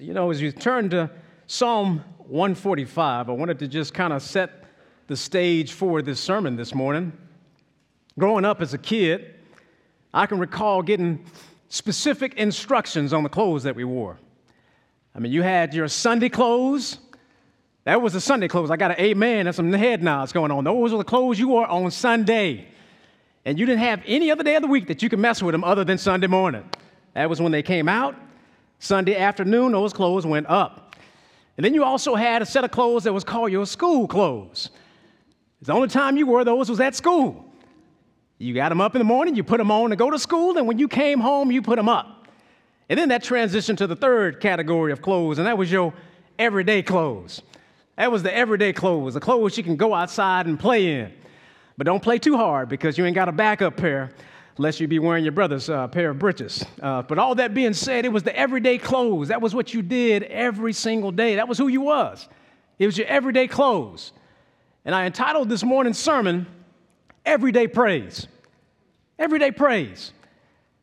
You 0.00 0.12
know, 0.12 0.30
as 0.30 0.40
you 0.40 0.52
turn 0.52 0.90
to 0.90 1.10
Psalm 1.48 2.04
145, 2.18 3.28
I 3.28 3.32
wanted 3.32 3.58
to 3.58 3.66
just 3.66 3.94
kind 3.94 4.12
of 4.12 4.22
set 4.22 4.64
the 5.08 5.16
stage 5.16 5.72
for 5.72 6.02
this 6.02 6.20
sermon 6.20 6.54
this 6.54 6.72
morning. 6.72 7.12
Growing 8.16 8.44
up 8.44 8.62
as 8.62 8.74
a 8.74 8.78
kid, 8.78 9.34
I 10.14 10.26
can 10.26 10.38
recall 10.38 10.82
getting 10.82 11.24
specific 11.68 12.34
instructions 12.34 13.12
on 13.12 13.24
the 13.24 13.28
clothes 13.28 13.64
that 13.64 13.74
we 13.74 13.82
wore. 13.82 14.18
I 15.16 15.18
mean, 15.18 15.32
you 15.32 15.42
had 15.42 15.74
your 15.74 15.88
Sunday 15.88 16.28
clothes. 16.28 16.98
That 17.82 18.00
was 18.00 18.12
the 18.12 18.20
Sunday 18.20 18.46
clothes. 18.46 18.70
I 18.70 18.76
got 18.76 18.92
an 18.92 19.00
amen 19.00 19.48
and 19.48 19.56
some 19.56 19.72
head 19.72 20.00
nods 20.02 20.32
going 20.32 20.52
on. 20.52 20.62
Those 20.62 20.92
were 20.92 20.98
the 20.98 21.04
clothes 21.04 21.40
you 21.40 21.48
wore 21.48 21.66
on 21.66 21.90
Sunday. 21.90 22.68
And 23.44 23.58
you 23.58 23.66
didn't 23.66 23.80
have 23.80 24.02
any 24.06 24.30
other 24.30 24.44
day 24.44 24.54
of 24.54 24.62
the 24.62 24.68
week 24.68 24.86
that 24.88 25.02
you 25.02 25.08
could 25.08 25.18
mess 25.18 25.42
with 25.42 25.52
them 25.52 25.64
other 25.64 25.82
than 25.82 25.98
Sunday 25.98 26.28
morning. 26.28 26.68
That 27.14 27.28
was 27.28 27.40
when 27.40 27.50
they 27.50 27.62
came 27.64 27.88
out. 27.88 28.14
Sunday 28.78 29.16
afternoon, 29.16 29.72
those 29.72 29.92
clothes 29.92 30.24
went 30.24 30.46
up. 30.48 30.96
And 31.56 31.64
then 31.64 31.74
you 31.74 31.82
also 31.84 32.14
had 32.14 32.40
a 32.42 32.46
set 32.46 32.64
of 32.64 32.70
clothes 32.70 33.04
that 33.04 33.12
was 33.12 33.24
called 33.24 33.50
your 33.50 33.66
school 33.66 34.06
clothes. 34.06 34.70
The 35.62 35.72
only 35.72 35.88
time 35.88 36.16
you 36.16 36.26
wore 36.26 36.44
those 36.44 36.70
was 36.70 36.78
at 36.80 36.94
school. 36.94 37.44
You 38.38 38.54
got 38.54 38.68
them 38.68 38.80
up 38.80 38.94
in 38.94 39.00
the 39.00 39.04
morning, 39.04 39.34
you 39.34 39.42
put 39.42 39.58
them 39.58 39.72
on 39.72 39.90
to 39.90 39.96
go 39.96 40.10
to 40.10 40.18
school, 40.18 40.56
and 40.56 40.68
when 40.68 40.78
you 40.78 40.86
came 40.86 41.18
home, 41.18 41.50
you 41.50 41.60
put 41.60 41.74
them 41.74 41.88
up. 41.88 42.28
And 42.88 42.96
then 42.96 43.08
that 43.08 43.24
transitioned 43.24 43.78
to 43.78 43.88
the 43.88 43.96
third 43.96 44.40
category 44.40 44.92
of 44.92 45.02
clothes, 45.02 45.38
and 45.38 45.46
that 45.48 45.58
was 45.58 45.70
your 45.70 45.92
everyday 46.38 46.82
clothes. 46.82 47.42
That 47.96 48.12
was 48.12 48.22
the 48.22 48.34
everyday 48.34 48.72
clothes, 48.72 49.14
the 49.14 49.20
clothes 49.20 49.58
you 49.58 49.64
can 49.64 49.74
go 49.74 49.92
outside 49.92 50.46
and 50.46 50.58
play 50.58 51.00
in. 51.00 51.12
But 51.76 51.86
don't 51.86 52.02
play 52.02 52.20
too 52.20 52.36
hard 52.36 52.68
because 52.68 52.96
you 52.96 53.04
ain't 53.04 53.16
got 53.16 53.28
a 53.28 53.32
backup 53.32 53.76
pair 53.76 54.12
lest 54.58 54.80
you 54.80 54.88
be 54.88 54.98
wearing 54.98 55.24
your 55.24 55.32
brother's 55.32 55.70
uh, 55.70 55.86
pair 55.88 56.10
of 56.10 56.18
breeches. 56.18 56.64
Uh, 56.82 57.02
but 57.02 57.18
all 57.18 57.34
that 57.36 57.54
being 57.54 57.72
said, 57.72 58.04
it 58.04 58.12
was 58.12 58.24
the 58.24 58.36
everyday 58.36 58.76
clothes. 58.76 59.28
That 59.28 59.40
was 59.40 59.54
what 59.54 59.72
you 59.72 59.82
did 59.82 60.24
every 60.24 60.72
single 60.72 61.12
day. 61.12 61.36
That 61.36 61.48
was 61.48 61.58
who 61.58 61.68
you 61.68 61.80
was. 61.80 62.28
It 62.78 62.86
was 62.86 62.98
your 62.98 63.06
everyday 63.06 63.46
clothes. 63.46 64.12
And 64.84 64.94
I 64.94 65.06
entitled 65.06 65.48
this 65.48 65.62
morning's 65.62 65.98
sermon, 65.98 66.46
Everyday 67.24 67.68
Praise. 67.68 68.26
Everyday 69.18 69.50
Praise. 69.50 70.12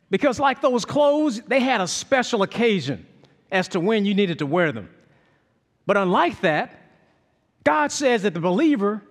Because, 0.09 0.39
like 0.39 0.61
those 0.61 0.85
clothes, 0.85 1.41
they 1.41 1.59
had 1.59 1.81
a 1.81 1.87
special 1.87 2.43
occasion 2.43 3.05
as 3.51 3.67
to 3.69 3.79
when 3.79 4.05
you 4.05 4.13
needed 4.13 4.39
to 4.39 4.45
wear 4.45 4.71
them. 4.71 4.89
But 5.85 5.97
unlike 5.97 6.41
that, 6.41 6.79
God 7.63 7.91
says 7.91 8.23
that 8.23 8.33
the 8.33 8.39
believer 8.39 9.01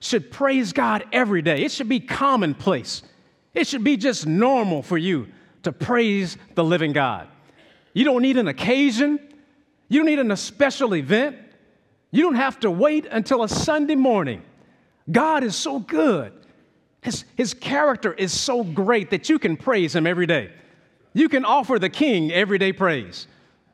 should 0.00 0.30
praise 0.30 0.72
God 0.72 1.04
every 1.12 1.42
day. 1.42 1.62
It 1.62 1.70
should 1.70 1.88
be 1.88 2.00
commonplace. 2.00 3.02
It 3.54 3.66
should 3.66 3.84
be 3.84 3.96
just 3.96 4.26
normal 4.26 4.82
for 4.82 4.98
you 4.98 5.28
to 5.62 5.72
praise 5.72 6.36
the 6.54 6.64
living 6.64 6.92
God. 6.92 7.28
You 7.92 8.04
don't 8.04 8.22
need 8.22 8.36
an 8.36 8.48
occasion, 8.48 9.18
you 9.88 9.98
don't 9.98 10.06
need 10.06 10.18
a 10.18 10.36
special 10.36 10.94
event. 10.94 11.36
You 12.12 12.22
don't 12.22 12.36
have 12.36 12.60
to 12.60 12.70
wait 12.70 13.06
until 13.06 13.42
a 13.42 13.48
Sunday 13.48 13.94
morning. 13.94 14.42
God 15.10 15.44
is 15.44 15.54
so 15.54 15.78
good. 15.78 16.32
His, 17.02 17.24
his 17.36 17.54
character 17.54 18.12
is 18.12 18.32
so 18.32 18.62
great 18.62 19.10
that 19.10 19.28
you 19.28 19.38
can 19.38 19.56
praise 19.56 19.94
Him 19.94 20.06
every 20.06 20.26
day. 20.26 20.52
You 21.12 21.28
can 21.28 21.44
offer 21.44 21.78
the 21.78 21.88
King 21.88 22.30
everyday 22.32 22.72
praise. 22.72 23.26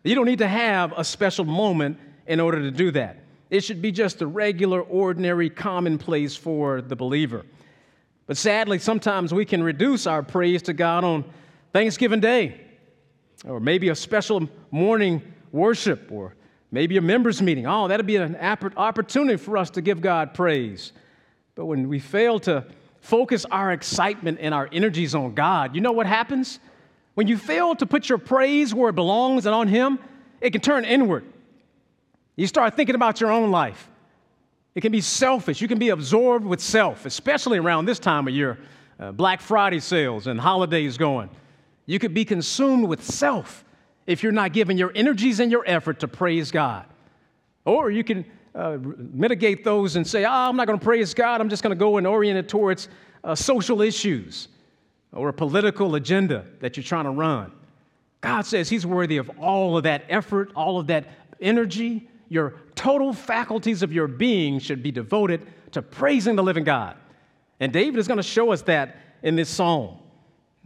You 0.04 0.14
don't 0.14 0.27
need 0.27 0.38
to 0.38 0.48
have 0.48 0.92
a 0.97 1.04
special 1.04 1.44
moment 1.44 1.98
in 2.27 2.41
order 2.41 2.60
to 2.60 2.70
do 2.70 2.91
that. 2.92 3.19
It 3.50 3.60
should 3.60 3.82
be 3.82 3.92
just 3.92 4.22
a 4.22 4.27
regular, 4.27 4.80
ordinary, 4.80 5.50
commonplace 5.50 6.36
for 6.36 6.80
the 6.80 6.97
believer. 6.97 7.44
But 8.27 8.36
sadly, 8.36 8.78
sometimes 8.78 9.32
we 9.32 9.44
can 9.44 9.62
reduce 9.62 10.06
our 10.06 10.22
praise 10.22 10.62
to 10.62 10.72
God 10.72 11.05
on 11.05 11.24
Thanksgiving 11.72 12.20
Day, 12.20 12.60
or 13.44 13.60
maybe 13.60 13.88
a 13.88 13.94
special 13.94 14.48
morning 14.70 15.22
worship, 15.52 16.10
or 16.10 16.34
maybe 16.72 16.97
a 16.97 17.00
members' 17.00 17.41
meeting. 17.41 17.66
Oh, 17.66 17.86
that'd 17.86 18.06
be 18.06 18.16
an 18.16 18.36
opportunity 18.36 19.36
for 19.36 19.56
us 19.56 19.70
to 19.70 19.82
give 19.82 20.00
God 20.00 20.34
praise. 20.34 20.92
But 21.54 21.66
when 21.66 21.88
we 21.88 22.00
fail 22.00 22.41
to 22.41 22.66
focus 23.00 23.47
our 23.50 23.72
excitement 23.72 24.38
and 24.41 24.53
our 24.53 24.69
energies 24.72 25.14
on 25.14 25.34
God, 25.34 25.75
you 25.75 25.81
know 25.81 25.93
what 25.93 26.06
happens? 26.06 26.58
When 27.14 27.28
you 27.28 27.38
fail 27.38 27.75
to 27.76 27.87
put 27.87 28.08
your 28.08 28.19
praise 28.19 28.75
where 28.75 28.91
it 28.91 28.94
belongs 28.94 29.47
and 29.47 29.54
on 29.54 29.69
Him, 29.69 29.98
it 30.41 30.50
can 30.50 30.60
turn 30.60 30.84
inward. 30.84 31.25
You 32.34 32.47
start 32.47 32.75
thinking 32.75 32.94
about 32.94 33.20
your 33.20 33.31
own 33.31 33.50
life. 33.50 33.88
It 34.76 34.82
can 34.82 34.92
be 34.92 35.00
selfish. 35.00 35.62
You 35.62 35.69
can 35.69 35.78
be 35.78 35.88
absorbed 35.88 36.44
with 36.44 36.60
self, 36.60 37.06
especially 37.06 37.56
around 37.56 37.87
this 37.87 37.98
time 37.98 38.28
of 38.28 38.34
year, 38.34 38.59
uh, 39.00 39.10
Black 39.10 39.41
Friday 39.41 39.81
sales 39.81 40.26
and 40.26 40.38
holidays 40.38 40.98
going. 40.98 41.31
You 41.87 41.98
could 41.98 42.12
be 42.12 42.26
consumed 42.26 42.87
with 42.87 43.03
self 43.03 43.64
if 44.06 44.22
you're 44.22 44.32
not 44.32 44.53
giving 44.53 44.76
your 44.76 44.92
energies 44.94 45.41
and 45.41 45.50
your 45.50 45.64
effort 45.66 46.00
to 46.00 46.09
praise 46.09 46.50
God. 46.50 46.84
Or 47.64 47.91
you 47.91 48.04
can 48.04 48.26
uh, 48.54 48.76
mitigate 49.14 49.64
those 49.64 49.97
and 49.97 50.06
say, 50.06 50.26
oh, 50.26 50.31
I'm 50.31 50.56
not 50.56 50.66
going 50.66 50.78
to 50.78 50.84
praise 50.84 51.14
God. 51.14 51.41
I'm 51.41 51.48
just 51.48 51.62
going 51.62 51.75
to 51.75 51.78
go 51.78 51.97
and 51.97 52.06
orient 52.06 52.38
it 52.38 52.47
towards 52.47 52.91
uh, 53.25 53.34
social 53.34 53.81
issues 53.81 54.48
or 55.10 55.31
a 55.31 55.32
political 55.32 55.94
agenda 55.94 56.44
that 56.60 56.76
you're 56.76 56.84
trying 56.84 57.04
to 57.04 57.10
run. 57.10 57.50
God 58.20 58.44
says 58.44 58.69
He's 58.69 58.84
worthy 58.84 59.16
of 59.16 59.31
all 59.38 59.78
of 59.78 59.84
that 59.84 60.04
effort, 60.10 60.53
all 60.54 60.78
of 60.78 60.88
that 60.88 61.06
energy, 61.41 62.10
your 62.28 62.56
total 62.76 63.12
faculties 63.12 63.82
of 63.82 63.92
your 63.92 64.06
being 64.06 64.60
should 64.60 64.82
be 64.82 64.92
devoted 64.92 65.47
to 65.72 65.82
praising 65.82 66.37
the 66.37 66.42
living 66.42 66.62
God. 66.62 66.97
And 67.59 67.72
David 67.72 67.98
is 67.98 68.06
going 68.06 68.19
to 68.19 68.22
show 68.22 68.53
us 68.53 68.62
that 68.62 68.97
in 69.22 69.34
this 69.34 69.48
psalm. 69.48 69.98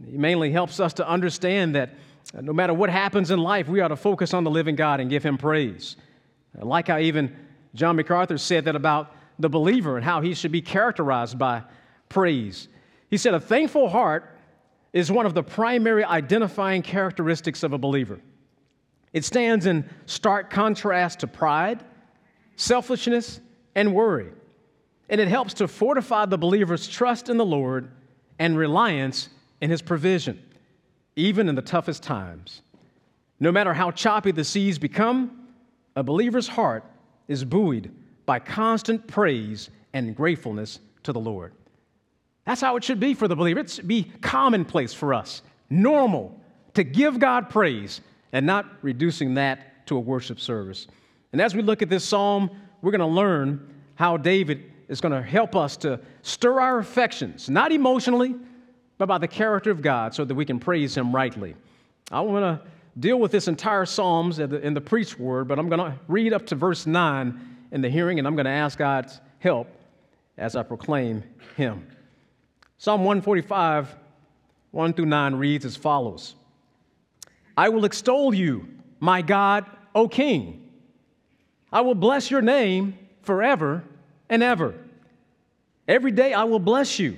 He 0.05 0.17
mainly 0.17 0.51
helps 0.51 0.79
us 0.79 0.93
to 0.93 1.07
understand 1.07 1.75
that 1.75 1.95
uh, 2.35 2.41
no 2.41 2.53
matter 2.53 2.73
what 2.73 2.89
happens 2.89 3.31
in 3.31 3.39
life, 3.39 3.67
we 3.67 3.81
ought 3.81 3.89
to 3.89 3.95
focus 3.95 4.33
on 4.33 4.43
the 4.43 4.51
living 4.51 4.75
God 4.75 4.99
and 4.99 5.09
give 5.09 5.23
him 5.23 5.37
praise. 5.37 5.95
Uh, 6.59 6.65
like 6.65 6.87
how 6.87 6.99
even 6.99 7.35
John 7.73 7.95
MacArthur 7.95 8.37
said 8.37 8.65
that 8.65 8.75
about 8.75 9.15
the 9.39 9.49
believer 9.49 9.95
and 9.95 10.05
how 10.05 10.21
he 10.21 10.33
should 10.33 10.51
be 10.51 10.61
characterized 10.61 11.39
by 11.39 11.63
praise. 12.09 12.67
He 13.09 13.17
said, 13.17 13.33
A 13.33 13.39
thankful 13.39 13.89
heart 13.89 14.37
is 14.93 15.11
one 15.11 15.25
of 15.25 15.33
the 15.33 15.43
primary 15.43 16.03
identifying 16.03 16.81
characteristics 16.81 17.63
of 17.63 17.73
a 17.73 17.77
believer. 17.77 18.19
It 19.13 19.25
stands 19.25 19.65
in 19.65 19.89
stark 20.05 20.49
contrast 20.49 21.19
to 21.19 21.27
pride, 21.27 21.83
selfishness, 22.55 23.39
and 23.75 23.93
worry. 23.93 24.29
And 25.09 25.19
it 25.19 25.27
helps 25.27 25.55
to 25.55 25.67
fortify 25.67 26.25
the 26.25 26.37
believer's 26.37 26.87
trust 26.87 27.29
in 27.29 27.37
the 27.37 27.45
Lord 27.45 27.89
and 28.39 28.57
reliance 28.57 29.29
in 29.59 29.69
his 29.69 29.81
provision, 29.81 30.41
even 31.15 31.49
in 31.49 31.55
the 31.55 31.61
toughest 31.61 32.03
times. 32.03 32.61
No 33.39 33.51
matter 33.51 33.73
how 33.73 33.91
choppy 33.91 34.31
the 34.31 34.43
seas 34.43 34.79
become, 34.79 35.47
a 35.95 36.03
believer's 36.03 36.47
heart 36.47 36.85
is 37.27 37.43
buoyed 37.43 37.91
by 38.25 38.39
constant 38.39 39.07
praise 39.07 39.69
and 39.93 40.15
gratefulness 40.15 40.79
to 41.03 41.11
the 41.11 41.19
Lord. 41.19 41.53
That's 42.45 42.61
how 42.61 42.75
it 42.75 42.83
should 42.83 42.99
be 42.99 43.13
for 43.13 43.27
the 43.27 43.35
believer. 43.35 43.59
It 43.59 43.69
should 43.69 43.87
be 43.87 44.11
commonplace 44.21 44.93
for 44.93 45.13
us, 45.13 45.41
normal, 45.69 46.39
to 46.73 46.83
give 46.83 47.19
God 47.19 47.49
praise 47.49 48.01
and 48.31 48.45
not 48.45 48.65
reducing 48.81 49.35
that 49.35 49.85
to 49.87 49.97
a 49.97 49.99
worship 49.99 50.39
service. 50.39 50.87
And 51.31 51.41
as 51.41 51.55
we 51.55 51.61
look 51.61 51.81
at 51.81 51.89
this 51.89 52.03
psalm, 52.03 52.49
we're 52.81 52.91
going 52.91 52.99
to 52.99 53.07
learn 53.07 53.73
how 53.95 54.17
David 54.17 54.71
is 54.89 54.99
going 54.99 55.13
to 55.13 55.21
help 55.21 55.55
us 55.55 55.77
to 55.77 55.99
stir 56.21 56.59
our 56.59 56.79
affections, 56.79 57.49
not 57.49 57.71
emotionally, 57.71 58.35
but 58.97 59.05
by 59.05 59.17
the 59.17 59.27
character 59.27 59.71
of 59.71 59.81
God, 59.81 60.13
so 60.13 60.25
that 60.25 60.35
we 60.35 60.45
can 60.45 60.59
praise 60.59 60.95
Him 60.95 61.15
rightly. 61.15 61.55
I 62.11 62.21
want 62.21 62.43
to 62.43 62.67
deal 62.99 63.19
with 63.19 63.31
this 63.31 63.47
entire 63.47 63.85
Psalms 63.85 64.39
in 64.39 64.49
the, 64.49 64.59
in 64.59 64.73
the 64.73 65.15
word, 65.17 65.47
but 65.47 65.57
I'm 65.57 65.69
going 65.69 65.79
to 65.79 65.97
read 66.07 66.33
up 66.33 66.45
to 66.47 66.55
verse 66.55 66.85
9 66.85 67.39
in 67.71 67.81
the 67.81 67.89
hearing, 67.89 68.19
and 68.19 68.27
I'm 68.27 68.35
going 68.35 68.45
to 68.45 68.51
ask 68.51 68.77
God's 68.77 69.21
help 69.39 69.67
as 70.37 70.55
I 70.55 70.63
proclaim 70.63 71.23
Him. 71.55 71.87
Psalm 72.77 73.01
145, 73.01 73.95
1 74.71 74.93
through 74.93 75.05
9 75.05 75.35
reads 75.35 75.65
as 75.65 75.75
follows 75.75 76.35
I 77.55 77.69
will 77.69 77.85
extol 77.85 78.33
you, 78.33 78.67
my 78.99 79.21
God, 79.21 79.65
O 79.95 80.07
King. 80.07 80.70
I 81.71 81.81
will 81.81 81.95
bless 81.95 82.29
your 82.29 82.41
name 82.41 82.97
forever 83.21 83.83
and 84.29 84.43
ever. 84.43 84.75
Every 85.87 86.11
day 86.11 86.33
I 86.33 86.43
will 86.43 86.59
bless 86.59 86.99
you, 86.99 87.17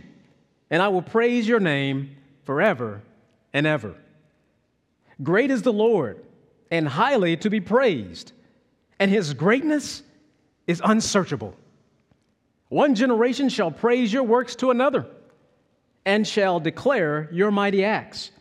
and 0.70 0.82
I 0.82 0.88
will 0.90 1.02
praise 1.02 1.48
your 1.48 1.60
name 1.60 2.16
forever 2.44 3.02
and 3.52 3.66
ever. 3.66 3.96
Great 5.22 5.52
is 5.52 5.62
the 5.62 5.74
Lord, 5.74 6.24
and 6.72 6.88
highly 6.88 7.38
to 7.38 7.50
be 7.50 7.60
praised, 7.60 8.32
and 9.00 9.10
his 9.10 9.34
greatness 9.34 10.04
is 10.68 10.82
unsearchable. 10.84 11.56
One 12.70 12.96
generation 12.96 13.50
shall 13.50 13.72
praise 13.72 14.12
your 14.12 14.24
works 14.24 14.56
to 14.58 14.72
another, 14.72 15.06
and 16.06 16.28
shall 16.28 16.60
declare 16.60 17.30
your 17.32 17.52
mighty 17.52 17.86
acts 17.86 18.32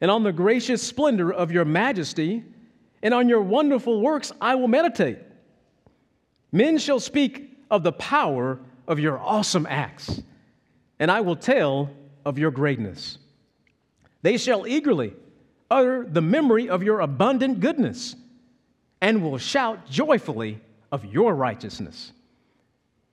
and 0.00 0.10
on 0.10 0.22
the 0.22 0.32
gracious 0.32 0.82
splendor 0.82 1.32
of 1.32 1.50
your 1.50 1.64
majesty, 1.64 2.44
and 3.06 3.14
on 3.14 3.28
your 3.28 3.40
wonderful 3.40 4.00
works 4.00 4.32
I 4.40 4.56
will 4.56 4.66
meditate. 4.66 5.18
Men 6.50 6.76
shall 6.76 6.98
speak 6.98 7.56
of 7.70 7.84
the 7.84 7.92
power 7.92 8.58
of 8.88 8.98
your 8.98 9.16
awesome 9.16 9.64
acts, 9.70 10.20
and 10.98 11.08
I 11.08 11.20
will 11.20 11.36
tell 11.36 11.88
of 12.24 12.36
your 12.36 12.50
greatness. 12.50 13.18
They 14.22 14.36
shall 14.36 14.66
eagerly 14.66 15.14
utter 15.70 16.04
the 16.04 16.20
memory 16.20 16.68
of 16.68 16.82
your 16.82 16.98
abundant 16.98 17.60
goodness 17.60 18.16
and 19.00 19.22
will 19.22 19.38
shout 19.38 19.88
joyfully 19.88 20.60
of 20.90 21.04
your 21.04 21.32
righteousness. 21.32 22.10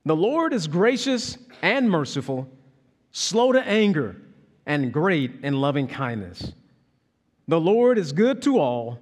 The 0.06 0.16
Lord 0.16 0.54
is 0.54 0.66
gracious 0.66 1.38
and 1.62 1.88
merciful, 1.88 2.50
slow 3.12 3.52
to 3.52 3.62
anger, 3.62 4.16
and 4.66 4.92
great 4.92 5.44
in 5.44 5.62
loving 5.62 5.86
kindness. 5.86 6.52
The 7.48 7.62
Lord 7.62 8.00
is 8.00 8.12
good 8.12 8.42
to 8.42 8.58
all, 8.58 8.98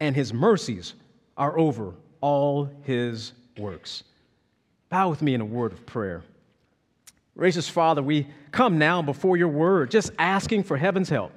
and 0.00 0.14
his 0.14 0.32
mercies 0.32 0.94
are 1.36 1.58
over 1.58 1.94
all 2.20 2.70
his 2.82 3.32
works. 3.58 4.04
Bow 4.88 5.10
with 5.10 5.22
me 5.22 5.34
in 5.34 5.40
a 5.40 5.44
word 5.44 5.72
of 5.72 5.84
prayer. 5.86 6.22
Gracious 7.36 7.68
Father, 7.68 8.02
we 8.02 8.26
come 8.50 8.78
now 8.78 9.02
before 9.02 9.36
your 9.36 9.48
word, 9.48 9.90
just 9.90 10.10
asking 10.18 10.62
for 10.62 10.76
heaven's 10.76 11.08
help. 11.08 11.32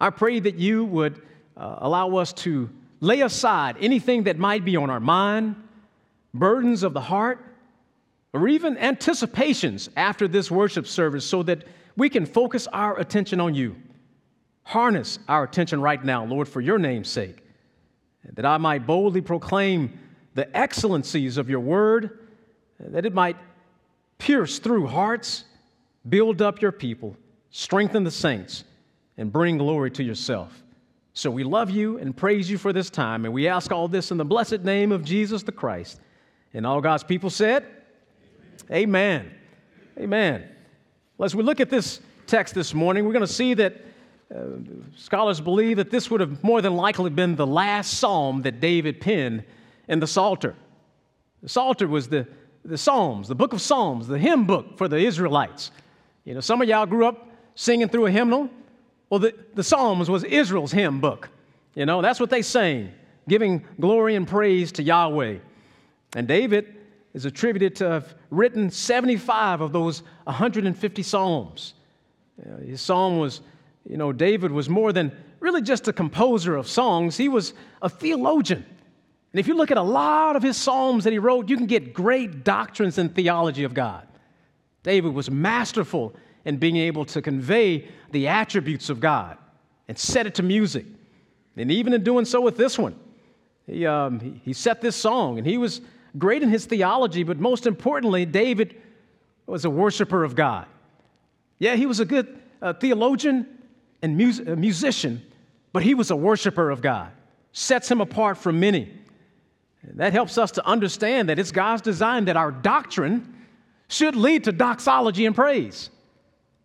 I 0.00 0.10
pray 0.10 0.40
that 0.40 0.54
you 0.54 0.84
would 0.86 1.20
uh, 1.56 1.76
allow 1.78 2.16
us 2.16 2.32
to 2.34 2.70
lay 3.00 3.20
aside 3.20 3.76
anything 3.80 4.24
that 4.24 4.38
might 4.38 4.64
be 4.64 4.76
on 4.76 4.90
our 4.90 5.00
mind, 5.00 5.56
burdens 6.32 6.82
of 6.82 6.94
the 6.94 7.00
heart, 7.00 7.44
or 8.32 8.48
even 8.48 8.78
anticipations 8.78 9.90
after 9.96 10.28
this 10.28 10.50
worship 10.50 10.86
service 10.86 11.24
so 11.24 11.42
that 11.42 11.64
we 11.96 12.08
can 12.08 12.24
focus 12.24 12.66
our 12.68 12.98
attention 12.98 13.40
on 13.40 13.54
you. 13.54 13.76
Harness 14.68 15.18
our 15.28 15.44
attention 15.44 15.80
right 15.80 16.04
now, 16.04 16.26
Lord, 16.26 16.46
for 16.46 16.60
your 16.60 16.78
name's 16.78 17.08
sake, 17.08 17.42
that 18.34 18.44
I 18.44 18.58
might 18.58 18.86
boldly 18.86 19.22
proclaim 19.22 19.98
the 20.34 20.54
excellencies 20.54 21.38
of 21.38 21.48
your 21.48 21.60
word, 21.60 22.28
that 22.78 23.06
it 23.06 23.14
might 23.14 23.38
pierce 24.18 24.58
through 24.58 24.86
hearts, 24.86 25.44
build 26.06 26.42
up 26.42 26.60
your 26.60 26.70
people, 26.70 27.16
strengthen 27.48 28.04
the 28.04 28.10
saints, 28.10 28.64
and 29.16 29.32
bring 29.32 29.56
glory 29.56 29.90
to 29.92 30.04
yourself. 30.04 30.62
So 31.14 31.30
we 31.30 31.44
love 31.44 31.70
you 31.70 31.96
and 31.96 32.14
praise 32.14 32.50
you 32.50 32.58
for 32.58 32.74
this 32.74 32.90
time, 32.90 33.24
and 33.24 33.32
we 33.32 33.48
ask 33.48 33.72
all 33.72 33.88
this 33.88 34.10
in 34.10 34.18
the 34.18 34.24
blessed 34.26 34.64
name 34.64 34.92
of 34.92 35.02
Jesus 35.02 35.42
the 35.42 35.50
Christ. 35.50 35.98
And 36.52 36.66
all 36.66 36.82
God's 36.82 37.04
people 37.04 37.30
said, 37.30 37.64
Amen. 38.70 39.32
Amen. 39.32 39.32
Amen. 39.98 40.48
Well, 41.16 41.24
as 41.24 41.34
we 41.34 41.42
look 41.42 41.60
at 41.60 41.70
this 41.70 42.02
text 42.26 42.54
this 42.54 42.74
morning, 42.74 43.06
we're 43.06 43.14
going 43.14 43.26
to 43.26 43.32
see 43.32 43.54
that 43.54 43.87
uh, 44.34 44.40
scholars 44.96 45.40
believe 45.40 45.78
that 45.78 45.90
this 45.90 46.10
would 46.10 46.20
have 46.20 46.42
more 46.44 46.60
than 46.60 46.74
likely 46.74 47.10
been 47.10 47.36
the 47.36 47.46
last 47.46 47.98
psalm 47.98 48.42
that 48.42 48.60
David 48.60 49.00
penned 49.00 49.44
in 49.88 50.00
the 50.00 50.06
Psalter. 50.06 50.54
The 51.42 51.48
Psalter 51.48 51.88
was 51.88 52.08
the 52.08 52.26
the 52.64 52.78
Psalms, 52.78 53.28
the 53.28 53.34
book 53.34 53.52
of 53.52 53.60
Psalms, 53.60 54.06
the 54.06 54.18
hymn 54.18 54.46
book 54.46 54.76
for 54.76 54.88
the 54.88 54.98
Israelites. 54.98 55.70
You 56.24 56.34
know, 56.34 56.40
some 56.40 56.60
of 56.60 56.68
y'all 56.68 56.86
grew 56.86 57.06
up 57.06 57.28
singing 57.54 57.88
through 57.88 58.06
a 58.06 58.10
hymnal. 58.10 58.50
Well, 59.10 59.20
the, 59.20 59.34
the 59.54 59.64
Psalms 59.64 60.10
was 60.10 60.24
Israel's 60.24 60.72
hymn 60.72 61.00
book. 61.00 61.30
You 61.74 61.86
know, 61.86 62.02
that's 62.02 62.20
what 62.20 62.30
they 62.30 62.42
sang, 62.42 62.92
giving 63.28 63.64
glory 63.80 64.16
and 64.16 64.28
praise 64.28 64.72
to 64.72 64.82
Yahweh. 64.82 65.38
And 66.14 66.28
David 66.28 66.74
is 67.14 67.24
attributed 67.24 67.76
to 67.76 67.88
have 67.88 68.14
written 68.30 68.70
75 68.70 69.60
of 69.60 69.72
those 69.72 70.02
150 70.24 71.02
Psalms. 71.02 71.74
You 72.44 72.50
know, 72.50 72.56
his 72.58 72.80
psalm 72.80 73.18
was, 73.18 73.40
you 73.88 73.96
know, 73.96 74.12
David 74.12 74.52
was 74.52 74.68
more 74.68 74.92
than 74.92 75.10
really 75.40 75.62
just 75.62 75.88
a 75.88 75.92
composer 75.92 76.56
of 76.56 76.68
songs, 76.68 77.16
he 77.16 77.28
was 77.28 77.54
a 77.80 77.88
theologian. 77.88 78.64
And 79.32 79.40
if 79.40 79.46
you 79.46 79.54
look 79.54 79.70
at 79.70 79.78
a 79.78 79.82
lot 79.82 80.36
of 80.36 80.42
his 80.42 80.56
Psalms 80.56 81.04
that 81.04 81.12
he 81.12 81.18
wrote, 81.18 81.48
you 81.48 81.56
can 81.56 81.66
get 81.66 81.94
great 81.94 82.44
doctrines 82.44 82.98
and 82.98 83.14
theology 83.14 83.64
of 83.64 83.74
God. 83.74 84.06
David 84.82 85.14
was 85.14 85.30
masterful 85.30 86.14
in 86.44 86.58
being 86.58 86.76
able 86.76 87.04
to 87.06 87.22
convey 87.22 87.88
the 88.10 88.28
attributes 88.28 88.90
of 88.90 89.00
God 89.00 89.38
and 89.86 89.98
set 89.98 90.26
it 90.26 90.34
to 90.36 90.42
music. 90.42 90.86
And 91.56 91.70
even 91.70 91.92
in 91.92 92.04
doing 92.04 92.24
so 92.24 92.40
with 92.40 92.56
this 92.56 92.78
one, 92.78 92.94
he, 93.66 93.84
um, 93.86 94.40
he, 94.44 94.52
set 94.52 94.80
this 94.80 94.96
song, 94.96 95.38
and 95.38 95.46
he 95.46 95.58
was 95.58 95.80
great 96.16 96.42
in 96.42 96.48
his 96.48 96.64
theology, 96.64 97.22
but 97.22 97.38
most 97.38 97.66
importantly, 97.66 98.24
David 98.24 98.80
was 99.46 99.64
a 99.64 99.70
worshiper 99.70 100.24
of 100.24 100.34
God. 100.34 100.66
Yeah, 101.58 101.74
he 101.74 101.84
was 101.84 102.00
a 102.00 102.04
good 102.04 102.40
uh, 102.62 102.72
theologian 102.74 103.57
and 104.02 104.16
mus- 104.16 104.40
musician, 104.40 105.22
but 105.72 105.82
he 105.82 105.94
was 105.94 106.10
a 106.10 106.16
worshiper 106.16 106.70
of 106.70 106.80
God. 106.80 107.10
Sets 107.52 107.90
him 107.90 108.00
apart 108.00 108.38
from 108.38 108.60
many. 108.60 108.92
That 109.94 110.12
helps 110.12 110.38
us 110.38 110.52
to 110.52 110.66
understand 110.66 111.28
that 111.28 111.38
it's 111.38 111.52
God's 111.52 111.82
design 111.82 112.26
that 112.26 112.36
our 112.36 112.50
doctrine 112.50 113.34
should 113.88 114.16
lead 114.16 114.44
to 114.44 114.52
doxology 114.52 115.26
and 115.26 115.34
praise. 115.34 115.90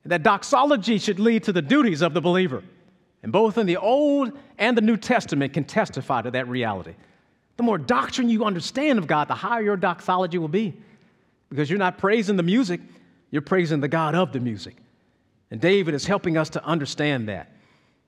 And 0.03 0.11
that 0.11 0.23
doxology 0.23 0.97
should 0.97 1.19
lead 1.19 1.43
to 1.43 1.53
the 1.53 1.61
duties 1.61 2.01
of 2.01 2.13
the 2.13 2.21
believer. 2.21 2.63
And 3.21 3.31
both 3.31 3.57
in 3.57 3.65
the 3.65 3.77
Old 3.77 4.37
and 4.57 4.75
the 4.75 4.81
New 4.81 4.97
Testament 4.97 5.53
can 5.53 5.63
testify 5.63 6.21
to 6.21 6.31
that 6.31 6.47
reality. 6.47 6.93
The 7.55 7.63
more 7.63 7.77
doctrine 7.77 8.29
you 8.29 8.43
understand 8.43 8.99
of 8.99 9.07
God, 9.07 9.27
the 9.27 9.35
higher 9.35 9.61
your 9.61 9.77
doxology 9.77 10.37
will 10.37 10.49
be. 10.49 10.73
Because 11.49 11.69
you're 11.69 11.79
not 11.79 11.97
praising 11.97 12.35
the 12.35 12.43
music, 12.43 12.81
you're 13.31 13.41
praising 13.41 13.79
the 13.79 13.87
God 13.87 14.15
of 14.15 14.33
the 14.33 14.39
music. 14.39 14.75
And 15.53 15.61
David 15.61 15.93
is 15.93 16.03
helping 16.03 16.35
us 16.35 16.49
to 16.49 16.65
understand 16.65 17.29
that. 17.29 17.47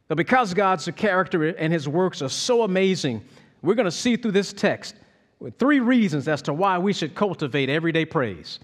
But 0.08 0.18
because 0.18 0.56
God's 0.56 0.90
character 0.96 1.44
and 1.50 1.72
his 1.72 1.88
works 1.88 2.24
are 2.24 2.30
so 2.30 2.64
amazing, 2.64 3.24
we're 3.62 3.76
going 3.76 3.86
to 3.86 3.92
see 3.92 4.18
through 4.18 4.32
this 4.32 4.52
text 4.52 4.96
with 5.40 5.56
three 5.60 5.80
reasons 5.80 6.28
as 6.28 6.42
to 6.42 6.54
why 6.54 6.80
we 6.80 6.92
should 6.92 7.14
cultivate 7.14 7.70
everyday 7.70 8.04
praise. 8.04 8.60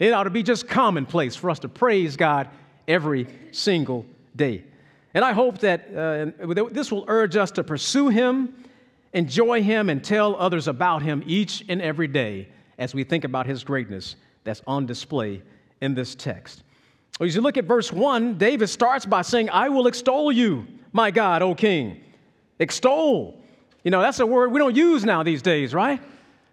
It 0.00 0.12
ought 0.12 0.24
to 0.24 0.30
be 0.30 0.42
just 0.42 0.66
commonplace 0.66 1.36
for 1.36 1.50
us 1.50 1.60
to 1.60 1.68
praise 1.68 2.16
God 2.16 2.48
every 2.88 3.28
single 3.52 4.04
day. 4.34 4.64
And 5.14 5.24
I 5.24 5.32
hope 5.32 5.58
that 5.58 5.86
uh, 5.94 6.66
this 6.72 6.90
will 6.90 7.04
urge 7.06 7.36
us 7.36 7.52
to 7.52 7.62
pursue 7.62 8.08
Him, 8.08 8.52
enjoy 9.12 9.62
Him, 9.62 9.88
and 9.88 10.02
tell 10.02 10.34
others 10.34 10.66
about 10.66 11.00
Him 11.00 11.22
each 11.26 11.64
and 11.68 11.80
every 11.80 12.08
day 12.08 12.48
as 12.76 12.92
we 12.92 13.04
think 13.04 13.22
about 13.22 13.46
His 13.46 13.62
greatness 13.62 14.16
that's 14.42 14.62
on 14.66 14.84
display 14.84 15.42
in 15.80 15.94
this 15.94 16.16
text. 16.16 16.64
As 17.20 17.34
you 17.34 17.40
look 17.40 17.56
at 17.56 17.64
verse 17.64 17.92
1, 17.92 18.36
David 18.36 18.68
starts 18.68 19.06
by 19.06 19.22
saying, 19.22 19.48
I 19.50 19.68
will 19.68 19.86
extol 19.86 20.30
you, 20.30 20.66
my 20.92 21.10
God, 21.10 21.42
O 21.42 21.54
King. 21.54 22.00
Extol. 22.58 23.38
You 23.84 23.90
know, 23.90 24.02
that's 24.02 24.20
a 24.20 24.26
word 24.26 24.52
we 24.52 24.58
don't 24.58 24.76
use 24.76 25.04
now 25.04 25.22
these 25.22 25.42
days, 25.42 25.72
right? 25.72 26.00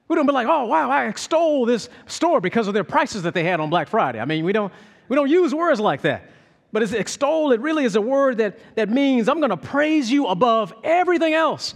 We 0.07 0.15
don't 0.15 0.25
be 0.25 0.33
like, 0.33 0.47
oh, 0.47 0.65
wow, 0.65 0.89
I 0.89 1.05
extol 1.05 1.65
this 1.65 1.89
store 2.05 2.39
because 2.39 2.67
of 2.67 2.73
their 2.73 2.83
prices 2.83 3.23
that 3.23 3.33
they 3.33 3.43
had 3.43 3.59
on 3.59 3.69
Black 3.69 3.87
Friday. 3.87 4.19
I 4.19 4.25
mean, 4.25 4.45
we 4.45 4.53
don't, 4.53 4.71
we 5.09 5.15
don't 5.15 5.29
use 5.29 5.53
words 5.53 5.79
like 5.79 6.01
that. 6.03 6.29
But 6.71 6.81
it's 6.81 6.93
extol, 6.93 7.51
it 7.51 7.61
really 7.61 7.85
is 7.85 7.95
a 7.95 8.01
word 8.01 8.37
that, 8.37 8.57
that 8.75 8.89
means 8.89 9.29
I'm 9.29 9.39
going 9.39 9.51
to 9.51 9.57
praise 9.57 10.11
you 10.11 10.27
above 10.27 10.73
everything 10.83 11.33
else. 11.33 11.75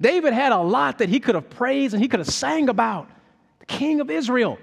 David 0.00 0.32
had 0.34 0.52
a 0.52 0.58
lot 0.58 0.98
that 0.98 1.08
he 1.08 1.20
could 1.20 1.34
have 1.34 1.48
praised 1.48 1.94
and 1.94 2.02
he 2.02 2.08
could 2.08 2.20
have 2.20 2.28
sang 2.28 2.68
about. 2.68 3.08
The 3.60 3.66
king 3.66 4.00
of 4.00 4.10
Israel, 4.10 4.58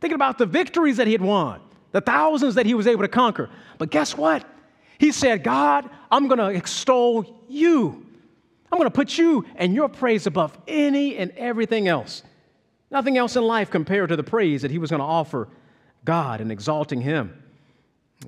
thinking 0.00 0.14
about 0.14 0.36
the 0.36 0.46
victories 0.46 0.96
that 0.96 1.06
he 1.06 1.12
had 1.12 1.22
won, 1.22 1.60
the 1.92 2.00
thousands 2.00 2.56
that 2.56 2.66
he 2.66 2.74
was 2.74 2.86
able 2.86 3.02
to 3.02 3.08
conquer. 3.08 3.48
But 3.78 3.90
guess 3.90 4.16
what? 4.16 4.44
He 4.98 5.12
said, 5.12 5.44
God, 5.44 5.88
I'm 6.10 6.28
going 6.28 6.38
to 6.38 6.48
extol 6.48 7.44
you. 7.48 8.06
I'm 8.70 8.78
going 8.78 8.90
to 8.90 8.94
put 8.94 9.18
you 9.18 9.44
and 9.56 9.74
your 9.74 9.88
praise 9.88 10.26
above 10.26 10.56
any 10.66 11.16
and 11.16 11.30
everything 11.32 11.88
else. 11.88 12.22
Nothing 12.90 13.18
else 13.18 13.36
in 13.36 13.42
life 13.42 13.70
compared 13.70 14.08
to 14.10 14.16
the 14.16 14.22
praise 14.22 14.62
that 14.62 14.70
he 14.70 14.78
was 14.78 14.90
going 14.90 15.00
to 15.00 15.06
offer 15.06 15.48
God 16.04 16.40
and 16.40 16.50
exalting 16.50 17.00
him. 17.00 17.42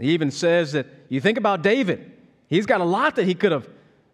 He 0.00 0.10
even 0.10 0.30
says 0.30 0.72
that 0.72 0.86
you 1.08 1.20
think 1.20 1.38
about 1.38 1.62
David, 1.62 2.12
he's 2.48 2.66
got 2.66 2.80
a 2.80 2.84
lot 2.84 3.16
that 3.16 3.24
he 3.24 3.34
could 3.34 3.52
have, 3.52 3.68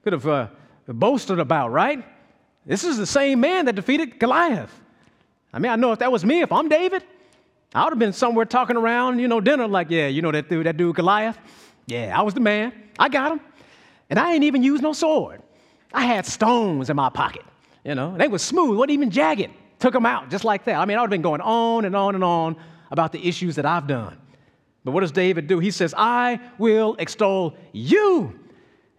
could 0.04 0.12
have 0.12 0.26
uh, 0.26 0.48
boasted 0.86 1.38
about, 1.38 1.72
right? 1.72 2.04
This 2.66 2.84
is 2.84 2.96
the 2.96 3.06
same 3.06 3.40
man 3.40 3.64
that 3.66 3.74
defeated 3.74 4.18
Goliath. 4.18 4.78
I 5.52 5.58
mean, 5.58 5.72
I 5.72 5.76
know 5.76 5.92
if 5.92 6.00
that 6.00 6.12
was 6.12 6.24
me, 6.24 6.42
if 6.42 6.52
I'm 6.52 6.68
David, 6.68 7.02
I 7.74 7.84
would 7.84 7.92
have 7.92 7.98
been 7.98 8.12
somewhere 8.12 8.44
talking 8.44 8.76
around, 8.76 9.20
you 9.20 9.28
know, 9.28 9.40
dinner, 9.40 9.68
like, 9.68 9.90
yeah, 9.90 10.08
you 10.08 10.22
know 10.22 10.32
that 10.32 10.48
dude, 10.48 10.66
that 10.66 10.76
dude 10.76 10.96
Goliath? 10.96 11.38
Yeah, 11.86 12.18
I 12.18 12.22
was 12.22 12.34
the 12.34 12.40
man. 12.40 12.72
I 12.98 13.08
got 13.08 13.32
him. 13.32 13.40
And 14.08 14.18
I 14.18 14.34
ain't 14.34 14.44
even 14.44 14.62
used 14.62 14.82
no 14.82 14.92
sword. 14.92 15.42
I 15.92 16.04
had 16.04 16.26
stones 16.26 16.90
in 16.90 16.96
my 16.96 17.10
pocket. 17.10 17.44
You 17.84 17.94
know, 17.94 18.16
they 18.16 18.28
were 18.28 18.38
smooth, 18.38 18.76
wasn't 18.76 18.92
even 18.92 19.10
jagged. 19.10 19.50
Took 19.78 19.94
them 19.94 20.04
out 20.04 20.30
just 20.30 20.44
like 20.44 20.64
that. 20.64 20.76
I 20.76 20.84
mean, 20.84 20.98
I 20.98 21.00
would 21.00 21.06
have 21.06 21.10
been 21.10 21.22
going 21.22 21.40
on 21.40 21.84
and 21.84 21.96
on 21.96 22.14
and 22.14 22.22
on 22.22 22.56
about 22.90 23.12
the 23.12 23.26
issues 23.26 23.56
that 23.56 23.64
I've 23.64 23.86
done. 23.86 24.18
But 24.84 24.92
what 24.92 25.00
does 25.00 25.12
David 25.12 25.46
do? 25.46 25.58
He 25.58 25.70
says, 25.70 25.94
I 25.96 26.40
will 26.58 26.96
extol 26.98 27.54
you. 27.72 28.38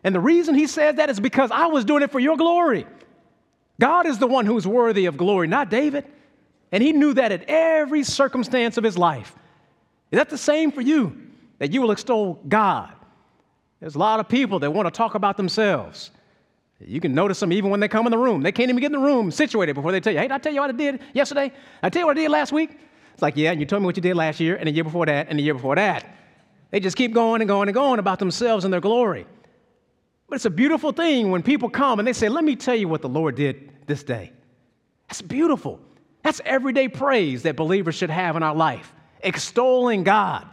And 0.04 0.16
the 0.16 0.20
reason 0.20 0.56
he 0.56 0.66
says 0.66 0.96
that 0.96 1.10
is 1.10 1.20
because 1.20 1.52
I 1.52 1.68
was 1.68 1.86
doing 1.86 2.04
it 2.04 2.12
for 2.12 2.20
your 2.20 2.38
glory. 2.38 2.88
God 3.80 4.06
is 4.06 4.18
the 4.18 4.28
one 4.28 4.46
who's 4.46 4.66
worthy 4.66 5.06
of 5.06 5.18
glory, 5.18 5.48
not 5.48 5.70
David. 5.70 6.06
And 6.72 6.82
he 6.82 6.94
knew 6.94 7.14
that 7.14 7.32
at 7.32 7.44
every 7.48 8.04
circumstance 8.04 8.78
of 8.78 8.84
his 8.84 8.98
life. 8.98 9.36
Is 10.12 10.18
that 10.18 10.30
the 10.30 10.38
same 10.38 10.72
for 10.72 10.82
you? 10.82 11.16
That 11.60 11.72
you 11.72 11.82
will 11.82 11.92
extol 11.92 12.40
God? 12.48 12.92
There's 13.80 13.96
a 13.96 14.00
lot 14.00 14.20
of 14.20 14.30
people 14.30 14.60
that 14.60 14.72
want 14.72 14.88
to 14.88 14.92
talk 14.92 15.16
about 15.16 15.38
themselves. 15.38 16.12
You 16.80 17.00
can 17.00 17.14
notice 17.14 17.40
them 17.40 17.52
even 17.52 17.70
when 17.70 17.80
they 17.80 17.88
come 17.88 18.08
in 18.08 18.12
the 18.12 18.18
room. 18.18 18.42
They 18.42 18.52
can't 18.52 18.70
even 18.70 18.80
get 18.80 18.88
in 18.88 19.00
the 19.00 19.06
room 19.06 19.32
situated 19.32 19.74
before 19.74 19.92
they 19.92 20.00
tell 20.00 20.14
you, 20.14 20.20
hey, 20.20 20.26
did 20.26 20.32
I 20.32 20.38
tell 20.38 20.54
you 20.54 20.62
what 20.62 20.70
I 20.70 20.74
did 20.74 21.02
yesterday? 21.14 21.52
I 21.84 21.90
tell 21.90 22.02
you 22.02 22.06
what 22.08 22.18
I 22.18 22.22
did 22.22 22.32
last 22.32 22.52
week? 22.52 22.80
It's 23.14 23.22
like, 23.22 23.38
yeah, 23.38 23.52
and 23.52 23.60
you 23.60 23.66
told 23.66 23.82
me 23.82 23.86
what 23.86 23.98
you 23.98 24.02
did 24.02 24.16
last 24.16 24.40
year, 24.40 24.56
and 24.56 24.68
the 24.68 24.72
year 24.72 24.84
before 24.84 25.06
that, 25.06 25.28
and 25.30 25.38
the 25.38 25.44
year 25.44 25.54
before 25.54 25.76
that. 25.76 26.06
They 26.72 26.80
just 26.80 26.96
keep 26.96 27.14
going 27.14 27.42
and 27.42 27.48
going 27.48 27.68
and 27.68 27.76
going 27.76 28.00
about 28.00 28.20
themselves 28.20 28.64
and 28.64 28.74
their 28.74 28.82
glory. 28.82 29.28
But 30.28 30.36
it's 30.36 30.46
a 30.46 30.50
beautiful 30.50 30.92
thing 30.94 31.30
when 31.30 31.44
people 31.44 31.70
come 31.70 32.00
and 32.00 32.08
they 32.08 32.14
say, 32.14 32.30
let 32.30 32.44
me 32.44 32.56
tell 32.56 32.76
you 32.76 32.88
what 32.88 33.02
the 33.02 33.10
Lord 33.10 33.36
did 33.36 33.72
this 33.86 34.04
day. 34.04 34.32
That's 35.10 35.22
beautiful. 35.22 35.80
That's 36.24 36.42
everyday 36.46 36.88
praise 36.88 37.44
that 37.44 37.56
believers 37.56 37.96
should 37.96 38.10
have 38.10 38.36
in 38.36 38.44
our 38.44 38.56
life. 38.56 38.94
Extolling 39.22 40.04
God, 40.04 40.48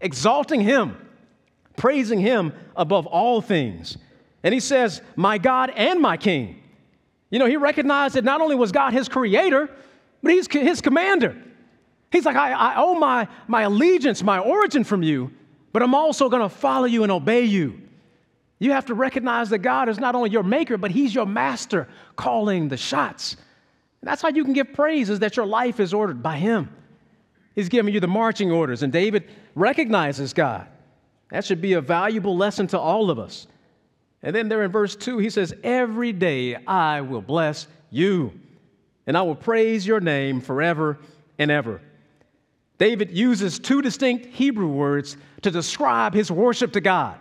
exalting 0.00 0.60
Him, 0.60 0.96
praising 1.76 2.20
Him 2.20 2.52
above 2.76 3.06
all 3.06 3.40
things. 3.40 3.96
And 4.42 4.52
he 4.52 4.60
says, 4.60 5.00
My 5.16 5.38
God 5.38 5.70
and 5.76 6.00
my 6.00 6.16
King. 6.16 6.62
You 7.30 7.38
know, 7.38 7.46
he 7.46 7.56
recognized 7.56 8.14
that 8.16 8.24
not 8.24 8.40
only 8.40 8.54
was 8.54 8.72
God 8.72 8.92
his 8.92 9.08
creator, 9.08 9.70
but 10.22 10.32
he's 10.32 10.46
his 10.48 10.80
commander. 10.80 11.36
He's 12.10 12.26
like, 12.26 12.36
I, 12.36 12.52
I 12.52 12.74
owe 12.76 12.94
my, 12.94 13.26
my 13.48 13.62
allegiance, 13.62 14.22
my 14.22 14.38
origin 14.38 14.84
from 14.84 15.02
you, 15.02 15.30
but 15.72 15.82
I'm 15.82 15.94
also 15.94 16.28
going 16.28 16.42
to 16.42 16.50
follow 16.50 16.84
you 16.84 17.04
and 17.04 17.10
obey 17.10 17.44
you. 17.44 17.80
You 18.58 18.72
have 18.72 18.84
to 18.86 18.94
recognize 18.94 19.48
that 19.50 19.58
God 19.58 19.88
is 19.88 19.98
not 19.98 20.14
only 20.14 20.28
your 20.28 20.42
maker, 20.42 20.76
but 20.76 20.90
he's 20.90 21.14
your 21.14 21.24
master 21.24 21.88
calling 22.16 22.68
the 22.68 22.76
shots. 22.76 23.36
That's 24.02 24.20
how 24.20 24.28
you 24.28 24.44
can 24.44 24.52
give 24.52 24.72
praise, 24.72 25.10
is 25.10 25.20
that 25.20 25.36
your 25.36 25.46
life 25.46 25.78
is 25.78 25.94
ordered 25.94 26.22
by 26.22 26.36
him. 26.36 26.70
He's 27.54 27.68
giving 27.68 27.94
you 27.94 28.00
the 28.00 28.08
marching 28.08 28.50
orders, 28.50 28.82
and 28.82 28.92
David 28.92 29.28
recognizes 29.54 30.32
God. 30.32 30.66
That 31.30 31.44
should 31.44 31.60
be 31.60 31.74
a 31.74 31.80
valuable 31.80 32.36
lesson 32.36 32.66
to 32.68 32.78
all 32.78 33.10
of 33.10 33.18
us. 33.18 33.46
And 34.22 34.34
then 34.34 34.48
there 34.48 34.62
in 34.62 34.70
verse 34.70 34.96
2, 34.96 35.18
he 35.18 35.30
says, 35.30 35.54
Every 35.62 36.12
day 36.12 36.56
I 36.66 37.00
will 37.00 37.22
bless 37.22 37.66
you, 37.90 38.32
and 39.06 39.16
I 39.16 39.22
will 39.22 39.36
praise 39.36 39.86
your 39.86 40.00
name 40.00 40.40
forever 40.40 40.98
and 41.38 41.50
ever. 41.50 41.80
David 42.78 43.12
uses 43.12 43.58
two 43.58 43.82
distinct 43.82 44.26
Hebrew 44.26 44.68
words 44.68 45.16
to 45.42 45.50
describe 45.50 46.14
his 46.14 46.30
worship 46.30 46.72
to 46.72 46.80
God. 46.80 47.18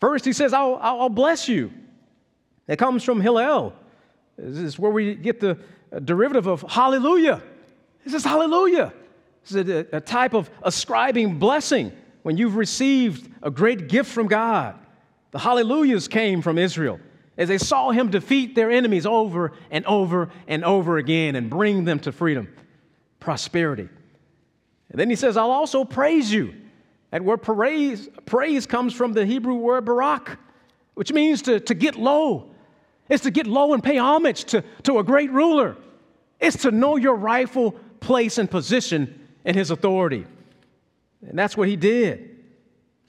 First, 0.00 0.24
he 0.24 0.32
says, 0.32 0.52
I'll, 0.52 0.78
I'll 0.80 1.08
bless 1.08 1.48
you. 1.48 1.72
It 2.68 2.78
comes 2.78 3.02
from 3.02 3.20
Hillel. 3.20 3.74
This 4.36 4.58
is 4.58 4.78
where 4.78 4.92
we 4.92 5.16
get 5.16 5.40
the 5.40 5.58
derivative 6.04 6.46
of 6.46 6.62
hallelujah. 6.62 7.42
This 8.04 8.14
is 8.14 8.24
hallelujah. 8.24 8.92
This 9.42 9.54
is 9.54 9.68
a, 9.68 9.96
a 9.96 10.00
type 10.00 10.34
of 10.34 10.50
ascribing 10.62 11.38
blessing 11.38 11.92
when 12.22 12.36
you've 12.36 12.56
received 12.56 13.30
a 13.42 13.50
great 13.50 13.88
gift 13.88 14.10
from 14.10 14.26
God. 14.26 14.78
The 15.30 15.38
hallelujahs 15.38 16.08
came 16.08 16.42
from 16.42 16.58
Israel 16.58 17.00
as 17.38 17.48
they 17.48 17.58
saw 17.58 17.90
him 17.90 18.10
defeat 18.10 18.54
their 18.56 18.70
enemies 18.70 19.06
over 19.06 19.52
and 19.70 19.86
over 19.86 20.28
and 20.48 20.64
over 20.64 20.98
again 20.98 21.36
and 21.36 21.48
bring 21.48 21.84
them 21.84 22.00
to 22.00 22.10
freedom, 22.10 22.52
prosperity. 23.20 23.88
And 24.90 25.00
then 25.00 25.08
he 25.08 25.16
says, 25.16 25.36
I'll 25.36 25.52
also 25.52 25.84
praise 25.84 26.32
you. 26.32 26.54
And 27.12 27.24
where 27.24 27.36
praise, 27.36 28.08
praise 28.26 28.66
comes 28.66 28.92
from 28.92 29.12
the 29.12 29.24
Hebrew 29.24 29.54
word 29.54 29.84
barak, 29.84 30.36
which 30.94 31.12
means 31.12 31.42
to, 31.42 31.60
to 31.60 31.74
get 31.74 31.94
low. 31.94 32.50
It's 33.08 33.22
to 33.24 33.30
get 33.30 33.46
low 33.46 33.72
and 33.72 33.82
pay 33.82 33.96
homage 33.96 34.44
to, 34.46 34.62
to 34.84 34.98
a 34.98 35.04
great 35.04 35.30
ruler. 35.30 35.76
It's 36.40 36.62
to 36.62 36.70
know 36.70 36.96
your 36.96 37.14
rightful 37.14 37.72
place 38.00 38.38
and 38.38 38.50
position 38.50 39.28
in 39.44 39.54
his 39.54 39.70
authority. 39.70 40.26
And 41.22 41.38
that's 41.38 41.56
what 41.56 41.68
he 41.68 41.76
did. 41.76 42.36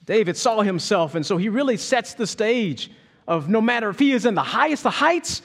David 0.06 0.38
saw 0.38 0.62
himself, 0.62 1.16
and 1.16 1.26
so 1.26 1.38
he 1.38 1.50
really 1.50 1.78
sets 1.78 2.16
the 2.16 2.26
stage 2.26 2.90
of 3.28 3.48
no 3.48 3.62
matter 3.62 3.90
if 3.90 4.00
he 4.00 4.12
is 4.12 4.26
in 4.26 4.34
the 4.34 4.42
highest 4.42 4.86
of 4.86 4.94
heights 4.94 5.44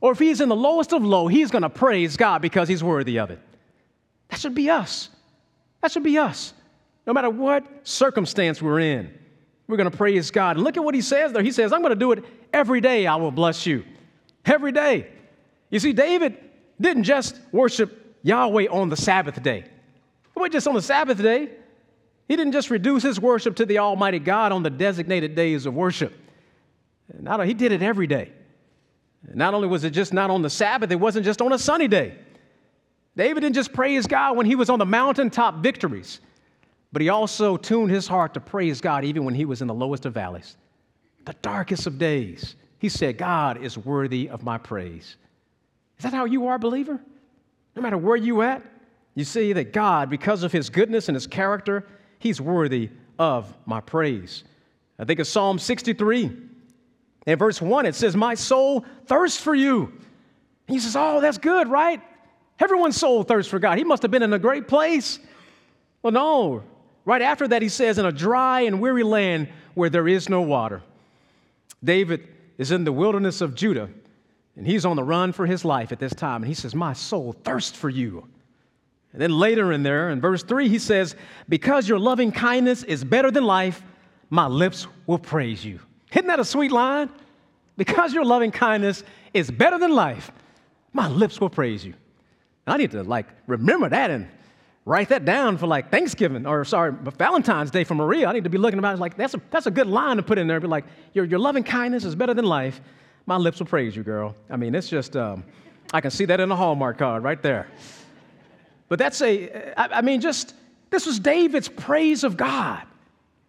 or 0.00 0.12
if 0.12 0.18
he 0.18 0.30
is 0.30 0.40
in 0.40 0.48
the 0.48 0.56
lowest 0.56 0.92
of 0.92 1.04
low, 1.04 1.28
he's 1.28 1.50
going 1.50 1.62
to 1.62 1.70
praise 1.70 2.16
God 2.16 2.40
because 2.40 2.68
he's 2.68 2.82
worthy 2.82 3.18
of 3.18 3.30
it. 3.30 3.38
That 4.30 4.40
should 4.40 4.54
be 4.54 4.70
us. 4.70 5.10
That 5.82 5.92
should 5.92 6.02
be 6.02 6.16
us. 6.16 6.54
No 7.06 7.12
matter 7.12 7.28
what 7.28 7.66
circumstance 7.82 8.62
we're 8.62 8.80
in, 8.80 9.12
we're 9.66 9.76
going 9.76 9.90
to 9.90 9.96
praise 9.96 10.30
God. 10.30 10.56
And 10.56 10.64
look 10.64 10.76
at 10.76 10.84
what 10.84 10.94
he 10.94 11.00
says 11.00 11.32
there. 11.32 11.42
He 11.42 11.52
says, 11.52 11.72
I'm 11.72 11.80
going 11.80 11.92
to 11.92 11.98
do 11.98 12.12
it 12.12 12.24
every 12.52 12.80
day, 12.80 13.06
I 13.06 13.16
will 13.16 13.30
bless 13.30 13.66
you. 13.66 13.84
Every 14.44 14.72
day. 14.72 15.08
You 15.70 15.78
see, 15.78 15.92
David 15.92 16.36
didn't 16.80 17.04
just 17.04 17.38
worship 17.52 18.16
Yahweh 18.22 18.66
on 18.68 18.88
the 18.88 18.96
Sabbath 18.96 19.42
day. 19.42 19.58
It 19.58 20.38
wasn't 20.38 20.52
just 20.52 20.68
on 20.68 20.74
the 20.74 20.82
Sabbath 20.82 21.20
day. 21.20 21.50
He 22.28 22.36
didn't 22.36 22.52
just 22.52 22.70
reduce 22.70 23.02
his 23.02 23.20
worship 23.20 23.56
to 23.56 23.66
the 23.66 23.78
Almighty 23.78 24.18
God 24.18 24.52
on 24.52 24.62
the 24.62 24.70
designated 24.70 25.34
days 25.34 25.66
of 25.66 25.74
worship. 25.74 26.12
Not, 27.18 27.44
he 27.46 27.54
did 27.54 27.72
it 27.72 27.82
every 27.82 28.06
day. 28.06 28.32
Not 29.34 29.54
only 29.54 29.68
was 29.68 29.84
it 29.84 29.90
just 29.90 30.12
not 30.12 30.30
on 30.30 30.42
the 30.42 30.50
Sabbath, 30.50 30.90
it 30.90 30.98
wasn't 30.98 31.24
just 31.24 31.40
on 31.40 31.52
a 31.52 31.58
sunny 31.58 31.88
day. 31.88 32.16
David 33.16 33.40
didn't 33.40 33.54
just 33.54 33.72
praise 33.72 34.06
God 34.06 34.36
when 34.36 34.46
he 34.46 34.54
was 34.54 34.70
on 34.70 34.78
the 34.78 34.86
mountaintop 34.86 35.56
victories, 35.56 36.20
but 36.92 37.02
he 37.02 37.08
also 37.08 37.56
tuned 37.56 37.90
his 37.90 38.06
heart 38.06 38.34
to 38.34 38.40
praise 38.40 38.80
God 38.80 39.04
even 39.04 39.24
when 39.24 39.34
he 39.34 39.44
was 39.44 39.62
in 39.62 39.68
the 39.68 39.74
lowest 39.74 40.06
of 40.06 40.14
valleys, 40.14 40.56
the 41.24 41.34
darkest 41.42 41.86
of 41.86 41.98
days. 41.98 42.56
He 42.78 42.88
said, 42.88 43.16
God 43.16 43.62
is 43.62 43.78
worthy 43.78 44.28
of 44.28 44.42
my 44.42 44.58
praise. 44.58 45.16
Is 45.98 46.02
that 46.02 46.12
how 46.12 46.24
you 46.24 46.48
are, 46.48 46.58
believer? 46.58 47.00
No 47.76 47.82
matter 47.82 47.96
where 47.96 48.16
you 48.16 48.42
at, 48.42 48.62
you 49.14 49.24
see 49.24 49.52
that 49.52 49.72
God, 49.72 50.10
because 50.10 50.42
of 50.42 50.52
his 50.52 50.68
goodness 50.68 51.08
and 51.08 51.14
his 51.14 51.26
character, 51.26 51.86
He's 52.22 52.40
worthy 52.40 52.88
of 53.18 53.52
my 53.66 53.80
praise. 53.80 54.44
I 54.96 55.04
think 55.04 55.18
of 55.18 55.26
Psalm 55.26 55.58
63. 55.58 56.30
In 57.26 57.36
verse 57.36 57.60
1, 57.60 57.84
it 57.84 57.96
says, 57.96 58.14
My 58.14 58.34
soul 58.34 58.84
thirsts 59.06 59.40
for 59.40 59.56
you. 59.56 59.86
And 60.68 60.76
he 60.76 60.78
says, 60.78 60.94
Oh, 60.94 61.20
that's 61.20 61.38
good, 61.38 61.66
right? 61.66 62.00
Everyone's 62.60 62.96
soul 62.96 63.24
thirsts 63.24 63.50
for 63.50 63.58
God. 63.58 63.76
He 63.76 63.82
must 63.82 64.02
have 64.02 64.12
been 64.12 64.22
in 64.22 64.32
a 64.32 64.38
great 64.38 64.68
place. 64.68 65.18
Well, 66.00 66.12
no. 66.12 66.62
Right 67.04 67.22
after 67.22 67.48
that, 67.48 67.62
he 67.62 67.68
says, 67.68 67.98
In 67.98 68.06
a 68.06 68.12
dry 68.12 68.62
and 68.62 68.80
weary 68.80 69.02
land 69.02 69.48
where 69.74 69.90
there 69.90 70.08
is 70.08 70.28
no 70.28 70.42
water. 70.42 70.82
David 71.82 72.28
is 72.58 72.70
in 72.70 72.84
the 72.84 72.92
wilderness 72.92 73.40
of 73.40 73.54
Judah, 73.54 73.88
and 74.56 74.66
he's 74.66 74.84
on 74.84 74.96
the 74.96 75.02
run 75.02 75.32
for 75.32 75.46
his 75.46 75.64
life 75.64 75.90
at 75.90 75.98
this 75.98 76.14
time. 76.14 76.42
And 76.42 76.48
he 76.48 76.54
says, 76.54 76.74
My 76.74 76.92
soul 76.92 77.32
thirsts 77.44 77.76
for 77.76 77.88
you. 77.88 78.26
And 79.12 79.20
then 79.20 79.30
later 79.30 79.72
in 79.72 79.82
there, 79.82 80.10
in 80.10 80.20
verse 80.20 80.42
3, 80.42 80.68
he 80.68 80.78
says, 80.78 81.16
Because 81.48 81.88
your 81.88 81.98
loving 81.98 82.32
kindness 82.32 82.82
is 82.84 83.04
better 83.04 83.30
than 83.30 83.44
life, 83.44 83.82
my 84.30 84.46
lips 84.46 84.86
will 85.06 85.18
praise 85.18 85.64
you. 85.64 85.80
Isn't 86.12 86.26
that 86.28 86.40
a 86.40 86.44
sweet 86.44 86.72
line? 86.72 87.10
Because 87.76 88.14
your 88.14 88.24
loving 88.24 88.50
kindness 88.50 89.02
is 89.34 89.50
better 89.50 89.78
than 89.78 89.92
life, 89.92 90.30
my 90.92 91.08
lips 91.08 91.40
will 91.40 91.50
praise 91.50 91.84
you. 91.84 91.94
I 92.66 92.76
need 92.76 92.92
to 92.92 93.02
like 93.02 93.26
remember 93.46 93.88
that 93.88 94.10
and 94.10 94.28
write 94.84 95.10
that 95.10 95.24
down 95.24 95.58
for 95.58 95.66
like 95.66 95.90
Thanksgiving 95.90 96.46
or 96.46 96.64
sorry, 96.64 96.92
Valentine's 97.18 97.70
Day 97.70 97.84
for 97.84 97.94
Maria. 97.94 98.26
I 98.26 98.32
need 98.32 98.44
to 98.44 98.50
be 98.50 98.58
looking 98.58 98.78
about 98.78 98.94
it 98.94 99.00
like 99.00 99.16
that's 99.16 99.34
a, 99.34 99.40
that's 99.50 99.66
a 99.66 99.70
good 99.70 99.86
line 99.86 100.16
to 100.16 100.22
put 100.22 100.38
in 100.38 100.46
there. 100.46 100.60
Be 100.60 100.66
like, 100.66 100.84
your, 101.12 101.24
your 101.24 101.38
loving 101.38 101.64
kindness 101.64 102.04
is 102.04 102.14
better 102.14 102.34
than 102.34 102.44
life. 102.44 102.80
My 103.26 103.36
lips 103.36 103.60
will 103.60 103.66
praise 103.66 103.94
you, 103.94 104.02
girl. 104.02 104.34
I 104.50 104.56
mean, 104.56 104.74
it's 104.74 104.88
just, 104.88 105.16
um, 105.16 105.44
I 105.92 106.00
can 106.00 106.10
see 106.10 106.24
that 106.24 106.40
in 106.40 106.48
the 106.48 106.56
Hallmark 106.56 106.98
card 106.98 107.22
right 107.22 107.40
there. 107.40 107.68
But 108.88 108.98
that's 108.98 109.22
a, 109.22 109.72
I 109.76 110.02
mean, 110.02 110.20
just, 110.20 110.54
this 110.90 111.06
was 111.06 111.18
David's 111.18 111.68
praise 111.68 112.24
of 112.24 112.36
God. 112.36 112.82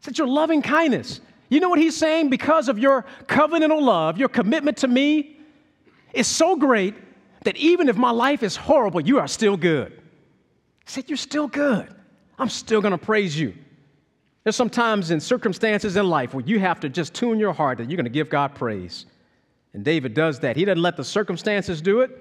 Such 0.02 0.18
your 0.18 0.28
loving 0.28 0.62
kindness. 0.62 1.22
You 1.50 1.60
know 1.60 1.70
what 1.70 1.80
he's 1.80 1.98
saying? 1.98 2.30
Because 2.30 2.70
of 2.70 2.78
your 2.78 3.06
covenantal 3.25 3.82
love, 3.82 4.18
your 4.18 4.30
commitment 4.30 4.78
to 4.78 4.88
me 4.88 5.38
is 6.13 6.28
so 6.28 6.56
great 6.56 6.96
that 7.44 7.58
even 7.58 7.90
if 7.90 7.98
my 7.98 8.12
life 8.12 8.44
is 8.44 8.56
horrible, 8.56 9.02
you 9.02 9.20
are 9.20 9.28
still 9.28 9.58
good. 9.58 10.00
He 10.86 10.92
said, 10.92 11.10
You're 11.10 11.18
still 11.18 11.48
good. 11.48 11.94
I'm 12.38 12.50
still 12.50 12.82
going 12.82 12.92
to 12.92 12.98
praise 12.98 13.38
you. 13.40 13.54
There's 14.44 14.56
sometimes 14.56 15.12
in 15.12 15.20
circumstances 15.20 15.96
in 15.96 16.10
life 16.10 16.34
where 16.34 16.44
you 16.44 16.60
have 16.60 16.80
to 16.82 16.90
just 16.90 17.13
tune 17.13 17.40
your 17.40 17.54
heart 17.54 17.78
that 17.78 17.90
you're 17.90 17.96
going 17.98 18.06
to 18.06 18.12
give 18.12 18.30
God 18.30 18.56
praise. 18.56 19.06
And 19.74 19.86
David 19.86 20.13
does 20.13 20.40
that. 20.42 20.58
He 20.58 20.66
doesn't 20.66 20.82
let 20.82 20.98
the 20.98 21.04
circumstances 21.04 21.82
do 21.82 22.02
it, 22.02 22.12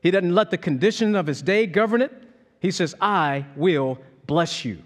he 0.00 0.10
doesn't 0.10 0.34
let 0.34 0.50
the 0.50 0.58
condition 0.58 1.14
of 1.14 1.26
his 1.26 1.42
day 1.42 1.66
govern 1.66 2.02
it. 2.02 2.12
He 2.60 2.70
says, 2.70 2.94
I 3.00 3.44
will 3.54 3.98
bless 4.26 4.64
you. 4.64 4.78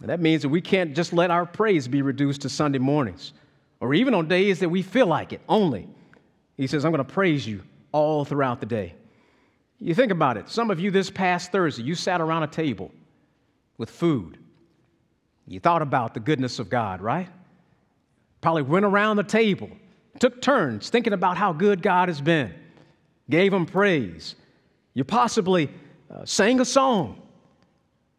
And 0.00 0.08
that 0.08 0.20
means 0.20 0.42
that 0.42 0.48
we 0.48 0.60
can't 0.60 0.94
just 0.94 1.12
let 1.12 1.30
our 1.30 1.46
praise 1.46 1.86
be 1.86 2.02
reduced 2.02 2.42
to 2.42 2.48
Sunday 2.48 2.78
mornings 2.78 3.32
or 3.80 3.94
even 3.94 4.14
on 4.14 4.28
days 4.28 4.60
that 4.60 4.68
we 4.68 4.82
feel 4.82 5.06
like 5.06 5.32
it 5.32 5.40
only. 5.48 5.88
He 6.56 6.66
says, 6.66 6.84
I'm 6.84 6.92
going 6.92 7.04
to 7.04 7.12
praise 7.12 7.46
you 7.46 7.62
all 7.92 8.24
throughout 8.24 8.60
the 8.60 8.66
day. 8.66 8.94
You 9.80 9.94
think 9.94 10.10
about 10.10 10.36
it. 10.36 10.48
Some 10.48 10.70
of 10.70 10.80
you 10.80 10.90
this 10.90 11.10
past 11.10 11.52
Thursday, 11.52 11.82
you 11.84 11.94
sat 11.94 12.20
around 12.20 12.42
a 12.42 12.48
table 12.48 12.90
with 13.76 13.90
food. 13.90 14.38
You 15.46 15.60
thought 15.60 15.82
about 15.82 16.14
the 16.14 16.20
goodness 16.20 16.58
of 16.58 16.68
God, 16.68 17.00
right? 17.00 17.28
Probably 18.40 18.62
went 18.62 18.84
around 18.84 19.16
the 19.16 19.24
table, 19.24 19.70
took 20.18 20.42
turns 20.42 20.90
thinking 20.90 21.12
about 21.12 21.36
how 21.36 21.52
good 21.52 21.80
God 21.80 22.08
has 22.08 22.20
been, 22.20 22.52
gave 23.30 23.52
him 23.52 23.66
praise. 23.66 24.34
You 24.94 25.04
possibly 25.04 25.70
uh, 26.10 26.24
sang 26.24 26.60
a 26.60 26.64
song, 26.64 27.22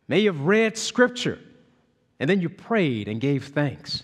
may 0.07 0.23
have 0.25 0.41
read 0.41 0.77
scripture, 0.77 1.39
and 2.19 2.29
then 2.29 2.41
you 2.41 2.49
prayed 2.49 3.07
and 3.07 3.19
gave 3.19 3.47
thanks. 3.47 4.03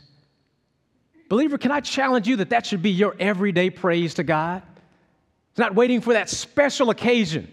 Believer, 1.29 1.57
can 1.57 1.71
I 1.71 1.79
challenge 1.79 2.27
you 2.27 2.35
that 2.37 2.49
that 2.51 2.65
should 2.65 2.83
be 2.83 2.91
your 2.91 3.15
everyday 3.19 3.69
praise 3.69 4.13
to 4.15 4.23
God? 4.23 4.61
It's 5.55 5.59
not 5.61 5.73
waiting 5.73 6.01
for 6.01 6.11
that 6.11 6.29
special 6.29 6.89
occasion, 6.89 7.49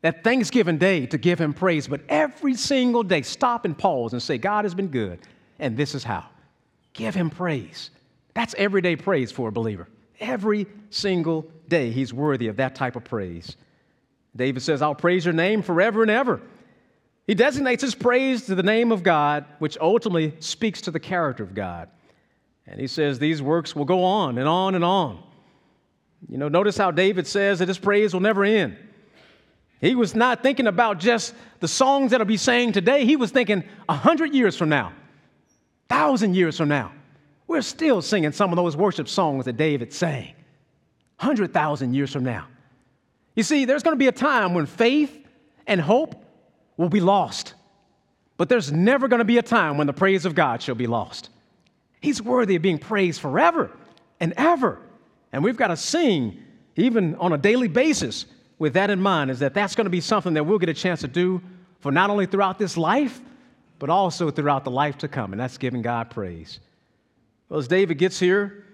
that 0.00 0.24
Thanksgiving 0.24 0.78
day 0.78 1.04
to 1.04 1.18
give 1.18 1.38
Him 1.38 1.52
praise, 1.52 1.86
but 1.86 2.00
every 2.08 2.54
single 2.54 3.02
day, 3.02 3.20
stop 3.20 3.66
and 3.66 3.76
pause 3.76 4.14
and 4.14 4.22
say, 4.22 4.38
God 4.38 4.64
has 4.64 4.74
been 4.74 4.88
good, 4.88 5.18
and 5.58 5.76
this 5.76 5.94
is 5.94 6.02
how. 6.02 6.24
Give 6.94 7.14
Him 7.14 7.28
praise. 7.28 7.90
That's 8.32 8.54
everyday 8.56 8.96
praise 8.96 9.30
for 9.30 9.50
a 9.50 9.52
believer. 9.52 9.86
Every 10.18 10.66
single 10.88 11.44
day, 11.68 11.90
he's 11.90 12.14
worthy 12.14 12.48
of 12.48 12.56
that 12.56 12.74
type 12.74 12.96
of 12.96 13.04
praise. 13.04 13.58
David 14.34 14.62
says, 14.62 14.80
I'll 14.80 14.94
praise 14.94 15.26
your 15.26 15.34
name 15.34 15.60
forever 15.60 16.00
and 16.00 16.10
ever. 16.10 16.40
He 17.26 17.34
designates 17.34 17.82
his 17.82 17.94
praise 17.94 18.46
to 18.46 18.54
the 18.54 18.62
name 18.62 18.92
of 18.92 19.02
God, 19.02 19.44
which 19.58 19.76
ultimately 19.78 20.32
speaks 20.38 20.80
to 20.80 20.90
the 20.90 21.00
character 21.00 21.42
of 21.42 21.54
God. 21.54 21.90
And 22.66 22.80
he 22.80 22.86
says 22.86 23.18
these 23.18 23.42
works 23.42 23.76
will 23.76 23.84
go 23.84 24.04
on 24.04 24.38
and 24.38 24.48
on 24.48 24.74
and 24.74 24.82
on. 24.82 25.22
You 26.28 26.38
know, 26.38 26.48
notice 26.48 26.76
how 26.76 26.90
David 26.90 27.26
says 27.26 27.58
that 27.58 27.68
his 27.68 27.78
praise 27.78 28.12
will 28.12 28.20
never 28.20 28.44
end. 28.44 28.76
He 29.80 29.94
was 29.94 30.14
not 30.14 30.42
thinking 30.42 30.66
about 30.66 30.98
just 30.98 31.34
the 31.60 31.68
songs 31.68 32.10
that'll 32.10 32.26
be 32.26 32.38
sang 32.38 32.72
today. 32.72 33.04
He 33.04 33.16
was 33.16 33.30
thinking 33.30 33.64
a 33.88 33.94
hundred 33.94 34.34
years 34.34 34.56
from 34.56 34.68
now, 34.68 34.92
thousand 35.88 36.34
years 36.34 36.56
from 36.56 36.68
now. 36.68 36.92
We're 37.46 37.62
still 37.62 38.02
singing 38.02 38.32
some 38.32 38.50
of 38.50 38.56
those 38.56 38.76
worship 38.76 39.08
songs 39.08 39.44
that 39.44 39.56
David 39.56 39.92
sang. 39.92 40.34
Hundred 41.18 41.52
thousand 41.52 41.94
years 41.94 42.12
from 42.12 42.24
now. 42.24 42.46
You 43.34 43.42
see, 43.42 43.64
there's 43.66 43.82
going 43.82 43.94
to 43.94 43.98
be 43.98 44.08
a 44.08 44.12
time 44.12 44.54
when 44.54 44.66
faith 44.66 45.26
and 45.66 45.80
hope 45.80 46.24
will 46.76 46.88
be 46.88 47.00
lost. 47.00 47.54
But 48.36 48.48
there's 48.48 48.72
never 48.72 49.08
going 49.08 49.18
to 49.18 49.24
be 49.24 49.38
a 49.38 49.42
time 49.42 49.78
when 49.78 49.86
the 49.86 49.92
praise 49.92 50.24
of 50.24 50.34
God 50.34 50.60
shall 50.60 50.74
be 50.74 50.86
lost. 50.86 51.30
He's 52.00 52.20
worthy 52.20 52.56
of 52.56 52.62
being 52.62 52.78
praised 52.78 53.20
forever 53.20 53.70
and 54.20 54.32
ever. 54.36 54.80
And 55.36 55.44
we've 55.44 55.58
got 55.58 55.66
to 55.66 55.76
sing 55.76 56.42
even 56.76 57.14
on 57.16 57.34
a 57.34 57.36
daily 57.36 57.68
basis 57.68 58.24
with 58.58 58.72
that 58.72 58.88
in 58.88 59.02
mind 59.02 59.30
is 59.30 59.40
that 59.40 59.52
that's 59.52 59.74
going 59.74 59.84
to 59.84 59.90
be 59.90 60.00
something 60.00 60.32
that 60.32 60.44
we'll 60.44 60.58
get 60.58 60.70
a 60.70 60.74
chance 60.74 61.02
to 61.02 61.08
do 61.08 61.42
for 61.80 61.92
not 61.92 62.08
only 62.08 62.24
throughout 62.24 62.58
this 62.58 62.78
life, 62.78 63.20
but 63.78 63.90
also 63.90 64.30
throughout 64.30 64.64
the 64.64 64.70
life 64.70 64.96
to 64.96 65.08
come. 65.08 65.34
And 65.34 65.38
that's 65.38 65.58
giving 65.58 65.82
God 65.82 66.08
praise. 66.08 66.58
Well, 67.50 67.60
as 67.60 67.68
David 67.68 67.98
gets 67.98 68.18
here, 68.18 68.64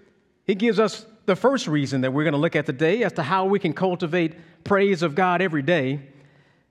he 0.44 0.54
gives 0.54 0.78
us 0.78 1.04
the 1.26 1.34
first 1.34 1.66
reason 1.66 2.02
that 2.02 2.12
we're 2.12 2.22
going 2.22 2.30
to 2.30 2.38
look 2.38 2.54
at 2.54 2.64
today 2.64 3.02
as 3.02 3.12
to 3.14 3.24
how 3.24 3.44
we 3.46 3.58
can 3.58 3.72
cultivate 3.72 4.36
praise 4.62 5.02
of 5.02 5.16
God 5.16 5.42
every 5.42 5.62
day. 5.62 5.98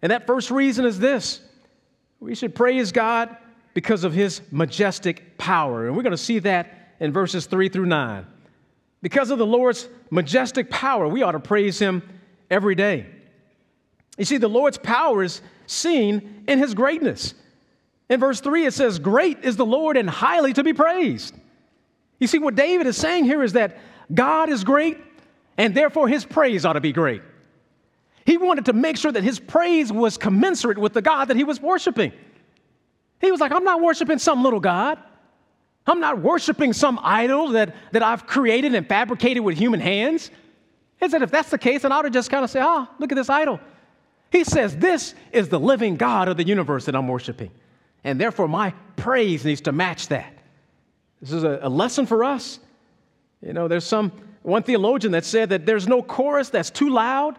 And 0.01 0.10
that 0.10 0.25
first 0.25 0.51
reason 0.51 0.86
is 0.86 1.00
this 1.00 1.41
we 2.21 2.33
should 2.33 2.55
praise 2.55 2.93
God 2.93 3.36
because 3.74 4.05
of 4.05 4.13
his 4.13 4.39
majestic 4.51 5.38
power. 5.38 5.88
And 5.88 5.98
we're 5.98 6.03
going 6.03 6.12
to 6.12 6.17
see 6.17 6.39
that 6.39 6.93
in 7.01 7.12
verses 7.12 7.45
3 7.45 7.67
through 7.67 7.88
9. 7.88 8.25
Because 9.01 9.31
of 9.31 9.39
the 9.39 9.46
Lord's 9.46 9.88
majestic 10.10 10.70
power, 10.70 11.08
we 11.08 11.24
ought 11.24 11.31
to 11.31 11.39
praise 11.39 11.79
him 11.79 12.03
every 12.50 12.75
day. 12.75 13.08
You 14.17 14.25
see, 14.25 14.38
the 14.38 14.48
Lord's 14.48 14.77
power 14.77 15.24
is 15.24 15.41
seen 15.65 16.43
in 16.48 16.60
his 16.60 16.74
greatness. 16.74 17.34
In 18.10 18.20
verse 18.20 18.41
3, 18.41 18.65
it 18.65 18.74
says, 18.74 19.00
Great 19.00 19.39
is 19.43 19.55
the 19.55 19.65
Lord 19.65 19.98
and 19.98 20.10
highly 20.10 20.53
to 20.53 20.63
be 20.63 20.74
praised. 20.74 21.34
You 22.20 22.27
see, 22.27 22.39
what 22.39 22.55
David 22.55 22.86
is 22.86 22.98
saying 22.98 23.24
here 23.25 23.41
is 23.41 23.53
that 23.53 23.79
God 24.13 24.50
is 24.50 24.63
great, 24.63 24.98
and 25.58 25.74
therefore 25.74 26.08
his 26.08 26.25
praise 26.25 26.65
ought 26.65 26.74
to 26.74 26.81
be 26.81 26.91
great. 26.91 27.22
He 28.25 28.38
wanted 28.38 28.65
to 28.65 28.74
make 28.74 28.98
sure 28.98 29.12
that 29.12 29.24
his 29.24 29.39
praise 29.39 29.91
was 29.91 30.17
commensurate 30.17 30.77
with 30.77 30.93
the 30.93 31.01
God 31.01 31.29
that 31.29 31.38
he 31.38 31.43
was 31.43 31.60
worshiping. 31.60 32.12
He 33.20 33.31
was 33.31 33.39
like, 33.39 33.51
I'm 33.51 33.63
not 33.63 33.81
worshiping 33.81 34.20
some 34.20 34.43
little 34.43 34.60
God. 34.60 35.00
I'm 35.91 36.00
not 36.00 36.19
worshiping 36.19 36.71
some 36.71 36.98
idol 37.03 37.50
that, 37.50 37.75
that 37.91 38.01
I've 38.01 38.25
created 38.25 38.74
and 38.75 38.88
fabricated 38.88 39.43
with 39.43 39.57
human 39.57 39.81
hands. 39.81 40.31
He 41.01 41.10
said, 41.10 41.21
if 41.21 41.31
that's 41.31 41.50
the 41.50 41.57
case, 41.57 41.81
then 41.81 41.91
I 41.91 41.98
ought 41.98 42.03
to 42.03 42.10
just 42.10 42.31
kind 42.31 42.45
of 42.45 42.50
say, 42.50 42.62
oh, 42.63 42.88
look 42.98 43.12
at 43.12 43.15
this 43.15 43.29
idol. 43.29 43.60
He 44.31 44.45
says, 44.45 44.77
this 44.77 45.13
is 45.33 45.50
the 45.50 45.60
living 45.60 45.98
God 45.98 46.29
of 46.29 46.38
the 46.38 46.45
universe 46.45 46.86
that 46.86 46.95
I'm 46.95 47.10
worshiping. 47.10 47.51
And 48.05 48.21
therefore, 48.21 48.48
my 48.48 48.74
praise 48.95 49.43
needs 49.43 49.60
to 49.62 49.74
match 49.74 50.07
that. 50.07 50.33
This 51.19 51.33
is 51.33 51.43
a, 51.43 51.60
a 51.63 51.69
lesson 51.69 52.05
for 52.05 52.24
us. 52.24 52.60
You 53.41 53.51
know, 53.51 53.67
there's 53.67 53.83
some 53.83 54.13
one 54.43 54.63
theologian 54.63 55.12
that 55.12 55.25
said 55.25 55.50
that 55.50 55.65
there's 55.65 55.89
no 55.89 56.01
chorus 56.01 56.50
that's 56.50 56.69
too 56.69 56.89
loud, 56.89 57.38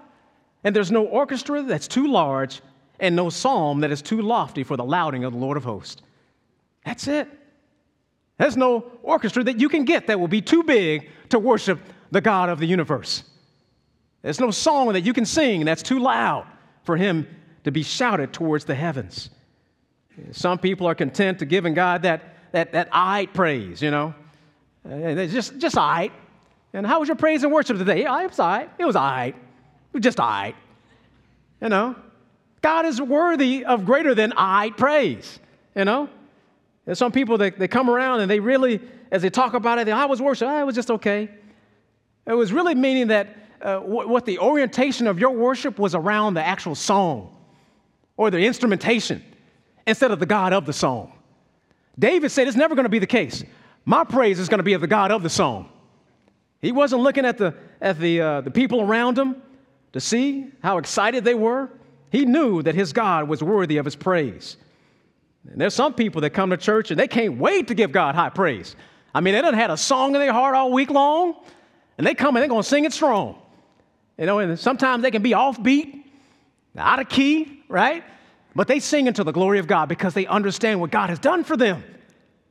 and 0.62 0.76
there's 0.76 0.92
no 0.92 1.06
orchestra 1.06 1.62
that's 1.62 1.88
too 1.88 2.06
large, 2.06 2.60
and 3.00 3.16
no 3.16 3.30
psalm 3.30 3.80
that 3.80 3.90
is 3.90 4.02
too 4.02 4.20
lofty 4.20 4.62
for 4.62 4.76
the 4.76 4.84
lauding 4.84 5.24
of 5.24 5.32
the 5.32 5.38
Lord 5.38 5.56
of 5.56 5.64
hosts. 5.64 6.02
That's 6.84 7.08
it. 7.08 7.28
There's 8.38 8.56
no 8.56 8.90
orchestra 9.02 9.44
that 9.44 9.60
you 9.60 9.68
can 9.68 9.84
get 9.84 10.06
that 10.08 10.18
will 10.18 10.28
be 10.28 10.40
too 10.40 10.62
big 10.62 11.08
to 11.28 11.38
worship 11.38 11.80
the 12.10 12.20
God 12.20 12.48
of 12.48 12.58
the 12.58 12.66
universe. 12.66 13.24
There's 14.22 14.40
no 14.40 14.50
song 14.50 14.92
that 14.92 15.02
you 15.02 15.12
can 15.12 15.26
sing 15.26 15.64
that's 15.64 15.82
too 15.82 15.98
loud 15.98 16.46
for 16.84 16.96
him 16.96 17.26
to 17.64 17.70
be 17.70 17.82
shouted 17.82 18.32
towards 18.32 18.64
the 18.64 18.74
heavens. 18.74 19.30
Some 20.32 20.58
people 20.58 20.86
are 20.86 20.94
content 20.94 21.38
to 21.38 21.46
giving 21.46 21.74
God 21.74 22.02
that, 22.02 22.22
that, 22.52 22.72
that 22.72 22.88
I 22.92 23.26
praise, 23.26 23.82
you 23.82 23.90
know. 23.90 24.14
Uh, 24.88 25.26
just, 25.26 25.58
just 25.58 25.78
I. 25.78 26.10
And 26.72 26.86
how 26.86 27.00
was 27.00 27.08
your 27.08 27.16
praise 27.16 27.44
and 27.44 27.52
worship 27.52 27.78
today? 27.78 28.02
Yeah, 28.02 28.22
it 28.22 28.28
was 28.28 28.40
I. 28.40 28.68
It 28.78 28.84
was 28.84 28.96
I. 28.96 29.26
It 29.26 29.34
was 29.92 30.02
just 30.02 30.20
I. 30.20 30.54
You 31.60 31.68
know, 31.68 31.96
God 32.60 32.86
is 32.86 33.00
worthy 33.00 33.64
of 33.64 33.84
greater 33.84 34.14
than 34.14 34.32
I 34.36 34.70
praise. 34.70 35.38
You 35.74 35.84
know, 35.84 36.08
there's 36.84 36.98
some 36.98 37.12
people 37.12 37.38
that 37.38 37.58
they 37.58 37.68
come 37.68 37.88
around 37.88 38.20
and 38.20 38.30
they 38.30 38.40
really, 38.40 38.80
as 39.10 39.22
they 39.22 39.30
talk 39.30 39.54
about 39.54 39.78
it, 39.78 39.86
they, 39.86 39.92
I 39.92 40.06
was 40.06 40.20
worship. 40.20 40.48
Oh, 40.48 40.60
it 40.60 40.64
was 40.64 40.74
just 40.74 40.90
okay. 40.90 41.30
It 42.26 42.34
was 42.34 42.52
really 42.52 42.74
meaning 42.74 43.08
that 43.08 43.36
uh, 43.60 43.78
what 43.78 44.26
the 44.26 44.38
orientation 44.38 45.06
of 45.06 45.18
your 45.18 45.30
worship 45.30 45.78
was 45.78 45.94
around 45.94 46.34
the 46.34 46.44
actual 46.44 46.74
song 46.74 47.36
or 48.16 48.30
the 48.30 48.38
instrumentation 48.38 49.22
instead 49.86 50.10
of 50.10 50.18
the 50.18 50.26
God 50.26 50.52
of 50.52 50.66
the 50.66 50.72
song. 50.72 51.12
David 51.98 52.30
said 52.30 52.48
it's 52.48 52.56
never 52.56 52.74
going 52.74 52.84
to 52.84 52.90
be 52.90 52.98
the 52.98 53.06
case. 53.06 53.44
My 53.84 54.04
praise 54.04 54.38
is 54.38 54.48
going 54.48 54.58
to 54.58 54.64
be 54.64 54.72
of 54.72 54.80
the 54.80 54.86
God 54.86 55.12
of 55.12 55.22
the 55.22 55.30
song. 55.30 55.68
He 56.60 56.72
wasn't 56.72 57.02
looking 57.02 57.24
at 57.24 57.38
the, 57.38 57.54
at 57.80 57.98
the, 57.98 58.20
uh, 58.20 58.40
the 58.40 58.50
people 58.50 58.80
around 58.80 59.18
him 59.18 59.42
to 59.92 60.00
see 60.00 60.46
how 60.62 60.78
excited 60.78 61.24
they 61.24 61.34
were. 61.34 61.70
He 62.10 62.24
knew 62.24 62.62
that 62.62 62.74
his 62.74 62.92
God 62.92 63.28
was 63.28 63.42
worthy 63.42 63.76
of 63.76 63.84
his 63.84 63.96
praise. 63.96 64.56
And 65.50 65.60
there's 65.60 65.74
some 65.74 65.94
people 65.94 66.20
that 66.20 66.30
come 66.30 66.50
to 66.50 66.56
church 66.56 66.90
and 66.90 66.98
they 66.98 67.08
can't 67.08 67.38
wait 67.38 67.68
to 67.68 67.74
give 67.74 67.92
God 67.92 68.14
high 68.14 68.28
praise. 68.28 68.76
I 69.14 69.20
mean, 69.20 69.34
they 69.34 69.42
done 69.42 69.54
had 69.54 69.70
a 69.70 69.76
song 69.76 70.14
in 70.14 70.20
their 70.20 70.32
heart 70.32 70.54
all 70.54 70.72
week 70.72 70.90
long, 70.90 71.34
and 71.98 72.06
they 72.06 72.14
come 72.14 72.36
and 72.36 72.42
they're 72.42 72.48
going 72.48 72.62
to 72.62 72.68
sing 72.68 72.84
it 72.84 72.92
strong. 72.92 73.38
You 74.18 74.26
know, 74.26 74.38
and 74.38 74.58
sometimes 74.58 75.02
they 75.02 75.10
can 75.10 75.22
be 75.22 75.32
offbeat, 75.32 76.04
out 76.76 77.00
of 77.00 77.08
key, 77.08 77.62
right? 77.68 78.04
But 78.54 78.68
they 78.68 78.80
sing 78.80 79.06
into 79.06 79.24
the 79.24 79.32
glory 79.32 79.58
of 79.58 79.66
God 79.66 79.88
because 79.88 80.14
they 80.14 80.26
understand 80.26 80.80
what 80.80 80.90
God 80.90 81.10
has 81.10 81.18
done 81.18 81.44
for 81.44 81.56
them. 81.56 81.82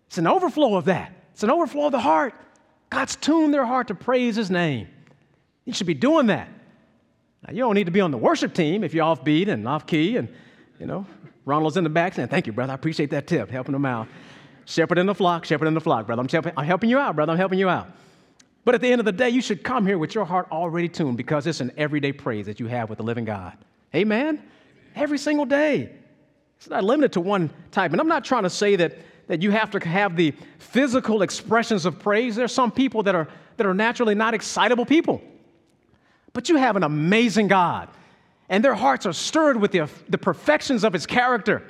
It's 0.08 0.18
an 0.18 0.28
overflow 0.28 0.76
of 0.76 0.86
that. 0.86 1.14
It's 1.34 1.44
an 1.44 1.50
overflow 1.50 1.86
of 1.86 1.92
the 1.92 2.00
heart. 2.00 2.34
God's 2.90 3.16
tuned 3.16 3.54
their 3.54 3.66
heart 3.66 3.88
to 3.88 3.96
praise 3.96 4.36
His 4.36 4.52
name. 4.52 4.88
You 5.66 5.74
should 5.74 5.88
be 5.88 5.94
doing 5.94 6.28
that. 6.28 6.50
Now, 7.48 7.54
you 7.54 7.60
don't 7.60 7.74
need 7.74 7.86
to 7.86 7.92
be 7.92 8.02
on 8.02 8.12
the 8.12 8.18
worship 8.18 8.54
team 8.54 8.84
if 8.84 8.94
you're 8.94 9.06
offbeat 9.06 9.48
and 9.48 9.68
off 9.68 9.88
key, 9.88 10.18
and 10.18 10.28
you 10.80 10.86
know, 10.86 11.06
Ronald's 11.46 11.78
in 11.78 11.84
the 11.84 11.90
back 11.90 12.14
saying, 12.14 12.30
"Thank 12.30 12.48
you, 12.48 12.54
brother. 12.54 12.72
I 12.72 12.76
appreciate 12.76 13.10
that 13.12 13.28
tip, 13.28 13.50
helping 13.50 13.74
them 13.74 13.86
out." 13.86 14.08
Shepherd 14.66 15.00
in 15.00 15.06
the 15.06 15.16
flock, 15.16 15.46
shepherd 15.46 15.68
in 15.68 15.74
the 15.74 15.82
flock, 15.82 16.06
brother. 16.06 16.22
I'm, 16.22 16.30
helping, 16.30 16.54
I'm 16.56 16.66
helping 16.66 16.90
you 16.90 17.00
out, 17.00 17.16
brother. 17.16 17.32
I'm 17.32 17.38
helping 17.38 17.60
you 17.60 17.68
out. 17.68 17.88
But 18.64 18.76
at 18.76 18.82
the 18.82 18.92
end 18.92 19.00
of 19.00 19.06
the 19.06 19.12
day, 19.12 19.30
you 19.30 19.42
should 19.42 19.64
come 19.64 19.86
here 19.86 19.98
with 19.98 20.14
your 20.14 20.24
heart 20.26 20.48
already 20.52 20.88
tuned 20.88 21.18
because 21.18 21.48
it's 21.48 21.62
an 21.62 21.72
everyday 21.78 22.12
praise 22.12 22.46
that 22.46 22.60
you 22.60 22.68
have 22.68 22.90
with 22.90 22.98
the 22.98 23.04
living 23.04 23.26
God. 23.26 23.58
Amen? 23.96 24.42
Every 24.96 25.18
single 25.18 25.46
day. 25.46 25.90
It's 26.58 26.70
not 26.70 26.84
limited 26.84 27.14
to 27.14 27.22
one 27.22 27.50
type. 27.72 27.92
And 27.92 28.00
I'm 28.00 28.08
not 28.08 28.24
trying 28.24 28.44
to 28.44 28.50
say 28.50 28.76
that, 28.76 28.98
that 29.28 29.42
you 29.42 29.50
have 29.50 29.72
to 29.72 29.80
have 29.80 30.16
the 30.16 30.34
physical 30.60 31.24
expressions 31.24 31.88
of 31.88 31.98
praise. 31.98 32.36
There's 32.36 32.54
some 32.54 32.72
people 32.72 33.02
that 33.04 33.16
are, 33.16 33.28
that 33.58 33.66
are 33.66 33.74
naturally 33.74 34.14
not 34.14 34.36
excitable 34.36 34.86
people. 34.86 35.24
But 36.34 36.48
you 36.50 36.58
have 36.58 36.76
an 36.76 36.84
amazing 36.84 37.48
God, 37.48 37.90
and 38.52 38.64
their 38.64 38.76
hearts 38.76 39.06
are 39.06 39.14
stirred 39.14 39.56
with 39.56 39.72
the, 39.72 39.90
the 40.10 40.18
perfections 40.18 40.84
of 40.84 40.92
His 40.92 41.08
character, 41.08 41.64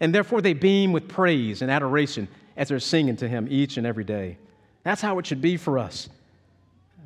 and 0.00 0.12
therefore 0.12 0.40
they 0.40 0.54
beam 0.54 0.90
with 0.90 1.06
praise 1.06 1.60
and 1.60 1.70
adoration 1.70 2.26
as 2.56 2.68
they're 2.68 2.80
singing 2.80 3.16
to 3.18 3.28
Him 3.28 3.46
each 3.50 3.76
and 3.76 3.86
every 3.86 4.02
day. 4.02 4.38
That's 4.82 5.02
how 5.02 5.18
it 5.18 5.26
should 5.26 5.42
be 5.42 5.58
for 5.58 5.78
us. 5.78 6.08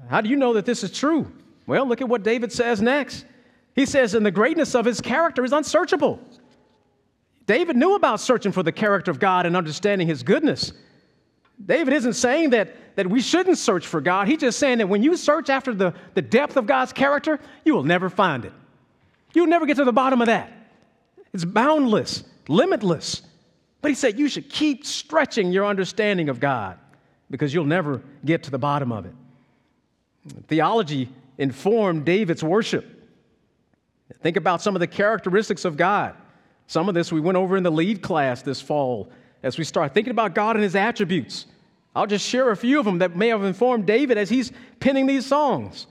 How 0.09 0.21
do 0.21 0.29
you 0.29 0.37
know 0.37 0.55
that 0.55 0.65
this 0.65 0.85
is 0.85 0.93
true? 0.93 1.31
Well, 1.67 1.87
look 1.87 2.01
at 2.01 2.09
what 2.09 2.23
David 2.23 2.53
says 2.53 2.81
next. 2.81 3.27
He 3.75 3.85
says, 3.85 4.15
and 4.15 4.25
the 4.25 4.31
greatness 4.31 4.77
of 4.77 4.85
his 4.85 5.01
character 5.01 5.45
is 5.45 5.53
unsearchable. 5.53 6.21
David 7.47 7.77
knew 7.77 7.97
about 7.97 8.21
searching 8.21 8.53
for 8.53 8.63
the 8.63 8.73
character 8.73 9.11
of 9.11 9.19
God 9.19 9.45
and 9.45 9.57
understanding 9.57 10.07
his 10.07 10.23
goodness. 10.23 10.73
David 11.65 11.95
isn't 11.95 12.13
saying 12.13 12.51
that, 12.51 12.97
that 12.97 13.09
we 13.09 13.21
shouldn't 13.21 13.59
search 13.59 13.87
for 13.89 14.01
God. 14.01 14.29
He's 14.29 14.39
just 14.39 14.59
saying 14.61 14.79
that 14.79 14.89
when 14.89 15.03
you 15.03 15.17
search 15.17 15.51
after 15.51 15.75
the, 15.75 15.93
the 16.15 16.23
depth 16.23 16.57
of 16.57 16.67
God's 16.67 16.93
character, 16.93 17.41
you 17.65 17.75
will 17.75 17.83
never 17.83 18.09
find 18.09 18.45
it. 18.45 18.53
You'll 19.37 19.49
never 19.49 19.67
get 19.67 19.77
to 19.77 19.85
the 19.85 19.93
bottom 19.93 20.23
of 20.23 20.29
that. 20.29 20.51
It's 21.35 21.45
boundless, 21.45 22.25
limitless. 22.49 23.21
But 23.83 23.91
he 23.91 23.95
said 23.95 24.19
you 24.19 24.31
should 24.31 24.49
keep 24.49 24.87
stretching 24.87 25.53
your 25.53 25.67
understanding 25.67 26.31
of 26.31 26.41
God 26.41 26.79
because 27.29 27.53
you'll 27.53 27.67
never 27.67 28.01
get 28.25 28.45
to 28.45 28.51
the 28.51 28.59
bottom 28.59 28.91
of 28.91 29.05
it. 29.05 29.13
Theology 30.49 31.11
informed 31.37 32.07
David's 32.07 32.43
worship. 32.43 32.87
Think 34.23 34.39
about 34.39 34.63
some 34.63 34.75
of 34.75 34.81
the 34.81 34.87
characteristics 34.87 35.67
of 35.67 35.77
God. 35.77 36.15
Some 36.67 36.89
of 36.89 36.95
this 36.95 37.13
we 37.13 37.21
went 37.21 37.37
over 37.37 37.59
in 37.59 37.63
the 37.63 37.71
lead 37.71 38.01
class 38.01 38.41
this 38.41 38.63
fall 38.63 39.11
as 39.43 39.59
we 39.59 39.65
start 39.65 39.93
thinking 39.93 40.13
about 40.13 40.35
God 40.35 40.57
and 40.57 40.63
his 40.63 40.75
attributes. 40.75 41.45
I'll 41.95 42.07
just 42.07 42.27
share 42.27 42.53
a 42.53 42.57
few 42.57 42.79
of 42.79 42.87
them 42.87 43.01
that 43.01 43.15
may 43.15 43.29
have 43.29 43.45
informed 43.45 43.85
David 43.85 44.17
as 44.17 44.31
he's 44.31 44.51
penning 44.81 45.07
these 45.07 45.27
songs. 45.27 45.87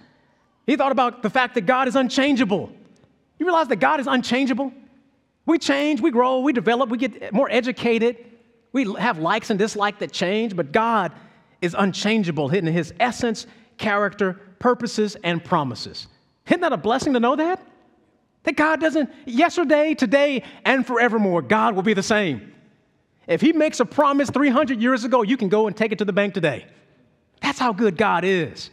He 0.65 0.75
thought 0.75 0.91
about 0.91 1.21
the 1.21 1.29
fact 1.29 1.53
that 1.53 1.67
God 1.67 1.88
is 1.88 1.95
unchangeable. 1.95 2.71
You 3.38 3.45
realize 3.45 3.67
that 3.67 3.78
God 3.78 4.00
is 4.00 4.08
unchangeable? 4.08 4.71
We 5.45 5.60
change, 5.60 6.02
we 6.02 6.12
grow, 6.12 6.39
we 6.39 6.54
develop, 6.54 6.89
we 6.89 6.98
get 6.98 7.32
more 7.32 7.50
educated, 7.50 8.17
we 8.71 8.91
have 8.95 9.19
likes 9.19 9.50
and 9.50 9.60
dislikes 9.60 10.00
that 10.00 10.12
change, 10.12 10.56
but 10.56 10.71
God 10.71 11.12
is 11.62 11.76
unchangeable 11.78 12.50
hidden 12.50 12.67
in 12.67 12.74
his 12.74 12.93
essence, 13.00 13.45
character, 13.78 14.39
purposes, 14.60 15.15
and 15.24 15.43
promises. 15.43 16.08
Isn't 16.48 16.62
that 16.62 16.74
a 16.74 16.78
blessing 16.78 17.13
to 17.13 17.19
know 17.19 17.36
that? 17.36 17.65
That 18.43 18.56
God 18.56 18.80
doesn't, 18.80 19.10
yesterday, 19.26 19.93
today, 19.95 20.43
and 20.63 20.86
forevermore, 20.86 21.41
God 21.41 21.76
will 21.76 21.84
be 21.84 21.93
the 21.93 22.04
same. 22.04 22.54
If 23.28 23.41
He 23.41 23.54
makes 23.54 23.80
a 23.80 23.86
promise 23.86 24.30
300 24.30 24.80
years 24.80 25.04
ago, 25.04 25.24
you 25.24 25.36
can 25.36 25.50
go 25.50 25.67
and 25.67 25.76
take 25.76 25.91
it 25.91 25.98
to 25.98 26.06
the 26.06 26.13
bank 26.13 26.36
today. 26.36 26.67
That's 27.41 27.58
how 27.58 27.74
good 27.74 27.98
God 27.98 28.24
is. 28.24 28.69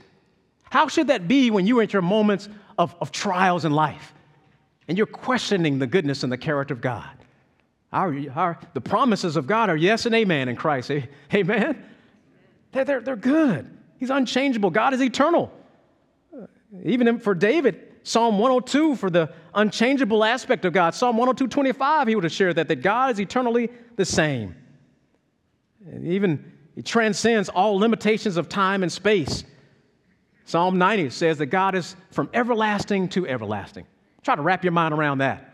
How 0.65 0.89
should 0.89 1.09
that 1.09 1.27
be 1.27 1.51
when 1.51 1.67
you're 1.67 1.83
at 1.83 1.93
your 1.93 2.03
moments 2.03 2.49
of, 2.79 2.95
of 3.01 3.13
trials 3.13 3.65
in 3.65 3.73
life 3.73 4.12
and 4.93 4.99
you're 4.99 5.07
questioning 5.07 5.79
the 5.79 5.87
goodness 5.87 6.23
and 6.23 6.31
the 6.31 6.37
character 6.37 6.75
of 6.75 6.83
God? 6.83 7.09
Our, 7.95 8.15
our, 8.35 8.59
the 8.75 8.81
promises 8.83 9.39
of 9.39 9.47
God 9.47 9.71
are 9.71 9.77
yes 9.77 10.05
and 10.05 10.15
amen 10.15 10.51
in 10.51 10.55
Christ. 10.55 10.91
Amen? 11.33 11.83
They're, 12.73 12.85
they're, 12.85 13.01
they're 13.01 13.17
good. 13.17 13.71
He's 13.97 14.11
unchangeable. 14.11 14.69
God 14.69 14.93
is 14.93 15.01
eternal. 15.01 15.51
Uh, 16.37 16.45
even 16.85 17.19
for 17.19 17.35
David, 17.35 17.81
Psalm 18.03 18.39
102 18.39 18.97
for 18.97 19.09
the 19.09 19.33
unchangeable 19.55 20.25
aspect 20.25 20.67
of 20.67 20.75
God. 20.75 20.95
Psalm 20.95 21.17
102, 21.17 21.49
25, 21.49 22.09
he 22.09 22.15
would 22.15 22.25
have 22.25 22.33
shared 22.35 22.57
that, 22.57 22.69
that 22.69 22.83
God 22.83 23.13
is 23.13 23.19
eternally 23.19 23.71
the 23.97 24.05
same. 24.05 24.55
And 25.91 26.07
even 26.07 26.53
he 26.75 26.83
transcends 26.83 27.49
all 27.49 27.79
limitations 27.79 28.37
of 28.37 28.51
time 28.51 28.83
and 28.83 28.93
space. 28.93 29.45
Psalm 30.45 30.77
90 30.77 31.09
says 31.09 31.39
that 31.39 31.47
God 31.47 31.75
is 31.75 31.97
from 32.11 32.29
everlasting 32.35 33.09
to 33.09 33.27
everlasting. 33.27 33.87
Try 34.23 34.37
to 34.37 34.43
wrap 34.43 34.65
your 34.65 34.73
mind 34.73 34.95
around 34.95 35.19
that. 35.19 35.53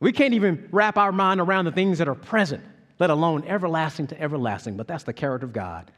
We 0.00 0.12
can't 0.12 0.34
even 0.34 0.68
wrap 0.72 0.96
our 0.96 1.12
mind 1.12 1.40
around 1.40 1.66
the 1.66 1.72
things 1.72 1.98
that 1.98 2.08
are 2.08 2.14
present, 2.14 2.64
let 2.98 3.10
alone 3.10 3.44
everlasting 3.46 4.06
to 4.08 4.20
everlasting, 4.20 4.76
but 4.76 4.86
that's 4.86 5.04
the 5.04 5.12
character 5.12 5.46
of 5.46 5.52
God. 5.52 5.90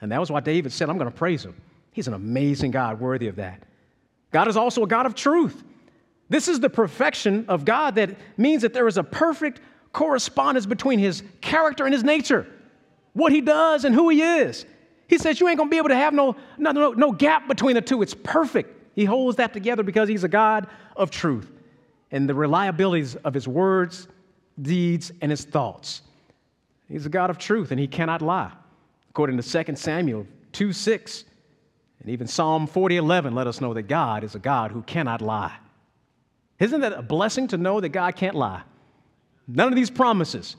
And 0.00 0.10
that 0.12 0.20
was 0.20 0.30
why 0.30 0.40
David 0.40 0.72
said, 0.72 0.90
I'm 0.90 0.98
going 0.98 1.10
to 1.10 1.16
praise 1.16 1.44
him. 1.44 1.54
He's 1.92 2.08
an 2.08 2.14
amazing 2.14 2.72
God, 2.72 3.00
worthy 3.00 3.28
of 3.28 3.36
that. 3.36 3.62
God 4.32 4.48
is 4.48 4.56
also 4.56 4.82
a 4.82 4.86
God 4.86 5.06
of 5.06 5.14
truth. 5.14 5.62
This 6.28 6.48
is 6.48 6.58
the 6.58 6.70
perfection 6.70 7.44
of 7.48 7.64
God 7.64 7.94
that 7.94 8.16
means 8.36 8.62
that 8.62 8.74
there 8.74 8.88
is 8.88 8.96
a 8.96 9.04
perfect 9.04 9.60
correspondence 9.92 10.66
between 10.66 10.98
his 10.98 11.22
character 11.40 11.84
and 11.84 11.94
his 11.94 12.02
nature, 12.02 12.46
what 13.12 13.32
he 13.32 13.40
does 13.40 13.84
and 13.84 13.94
who 13.94 14.08
he 14.08 14.22
is. 14.22 14.66
He 15.06 15.18
says 15.18 15.38
you 15.38 15.48
ain't 15.48 15.58
gonna 15.58 15.70
be 15.70 15.76
able 15.76 15.90
to 15.90 15.94
have 15.94 16.12
no, 16.12 16.34
no, 16.58 16.72
no, 16.72 16.92
no 16.92 17.12
gap 17.12 17.46
between 17.46 17.76
the 17.76 17.82
two. 17.82 18.02
It's 18.02 18.14
perfect. 18.14 18.73
He 18.94 19.04
holds 19.04 19.36
that 19.36 19.52
together 19.52 19.82
because 19.82 20.08
he's 20.08 20.24
a 20.24 20.28
God 20.28 20.66
of 20.96 21.10
truth 21.10 21.50
and 22.10 22.28
the 22.28 22.32
reliabilities 22.32 23.16
of 23.24 23.34
his 23.34 23.48
words, 23.48 24.06
deeds, 24.60 25.12
and 25.20 25.30
his 25.30 25.44
thoughts. 25.44 26.02
He's 26.88 27.06
a 27.06 27.10
God 27.10 27.30
of 27.30 27.38
truth 27.38 27.70
and 27.70 27.80
he 27.80 27.86
cannot 27.86 28.22
lie. 28.22 28.52
According 29.10 29.40
to 29.40 29.64
2 29.64 29.76
Samuel 29.76 30.26
2 30.52 30.72
6, 30.72 31.24
and 32.00 32.10
even 32.10 32.26
Psalm 32.26 32.66
40 32.66 32.96
11 32.98 33.34
let 33.34 33.46
us 33.46 33.60
know 33.60 33.74
that 33.74 33.84
God 33.84 34.24
is 34.24 34.34
a 34.34 34.38
God 34.38 34.70
who 34.70 34.82
cannot 34.82 35.22
lie. 35.22 35.56
Isn't 36.58 36.82
that 36.82 36.92
a 36.92 37.02
blessing 37.02 37.48
to 37.48 37.56
know 37.56 37.80
that 37.80 37.88
God 37.88 38.14
can't 38.14 38.36
lie? 38.36 38.62
None 39.48 39.68
of 39.68 39.74
these 39.74 39.90
promises 39.90 40.56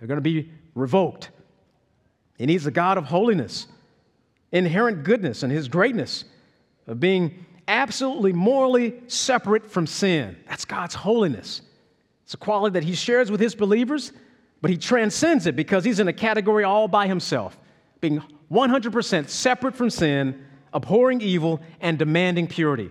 are 0.00 0.06
going 0.06 0.18
to 0.18 0.22
be 0.22 0.50
revoked. 0.74 1.30
And 2.38 2.50
He's 2.50 2.66
a 2.66 2.70
God 2.70 2.98
of 2.98 3.04
holiness, 3.04 3.66
inherent 4.52 5.04
goodness, 5.04 5.42
and 5.42 5.52
His 5.52 5.68
greatness 5.68 6.24
of 6.86 7.00
being 7.00 7.46
absolutely 7.70 8.32
morally 8.32 9.00
separate 9.06 9.70
from 9.70 9.86
sin. 9.86 10.36
That's 10.48 10.64
God's 10.64 10.94
holiness. 10.94 11.62
It's 12.24 12.34
a 12.34 12.38
quality 12.38 12.74
that 12.74 12.84
He 12.84 12.94
shares 12.94 13.30
with 13.30 13.40
His 13.40 13.54
believers, 13.54 14.12
but 14.60 14.70
He 14.70 14.76
transcends 14.76 15.46
it 15.46 15.56
because 15.56 15.84
He's 15.84 16.00
in 16.00 16.08
a 16.08 16.12
category 16.12 16.64
all 16.64 16.88
by 16.88 17.06
Himself, 17.06 17.58
being 18.00 18.22
100% 18.50 19.28
separate 19.28 19.76
from 19.76 19.90
sin 19.90 20.44
abhorring 20.72 21.20
evil, 21.20 21.60
and 21.80 21.98
demanding 21.98 22.46
purity. 22.46 22.90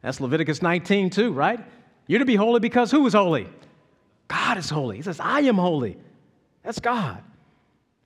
That's 0.00 0.20
Leviticus 0.20 0.62
19, 0.62 1.10
too, 1.10 1.32
right? 1.32 1.60
You're 2.06 2.18
to 2.18 2.24
be 2.24 2.36
holy 2.36 2.60
because 2.60 2.90
who 2.90 3.06
is 3.06 3.12
holy? 3.12 3.48
God 4.28 4.58
is 4.58 4.70
holy. 4.70 4.96
He 4.96 5.02
says, 5.02 5.20
I 5.20 5.40
am 5.40 5.56
holy. 5.56 5.96
That's 6.62 6.80
God. 6.80 7.22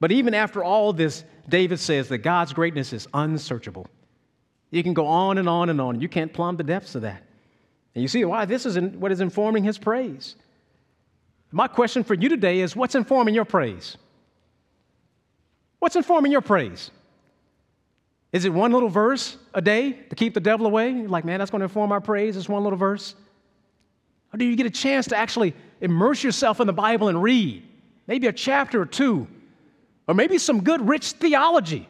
But 0.00 0.12
even 0.12 0.34
after 0.34 0.62
all 0.62 0.92
this, 0.92 1.24
David 1.48 1.80
says 1.80 2.08
that 2.08 2.18
God's 2.18 2.52
greatness 2.52 2.92
is 2.92 3.08
unsearchable. 3.14 3.86
You 4.70 4.82
can 4.82 4.94
go 4.94 5.06
on 5.06 5.38
and 5.38 5.48
on 5.48 5.68
and 5.68 5.80
on. 5.80 6.00
You 6.00 6.08
can't 6.08 6.32
plumb 6.32 6.56
the 6.56 6.64
depths 6.64 6.94
of 6.94 7.02
that. 7.02 7.22
And 7.94 8.02
you 8.02 8.08
see 8.08 8.24
why 8.24 8.44
this 8.44 8.66
is 8.66 8.78
what 8.78 9.12
is 9.12 9.20
informing 9.20 9.64
his 9.64 9.78
praise. 9.78 10.36
My 11.52 11.68
question 11.68 12.04
for 12.04 12.14
you 12.14 12.28
today 12.28 12.60
is 12.60 12.76
what's 12.76 12.94
informing 12.94 13.34
your 13.34 13.44
praise? 13.44 13.96
What's 15.78 15.96
informing 15.96 16.32
your 16.32 16.40
praise? 16.40 16.90
Is 18.32 18.44
it 18.44 18.52
one 18.52 18.72
little 18.72 18.88
verse 18.88 19.36
a 19.54 19.62
day 19.62 19.92
to 19.92 20.16
keep 20.16 20.34
the 20.34 20.40
devil 20.40 20.66
away? 20.66 20.90
You're 20.90 21.08
like, 21.08 21.24
man, 21.24 21.38
that's 21.38 21.50
going 21.50 21.60
to 21.60 21.64
inform 21.64 21.92
our 21.92 22.00
praise, 22.00 22.36
It's 22.36 22.48
one 22.48 22.62
little 22.62 22.78
verse. 22.78 23.14
Or 24.34 24.36
do 24.36 24.44
you 24.44 24.56
get 24.56 24.66
a 24.66 24.70
chance 24.70 25.06
to 25.06 25.16
actually 25.16 25.54
immerse 25.80 26.22
yourself 26.22 26.60
in 26.60 26.66
the 26.66 26.72
Bible 26.72 27.08
and 27.08 27.22
read? 27.22 27.62
Maybe 28.06 28.26
a 28.26 28.32
chapter 28.32 28.82
or 28.82 28.86
two, 28.86 29.26
or 30.06 30.14
maybe 30.14 30.38
some 30.38 30.62
good, 30.62 30.86
rich 30.86 31.12
theology. 31.12 31.88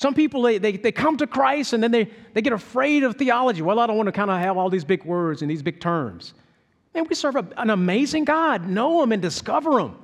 Some 0.00 0.14
people, 0.14 0.40
they, 0.40 0.56
they, 0.56 0.78
they 0.78 0.92
come 0.92 1.18
to 1.18 1.26
Christ 1.26 1.74
and 1.74 1.82
then 1.82 1.90
they, 1.90 2.08
they 2.32 2.40
get 2.40 2.54
afraid 2.54 3.02
of 3.02 3.16
theology. 3.16 3.60
Well, 3.60 3.78
I 3.78 3.86
don't 3.86 3.98
want 3.98 4.06
to 4.06 4.12
kind 4.12 4.30
of 4.30 4.38
have 4.38 4.56
all 4.56 4.70
these 4.70 4.82
big 4.82 5.04
words 5.04 5.42
and 5.42 5.50
these 5.50 5.60
big 5.60 5.78
terms. 5.78 6.32
Man, 6.94 7.04
we 7.06 7.14
serve 7.14 7.36
a, 7.36 7.46
an 7.58 7.68
amazing 7.68 8.24
God. 8.24 8.66
Know 8.66 9.02
Him 9.02 9.12
and 9.12 9.20
discover 9.20 9.78
Him. 9.78 9.94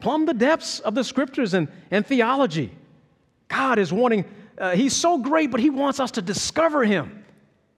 Plumb 0.00 0.26
the 0.26 0.34
depths 0.34 0.80
of 0.80 0.96
the 0.96 1.04
scriptures 1.04 1.54
and, 1.54 1.68
and 1.92 2.04
theology. 2.04 2.72
God 3.46 3.78
is 3.78 3.92
wanting 3.92 4.24
uh, 4.58 4.74
he's 4.74 4.92
so 4.92 5.18
great, 5.18 5.52
but 5.52 5.60
he 5.60 5.70
wants 5.70 6.00
us 6.00 6.10
to 6.12 6.22
discover 6.22 6.82
him. 6.82 7.24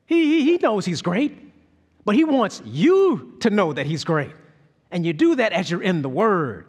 He, 0.06 0.24
he, 0.24 0.52
he 0.52 0.56
knows 0.56 0.86
he's 0.86 1.02
great, 1.02 1.38
but 2.06 2.14
he 2.14 2.24
wants 2.24 2.62
you 2.64 3.36
to 3.40 3.50
know 3.50 3.74
that 3.74 3.84
he's 3.84 4.02
great. 4.02 4.32
And 4.90 5.04
you 5.04 5.12
do 5.12 5.34
that 5.34 5.52
as 5.52 5.70
you're 5.70 5.82
in 5.82 6.00
the 6.00 6.08
Word, 6.08 6.64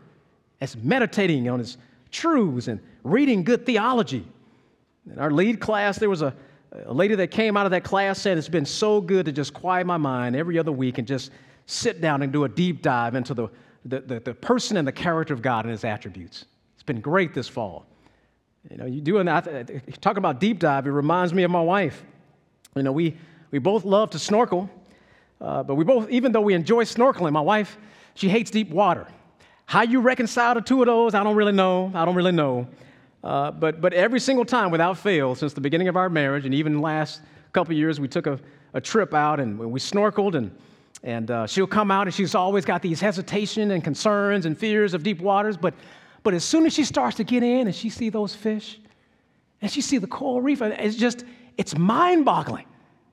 as 0.59 0.75
meditating 0.75 1.47
on 1.47 1.59
his 1.59 1.77
truths 2.11 2.67
and 2.67 2.81
reading 3.05 3.45
good 3.45 3.65
theology. 3.65 4.27
In 5.11 5.19
our 5.19 5.31
lead 5.31 5.59
class, 5.59 5.97
there 5.97 6.09
was 6.09 6.21
a, 6.21 6.33
a 6.85 6.93
lady 6.93 7.15
that 7.15 7.29
came 7.29 7.55
out 7.57 7.65
of 7.65 7.71
that 7.71 7.83
class 7.83 8.19
said, 8.19 8.37
It's 8.37 8.49
been 8.49 8.65
so 8.65 9.01
good 9.01 9.25
to 9.25 9.31
just 9.31 9.53
quiet 9.53 9.85
my 9.85 9.97
mind 9.97 10.35
every 10.35 10.57
other 10.57 10.71
week 10.71 10.97
and 10.97 11.07
just 11.07 11.31
sit 11.65 12.01
down 12.01 12.21
and 12.21 12.31
do 12.31 12.43
a 12.43 12.49
deep 12.49 12.81
dive 12.81 13.15
into 13.15 13.33
the, 13.33 13.47
the, 13.85 14.01
the, 14.01 14.19
the 14.19 14.33
person 14.33 14.77
and 14.77 14.87
the 14.87 14.91
character 14.91 15.33
of 15.33 15.41
God 15.41 15.65
and 15.65 15.71
his 15.71 15.83
attributes. 15.83 16.45
It's 16.73 16.83
been 16.83 17.01
great 17.01 17.33
this 17.33 17.47
fall. 17.47 17.85
You 18.69 18.77
know, 18.77 18.85
you 18.85 19.01
doing 19.01 19.27
that, 19.27 20.01
talk 20.01 20.17
about 20.17 20.39
deep 20.39 20.59
dive, 20.59 20.87
it 20.87 20.91
reminds 20.91 21.33
me 21.33 21.43
of 21.43 21.51
my 21.51 21.61
wife. 21.61 22.03
You 22.75 22.83
know, 22.83 22.91
we, 22.91 23.15
we 23.51 23.59
both 23.59 23.85
love 23.85 24.09
to 24.11 24.19
snorkel, 24.19 24.69
uh, 25.39 25.61
but 25.63 25.75
we 25.75 25.83
both, 25.83 26.09
even 26.09 26.31
though 26.31 26.41
we 26.41 26.55
enjoy 26.55 26.83
snorkeling, 26.83 27.31
my 27.31 27.41
wife, 27.41 27.77
she 28.15 28.27
hates 28.27 28.49
deep 28.49 28.69
water. 28.71 29.07
How 29.67 29.83
you 29.83 30.01
reconcile 30.01 30.55
the 30.55 30.61
two 30.61 30.81
of 30.81 30.87
those, 30.87 31.13
I 31.13 31.23
don't 31.23 31.35
really 31.35 31.51
know. 31.51 31.91
I 31.93 32.05
don't 32.05 32.15
really 32.15 32.31
know. 32.31 32.67
Uh, 33.25 33.51
but, 33.51 33.81
but 33.81 33.91
every 33.91 34.21
single 34.21 34.45
time, 34.45 34.71
without 34.71 34.97
fail, 34.97 35.35
since 35.35 35.51
the 35.51 35.59
beginning 35.59 35.89
of 35.89 35.97
our 35.97 36.09
marriage, 36.09 36.45
and 36.45 36.53
even 36.53 36.79
last 36.79 37.21
couple 37.51 37.73
years, 37.73 37.99
we 37.99 38.07
took 38.07 38.27
a, 38.27 38.39
a 38.73 38.79
trip 38.79 39.13
out 39.13 39.41
and 39.41 39.59
we 39.59 39.79
snorkeled, 39.79 40.35
and, 40.35 40.55
and 41.03 41.29
uh, 41.29 41.45
she'll 41.45 41.67
come 41.67 41.91
out 41.91 42.07
and 42.07 42.13
she's 42.13 42.35
always 42.35 42.63
got 42.63 42.81
these 42.81 43.01
hesitation 43.01 43.71
and 43.71 43.83
concerns 43.83 44.45
and 44.45 44.57
fears 44.57 44.93
of 44.93 45.03
deep 45.03 45.19
waters. 45.19 45.57
But 45.57 45.73
but 46.25 46.33
as 46.33 46.43
soon 46.43 46.65
as 46.65 46.73
she 46.73 46.83
starts 46.83 47.17
to 47.17 47.23
get 47.23 47.43
in 47.43 47.67
and 47.67 47.75
she 47.75 47.89
see 47.89 48.09
those 48.09 48.33
fish, 48.33 48.79
and 49.61 49.71
she 49.71 49.79
see 49.79 49.99
the 49.99 50.07
coral 50.07 50.41
reef, 50.41 50.59
it's 50.59 50.95
just, 50.95 51.23
it's 51.55 51.77
mind-boggling. 51.77 52.65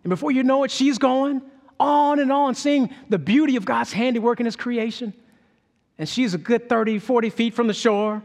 And 0.03 0.09
before 0.09 0.33
you 0.33 0.43
know 0.43 0.65
it, 0.65 0.71
she's 0.71 0.97
going 0.97 1.43
on 1.79 2.21
and 2.21 2.33
on, 2.33 2.55
seeing 2.55 2.89
the 3.11 3.19
beauty 3.19 3.57
of 3.57 3.67
God's 3.67 3.93
handiwork 3.93 4.41
in 4.41 4.47
his 4.47 4.57
creation. 4.57 5.13
And 5.99 6.09
she's 6.09 6.33
a 6.33 6.39
good 6.39 6.71
30, 6.71 7.01
40 7.01 7.29
feet 7.29 7.53
from 7.53 7.67
the 7.67 7.75
shore. 7.75 8.23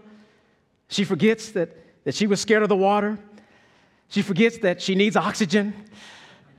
She 0.89 1.03
forgets 1.03 1.51
that, 1.51 1.75
that 2.05 2.15
she 2.15 2.27
was 2.27 2.39
scared 2.39 2.63
of 2.63 2.69
the 2.69 2.75
water. 2.75 3.17
She 4.09 4.21
forgets 4.21 4.57
that 4.59 4.81
she 4.81 4.95
needs 4.95 5.15
oxygen. 5.15 5.73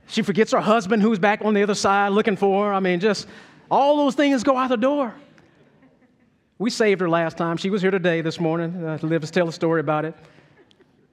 She 0.07 0.21
forgets 0.21 0.51
her 0.51 0.59
husband 0.59 1.01
who's 1.01 1.19
back 1.19 1.41
on 1.43 1.53
the 1.53 1.63
other 1.63 1.75
side 1.75 2.09
looking 2.09 2.35
for 2.35 2.67
her. 2.67 2.73
I 2.73 2.79
mean, 2.79 2.99
just 2.99 3.27
all 3.69 3.97
those 3.97 4.15
things 4.15 4.43
go 4.43 4.57
out 4.57 4.69
the 4.69 4.77
door. 4.77 5.13
We 6.57 6.69
saved 6.69 7.01
her 7.01 7.09
last 7.09 7.37
time. 7.37 7.57
She 7.57 7.69
was 7.69 7.81
here 7.81 7.91
today, 7.91 8.21
this 8.21 8.39
morning. 8.39 8.83
Uh, 8.83 8.99
live 9.01 9.21
to 9.21 9.31
tell 9.31 9.47
a 9.47 9.53
story 9.53 9.79
about 9.79 10.05
it. 10.05 10.13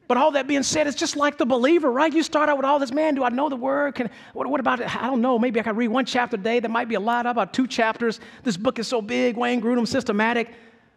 But 0.09 0.17
all 0.17 0.31
that 0.33 0.47
being 0.47 0.63
said, 0.63 0.87
it's 0.87 0.97
just 0.97 1.17
like 1.17 1.37
the 1.37 1.47
believer, 1.47 1.91
right? 1.91 2.13
You 2.13 2.23
start 2.23 2.49
out 2.49 2.57
with 2.57 2.67
all 2.67 2.79
this, 2.79 2.93
man, 2.93 3.15
do 3.15 3.25
I 3.25 3.29
know 3.29 3.49
the 3.49 3.57
word? 3.57 3.97
Can, 3.97 4.09
what, 4.35 4.47
what 4.47 4.61
about 4.61 4.81
it? 4.81 4.95
I 4.95 5.07
don't 5.07 5.21
know. 5.21 5.39
Maybe 5.39 5.59
I 5.59 5.63
can 5.65 5.75
read 5.75 5.89
one 5.89 6.05
chapter 6.05 6.37
a 6.37 6.39
day. 6.39 6.61
There 6.61 6.71
might 6.71 6.89
be 6.89 6.95
a 6.95 7.01
lot. 7.01 7.27
How 7.27 7.33
about 7.33 7.53
two 7.53 7.67
chapters? 7.67 8.21
This 8.45 8.57
book 8.57 8.79
is 8.79 8.87
so 8.87 9.03
big, 9.03 9.37
Wayne 9.37 9.61
Grudem, 9.61 9.87
systematic. 9.87 10.55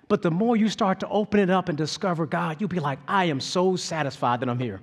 But 0.09 0.23
the 0.23 0.31
more 0.31 0.57
you 0.57 0.67
start 0.67 0.99
to 1.01 1.07
open 1.07 1.39
it 1.39 1.49
up 1.49 1.69
and 1.69 1.77
discover 1.77 2.25
God, 2.25 2.59
you'll 2.59 2.67
be 2.67 2.79
like, 2.79 2.99
I 3.07 3.25
am 3.25 3.39
so 3.39 3.77
satisfied 3.77 4.41
that 4.41 4.49
I'm 4.49 4.59
here. 4.59 4.81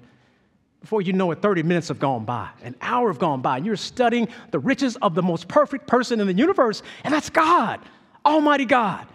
Before 0.81 1.03
you 1.03 1.13
know 1.13 1.33
it, 1.33 1.43
30 1.43 1.65
minutes 1.65 1.89
have 1.89 1.99
gone 1.99 2.25
by, 2.25 2.49
an 2.63 2.77
hour 2.81 3.09
have 3.09 3.19
gone 3.19 3.43
by, 3.43 3.57
and 3.57 3.67
you're 3.67 3.75
studying 3.77 4.29
the 4.53 4.61
riches 4.61 4.95
of 4.97 5.17
the 5.17 5.23
most 5.23 5.49
perfect 5.49 5.89
person 5.89 6.21
in 6.21 6.29
the 6.29 6.33
universe, 6.33 6.83
and 7.03 7.13
that's 7.13 7.29
God, 7.29 7.81
Almighty 8.25 8.65
God. 8.65 9.07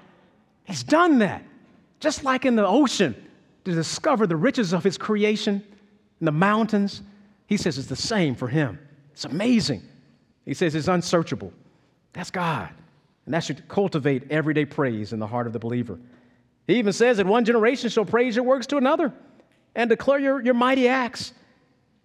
He's 0.65 0.83
done 0.83 1.19
that. 1.19 1.43
Just 2.01 2.25
like 2.25 2.45
in 2.45 2.55
the 2.57 2.67
ocean, 2.67 3.15
to 3.63 3.73
discover 3.73 4.27
the 4.27 4.35
riches 4.35 4.73
of 4.73 4.83
His 4.83 4.97
creation 4.97 5.63
and 6.19 6.27
the 6.27 6.31
mountains, 6.33 7.01
He 7.47 7.55
says 7.55 7.77
it's 7.77 7.87
the 7.87 7.95
same 7.95 8.35
for 8.35 8.49
Him. 8.49 8.77
It's 9.13 9.23
amazing. 9.23 9.81
He 10.43 10.53
says 10.53 10.75
it's 10.75 10.89
unsearchable. 10.89 11.53
That's 12.11 12.31
God. 12.31 12.69
And 13.25 13.33
that 13.33 13.43
should 13.43 13.67
cultivate 13.67 14.31
everyday 14.31 14.65
praise 14.65 15.13
in 15.13 15.19
the 15.19 15.27
heart 15.27 15.47
of 15.47 15.53
the 15.53 15.59
believer. 15.59 15.99
He 16.67 16.75
even 16.75 16.93
says 16.93 17.17
that 17.17 17.25
one 17.25 17.45
generation 17.45 17.89
shall 17.89 18.05
praise 18.05 18.35
your 18.35 18.45
works 18.45 18.67
to 18.67 18.77
another 18.77 19.13
and 19.75 19.89
declare 19.89 20.19
your, 20.19 20.41
your 20.41 20.53
mighty 20.53 20.87
acts. 20.87 21.33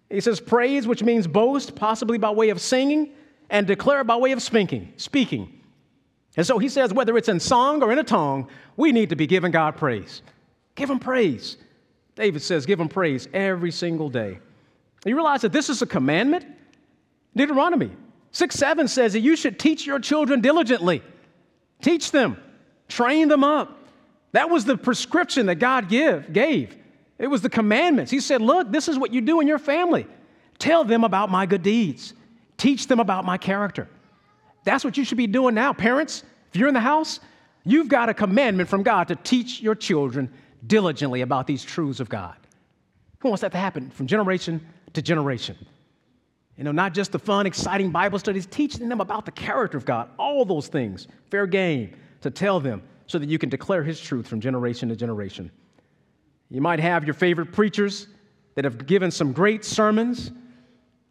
He 0.09 0.21
says 0.21 0.39
praise, 0.39 0.87
which 0.87 1.03
means 1.03 1.27
boast, 1.27 1.75
possibly 1.75 2.17
by 2.17 2.31
way 2.31 2.49
of 2.49 2.61
singing, 2.61 3.13
and 3.49 3.67
declare 3.67 4.03
by 4.03 4.15
way 4.15 4.31
of 4.31 4.41
speaking. 4.41 4.93
speaking. 4.97 5.61
And 6.35 6.45
so 6.45 6.59
he 6.59 6.69
says, 6.69 6.93
whether 6.93 7.17
it's 7.17 7.29
in 7.29 7.39
song 7.39 7.81
or 7.81 7.91
in 7.91 7.99
a 7.99 8.03
tongue, 8.03 8.47
we 8.77 8.91
need 8.91 9.09
to 9.09 9.15
be 9.15 9.25
giving 9.25 9.51
God 9.51 9.75
praise. 9.75 10.21
Give 10.75 10.89
him 10.89 10.99
praise. 10.99 11.57
David 12.15 12.41
says, 12.41 12.65
give 12.65 12.79
him 12.79 12.89
praise 12.89 13.27
every 13.33 13.71
single 13.71 14.09
day. 14.09 14.39
You 15.05 15.15
realize 15.15 15.41
that 15.41 15.51
this 15.51 15.69
is 15.69 15.81
a 15.81 15.85
commandment? 15.85 16.45
Deuteronomy 17.35 17.91
6 18.31 18.55
7 18.55 18.87
says 18.87 19.13
that 19.13 19.21
you 19.21 19.35
should 19.35 19.59
teach 19.59 19.85
your 19.85 19.99
children 19.99 20.41
diligently. 20.41 21.01
Teach 21.81 22.11
them, 22.11 22.37
train 22.87 23.27
them 23.27 23.43
up. 23.43 23.77
That 24.31 24.49
was 24.49 24.65
the 24.65 24.77
prescription 24.77 25.45
that 25.47 25.55
God 25.55 25.89
give, 25.89 26.33
gave. 26.33 26.75
It 27.17 27.27
was 27.27 27.41
the 27.41 27.49
commandments. 27.49 28.11
He 28.11 28.19
said, 28.19 28.41
Look, 28.41 28.71
this 28.71 28.87
is 28.87 28.99
what 28.99 29.13
you 29.13 29.21
do 29.21 29.39
in 29.39 29.47
your 29.47 29.59
family. 29.59 30.05
Tell 30.59 30.83
them 30.83 31.03
about 31.03 31.29
my 31.29 31.45
good 31.45 31.63
deeds, 31.63 32.13
teach 32.57 32.87
them 32.87 32.99
about 32.99 33.25
my 33.25 33.37
character. 33.37 33.87
That's 34.63 34.83
what 34.83 34.97
you 34.97 35.05
should 35.05 35.17
be 35.17 35.27
doing 35.27 35.55
now. 35.55 35.71
Parents, 35.71 36.23
if 36.51 36.59
you're 36.59 36.67
in 36.67 36.73
the 36.73 36.79
house, 36.79 37.19
you've 37.63 37.87
got 37.87 38.09
a 38.09 38.13
commandment 38.13 38.67
from 38.69 38.83
God 38.83 39.07
to 39.07 39.15
teach 39.15 39.61
your 39.61 39.75
children 39.75 40.31
diligently 40.65 41.21
about 41.21 41.47
these 41.47 41.63
truths 41.63 41.99
of 41.99 42.09
God. 42.09 42.35
Who 43.19 43.29
wants 43.29 43.41
that 43.41 43.51
to 43.53 43.57
happen 43.57 43.89
from 43.89 44.07
generation 44.07 44.65
to 44.93 45.01
generation? 45.01 45.55
You 46.57 46.63
know, 46.63 46.71
not 46.71 46.93
just 46.93 47.11
the 47.11 47.19
fun, 47.19 47.45
exciting 47.45 47.91
Bible 47.91 48.17
studies, 48.17 48.47
teaching 48.47 48.89
them 48.89 48.99
about 48.99 49.25
the 49.25 49.31
character 49.31 49.77
of 49.77 49.85
God, 49.85 50.09
all 50.17 50.43
those 50.43 50.67
things, 50.67 51.07
fair 51.29 51.45
game 51.45 51.95
to 52.21 52.31
tell 52.31 52.59
them 52.59 52.81
so 53.05 53.19
that 53.19 53.29
you 53.29 53.37
can 53.37 53.49
declare 53.49 53.83
His 53.83 53.99
truth 53.99 54.27
from 54.27 54.41
generation 54.41 54.89
to 54.89 54.95
generation. 54.95 55.51
You 56.49 56.61
might 56.61 56.79
have 56.79 57.05
your 57.05 57.13
favorite 57.13 57.51
preachers 57.51 58.07
that 58.55 58.65
have 58.65 58.87
given 58.87 59.11
some 59.11 59.33
great 59.33 59.63
sermons, 59.63 60.31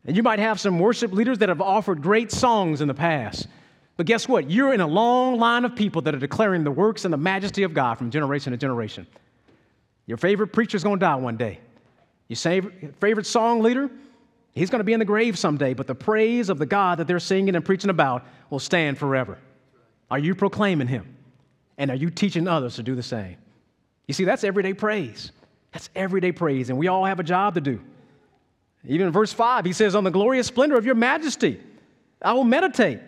and 0.05 0.17
you 0.17 0.23
might 0.23 0.41
have 0.41 0.59
some 0.59 0.81
worship 0.81 1.13
leaders 1.13 1.39
that 1.39 1.49
have 1.49 1.61
offered 1.61 2.03
great 2.03 2.33
songs 2.33 2.81
in 2.81 2.89
the 2.89 2.95
past. 2.95 3.47
But 3.97 4.07
guess 4.07 4.29
what? 4.29 4.51
You're 4.51 4.75
in 4.75 4.81
a 4.81 4.87
long 4.87 5.39
line 5.39 5.65
of 5.65 5.77
people 5.77 6.03
that 6.03 6.15
are 6.15 6.19
declaring 6.19 6.65
the 6.65 6.71
works 6.71 7.05
and 7.05 7.15
the 7.15 7.19
majesty 7.19 7.63
of 7.63 7.73
God 7.73 7.95
from 7.95 8.11
generation 8.11 8.51
to 8.51 8.57
generation. 8.57 9.07
Your 10.07 10.19
favorite 10.19 10.49
preacher's 10.49 10.83
gonna 10.83 10.99
die 10.99 11.15
one 11.15 11.37
day. 11.37 11.61
Your 12.29 12.37
favorite 12.37 13.27
song 13.27 13.63
leader, 13.63 13.91
He's 14.57 14.71
going 14.71 14.81
to 14.81 14.85
be 14.85 14.95
in 14.95 14.99
the 14.99 15.05
grave 15.05 15.39
someday, 15.39 15.75
but 15.75 15.87
the 15.87 15.95
praise 15.95 16.49
of 16.49 16.59
the 16.59 16.65
God 16.65 16.99
that 16.99 17.07
they're 17.07 17.21
singing 17.21 17.55
and 17.55 17.63
preaching 17.63 17.91
about 17.91 18.27
will 18.49 18.59
stand 18.59 18.97
forever. 18.97 19.37
Are 20.11 20.19
you 20.19 20.35
proclaiming 20.35 20.89
Him? 20.89 21.15
And 21.77 21.91
are 21.91 21.97
you 21.97 22.09
teaching 22.09 22.49
others 22.49 22.77
to 22.77 22.83
do 22.83 22.95
the 22.95 23.03
same? 23.03 23.37
You 24.07 24.15
see, 24.15 24.25
that's 24.25 24.45
everyday 24.45 24.73
praise. 24.73 25.31
That's 25.73 25.91
everyday 25.95 26.33
praise, 26.33 26.71
and 26.71 26.79
we 26.79 26.89
all 26.89 27.05
have 27.05 27.21
a 27.21 27.23
job 27.23 27.55
to 27.57 27.61
do. 27.61 27.83
Even 28.87 29.09
in 29.09 29.13
verse 29.13 29.31
5, 29.31 29.67
he 29.67 29.75
says, 29.75 29.95
On 29.95 30.05
the 30.05 30.11
glorious 30.11 30.47
splendor 30.47 30.79
of 30.79 30.87
your 30.87 30.95
majesty, 30.95 31.61
I 32.23 32.33
will 32.33 32.45
meditate. 32.45 33.01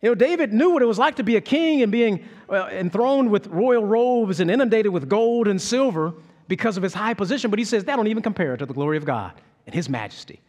You 0.00 0.10
know, 0.10 0.14
David 0.14 0.52
knew 0.52 0.70
what 0.70 0.82
it 0.82 0.86
was 0.86 0.98
like 0.98 1.16
to 1.16 1.24
be 1.24 1.34
a 1.34 1.40
king 1.40 1.82
and 1.82 1.90
being 1.90 2.24
uh, 2.48 2.68
enthroned 2.70 3.32
with 3.32 3.48
royal 3.48 3.84
robes 3.84 4.38
and 4.38 4.48
inundated 4.48 4.92
with 4.92 5.08
gold 5.08 5.48
and 5.48 5.60
silver 5.60 6.14
because 6.46 6.76
of 6.76 6.84
his 6.84 6.94
high 6.94 7.14
position, 7.14 7.50
but 7.50 7.58
he 7.58 7.64
says 7.64 7.82
that 7.82 7.96
don't 7.96 8.06
even 8.06 8.22
compare 8.22 8.56
to 8.56 8.64
the 8.64 8.74
glory 8.74 8.96
of 8.96 9.04
God 9.04 9.32
and 9.66 9.74
his 9.74 9.88
majesty. 9.88 10.40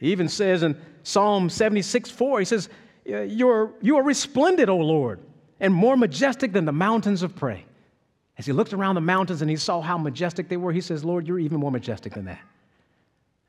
He 0.00 0.10
even 0.12 0.28
says 0.28 0.62
in 0.62 0.80
Psalm 1.02 1.50
76 1.50 2.10
4, 2.10 2.38
he 2.40 2.44
says, 2.44 2.68
uh, 3.08 3.20
You're, 3.20 3.72
You 3.82 3.98
are 3.98 4.02
resplendent, 4.02 4.68
O 4.68 4.78
Lord, 4.78 5.20
and 5.60 5.72
more 5.72 5.96
majestic 5.96 6.52
than 6.52 6.64
the 6.64 6.72
mountains 6.72 7.22
of 7.22 7.36
prey. 7.36 7.66
As 8.38 8.46
he 8.46 8.52
looked 8.52 8.72
around 8.72 8.94
the 8.94 9.02
mountains 9.02 9.42
and 9.42 9.50
he 9.50 9.56
saw 9.56 9.82
how 9.82 9.98
majestic 9.98 10.48
they 10.48 10.56
were, 10.56 10.72
he 10.72 10.80
says, 10.80 11.04
Lord, 11.04 11.28
you're 11.28 11.38
even 11.38 11.60
more 11.60 11.70
majestic 11.70 12.14
than 12.14 12.24
that. 12.24 12.40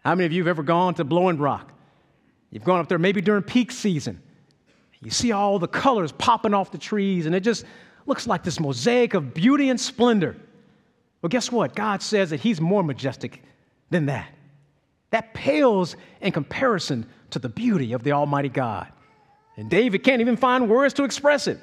How 0.04 0.14
many 0.14 0.26
of 0.26 0.34
you 0.34 0.42
have 0.42 0.50
ever 0.50 0.64
gone 0.64 0.94
to 0.96 1.06
Blowing 1.06 1.38
Rock? 1.38 1.72
You've 2.50 2.66
gone 2.66 2.82
up 2.82 2.90
there 2.90 3.00
maybe 3.00 3.22
during 3.22 3.44
peak 3.44 3.72
season. 3.72 4.22
You 5.00 5.10
see 5.10 5.32
all 5.32 5.58
the 5.58 5.70
colors 5.70 6.12
popping 6.12 6.54
off 6.54 6.72
the 6.72 6.78
trees, 6.78 7.26
and 7.26 7.34
it 7.34 7.40
just 7.40 7.64
looks 8.06 8.28
like 8.28 8.44
this 8.44 8.60
mosaic 8.60 9.14
of 9.14 9.34
beauty 9.34 9.70
and 9.70 9.80
splendor. 9.80 10.36
Well, 11.22 11.30
guess 11.30 11.52
what? 11.52 11.76
God 11.76 12.02
says 12.02 12.32
that 12.32 12.42
He's 12.42 12.60
more 12.60 12.84
majestic 12.84 13.42
than 13.90 14.08
that. 14.08 14.28
That 15.12 15.34
pales 15.34 15.96
in 16.22 16.32
comparison 16.32 17.06
to 17.30 17.40
the 17.40 17.50
beauty 17.50 17.94
of 17.94 18.04
the 18.04 18.12
Almighty 18.12 18.50
God. 18.50 18.88
And 19.58 19.70
David 19.70 20.04
can't 20.04 20.22
even 20.22 20.38
find 20.38 20.70
words 20.70 20.94
to 20.96 21.04
express 21.04 21.48
it. 21.48 21.60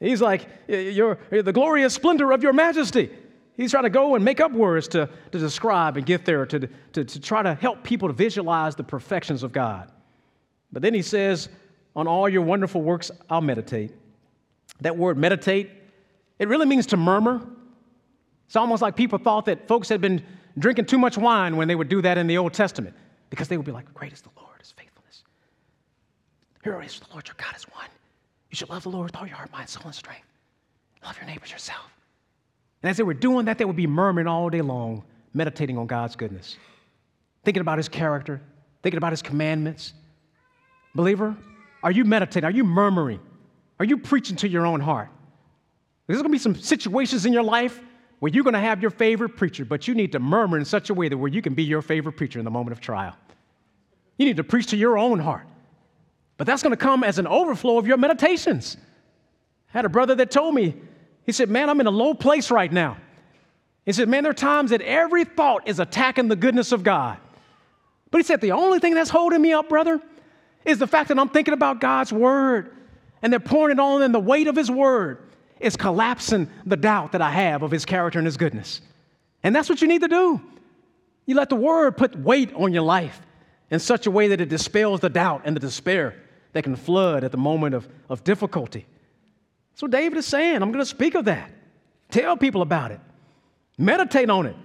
He's 0.00 0.20
like, 0.20 0.48
you're 0.68 1.18
the 1.30 1.52
glorious 1.52 1.94
splendor 1.94 2.32
of 2.32 2.42
your 2.42 2.52
majesty. 2.52 3.10
He's 3.56 3.70
trying 3.70 3.84
to 3.84 3.90
go 3.90 4.14
and 4.14 4.24
make 4.24 4.40
up 4.40 4.52
words 4.52 4.88
to, 4.88 5.08
to 5.32 5.38
describe 5.38 5.96
and 5.96 6.04
get 6.04 6.26
there, 6.26 6.44
to, 6.46 6.68
to, 6.92 7.04
to 7.04 7.20
try 7.20 7.42
to 7.42 7.54
help 7.54 7.82
people 7.82 8.08
to 8.08 8.14
visualize 8.14 8.76
the 8.76 8.84
perfections 8.84 9.42
of 9.42 9.52
God. 9.52 9.90
But 10.70 10.82
then 10.82 10.92
he 10.92 11.00
says, 11.00 11.48
On 11.94 12.06
all 12.06 12.28
your 12.28 12.42
wonderful 12.42 12.82
works, 12.82 13.10
I'll 13.30 13.40
meditate. 13.40 13.92
That 14.82 14.98
word 14.98 15.16
meditate, 15.16 15.70
it 16.38 16.48
really 16.48 16.66
means 16.66 16.86
to 16.86 16.98
murmur. 16.98 17.46
It's 18.46 18.56
almost 18.56 18.82
like 18.82 18.94
people 18.94 19.18
thought 19.18 19.46
that 19.46 19.66
folks 19.66 19.88
had 19.88 20.02
been 20.02 20.22
drinking 20.58 20.86
too 20.86 20.98
much 20.98 21.18
wine 21.18 21.56
when 21.56 21.68
they 21.68 21.74
would 21.74 21.88
do 21.88 22.02
that 22.02 22.18
in 22.18 22.26
the 22.26 22.38
Old 22.38 22.52
Testament 22.52 22.94
because 23.30 23.48
they 23.48 23.56
would 23.56 23.66
be 23.66 23.72
like, 23.72 23.92
Great 23.94 24.12
is 24.12 24.20
the 24.20 24.30
Lord, 24.36 24.58
his 24.58 24.72
faithfulness. 24.72 25.24
Here 26.62 26.80
is 26.82 26.98
the 26.98 27.06
Lord 27.12 27.26
your 27.26 27.36
God 27.38 27.54
is 27.56 27.64
one. 27.64 27.88
You 28.50 28.56
should 28.56 28.70
love 28.70 28.82
the 28.82 28.90
Lord 28.90 29.04
with 29.04 29.16
all 29.16 29.26
your 29.26 29.36
heart, 29.36 29.52
mind, 29.52 29.68
soul, 29.68 29.82
and 29.84 29.94
strength. 29.94 30.26
Love 31.04 31.16
your 31.18 31.26
neighbors 31.26 31.50
yourself. 31.50 31.90
And 32.82 32.90
as 32.90 32.96
they 32.96 33.02
were 33.02 33.14
doing 33.14 33.46
that, 33.46 33.58
they 33.58 33.64
would 33.64 33.76
be 33.76 33.86
murmuring 33.86 34.26
all 34.26 34.48
day 34.48 34.62
long, 34.62 35.04
meditating 35.34 35.78
on 35.78 35.86
God's 35.86 36.16
goodness, 36.16 36.56
thinking 37.44 37.60
about 37.60 37.78
his 37.78 37.88
character, 37.88 38.40
thinking 38.82 38.98
about 38.98 39.12
his 39.12 39.22
commandments. 39.22 39.92
Believer, 40.94 41.36
are 41.82 41.90
you 41.90 42.04
meditating? 42.04 42.46
Are 42.46 42.52
you 42.52 42.64
murmuring? 42.64 43.20
Are 43.78 43.84
you 43.84 43.98
preaching 43.98 44.36
to 44.36 44.48
your 44.48 44.66
own 44.66 44.80
heart? 44.80 45.08
There's 46.06 46.18
going 46.18 46.30
to 46.30 46.32
be 46.32 46.38
some 46.38 46.54
situations 46.54 47.26
in 47.26 47.32
your 47.32 47.42
life 47.42 47.80
where 48.26 48.32
you're 48.32 48.42
going 48.42 48.54
to 48.54 48.58
have 48.58 48.82
your 48.82 48.90
favorite 48.90 49.36
preacher, 49.36 49.64
but 49.64 49.86
you 49.86 49.94
need 49.94 50.10
to 50.10 50.18
murmur 50.18 50.58
in 50.58 50.64
such 50.64 50.90
a 50.90 50.94
way 50.94 51.08
that 51.08 51.16
where 51.16 51.30
you 51.30 51.40
can 51.40 51.54
be 51.54 51.62
your 51.62 51.80
favorite 51.80 52.14
preacher 52.14 52.40
in 52.40 52.44
the 52.44 52.50
moment 52.50 52.72
of 52.72 52.80
trial. 52.80 53.16
You 54.18 54.26
need 54.26 54.38
to 54.38 54.42
preach 54.42 54.66
to 54.70 54.76
your 54.76 54.98
own 54.98 55.20
heart. 55.20 55.46
But 56.36 56.48
that's 56.48 56.60
going 56.60 56.72
to 56.72 56.76
come 56.76 57.04
as 57.04 57.20
an 57.20 57.28
overflow 57.28 57.78
of 57.78 57.86
your 57.86 57.98
meditations. 57.98 58.76
I 59.72 59.78
had 59.78 59.84
a 59.84 59.88
brother 59.88 60.16
that 60.16 60.32
told 60.32 60.56
me, 60.56 60.74
he 61.24 61.30
said, 61.30 61.48
Man, 61.48 61.70
I'm 61.70 61.78
in 61.78 61.86
a 61.86 61.92
low 61.92 62.14
place 62.14 62.50
right 62.50 62.72
now. 62.72 62.96
He 63.84 63.92
said, 63.92 64.08
Man, 64.08 64.24
there 64.24 64.32
are 64.32 64.34
times 64.34 64.70
that 64.70 64.82
every 64.82 65.22
thought 65.22 65.68
is 65.68 65.78
attacking 65.78 66.26
the 66.26 66.34
goodness 66.34 66.72
of 66.72 66.82
God. 66.82 67.18
But 68.10 68.18
he 68.18 68.24
said, 68.24 68.40
The 68.40 68.50
only 68.50 68.80
thing 68.80 68.94
that's 68.94 69.08
holding 69.08 69.40
me 69.40 69.52
up, 69.52 69.68
brother, 69.68 70.00
is 70.64 70.80
the 70.80 70.88
fact 70.88 71.10
that 71.10 71.18
I'm 71.20 71.28
thinking 71.28 71.54
about 71.54 71.80
God's 71.80 72.12
word 72.12 72.74
and 73.22 73.32
they're 73.32 73.38
pouring 73.38 73.78
it 73.78 73.80
on 73.80 74.02
in 74.02 74.10
the 74.10 74.18
weight 74.18 74.48
of 74.48 74.56
his 74.56 74.68
word 74.68 75.20
is 75.60 75.76
collapsing 75.76 76.50
the 76.64 76.76
doubt 76.76 77.12
that 77.12 77.22
I 77.22 77.30
have 77.30 77.62
of 77.62 77.70
his 77.70 77.84
character 77.84 78.18
and 78.18 78.26
his 78.26 78.36
goodness. 78.36 78.80
And 79.42 79.54
that's 79.54 79.68
what 79.68 79.80
you 79.80 79.88
need 79.88 80.02
to 80.02 80.08
do. 80.08 80.40
You 81.26 81.34
let 81.34 81.48
the 81.48 81.56
word 81.56 81.96
put 81.96 82.16
weight 82.16 82.52
on 82.54 82.72
your 82.72 82.82
life 82.82 83.20
in 83.70 83.80
such 83.80 84.06
a 84.06 84.10
way 84.10 84.28
that 84.28 84.40
it 84.40 84.48
dispels 84.48 85.00
the 85.00 85.08
doubt 85.08 85.42
and 85.44 85.56
the 85.56 85.60
despair 85.60 86.14
that 86.52 86.62
can 86.62 86.76
flood 86.76 87.24
at 87.24 87.32
the 87.32 87.38
moment 87.38 87.74
of, 87.74 87.88
of 88.08 88.24
difficulty. 88.24 88.86
So 89.74 89.86
David 89.86 90.18
is 90.18 90.26
saying, 90.26 90.56
I'm 90.62 90.72
going 90.72 90.84
to 90.84 90.86
speak 90.86 91.14
of 91.14 91.26
that. 91.26 91.50
Tell 92.10 92.36
people 92.36 92.62
about 92.62 92.92
it. 92.92 93.00
Meditate 93.76 94.30
on 94.30 94.46
it. 94.46 94.56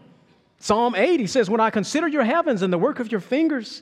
Psalm 0.60 0.96
8, 0.96 1.20
he 1.20 1.28
says, 1.28 1.50
When 1.50 1.60
I 1.60 1.70
consider 1.70 2.08
your 2.08 2.24
heavens 2.24 2.62
and 2.62 2.72
the 2.72 2.78
work 2.78 3.00
of 3.00 3.12
your 3.12 3.20
fingers, 3.20 3.82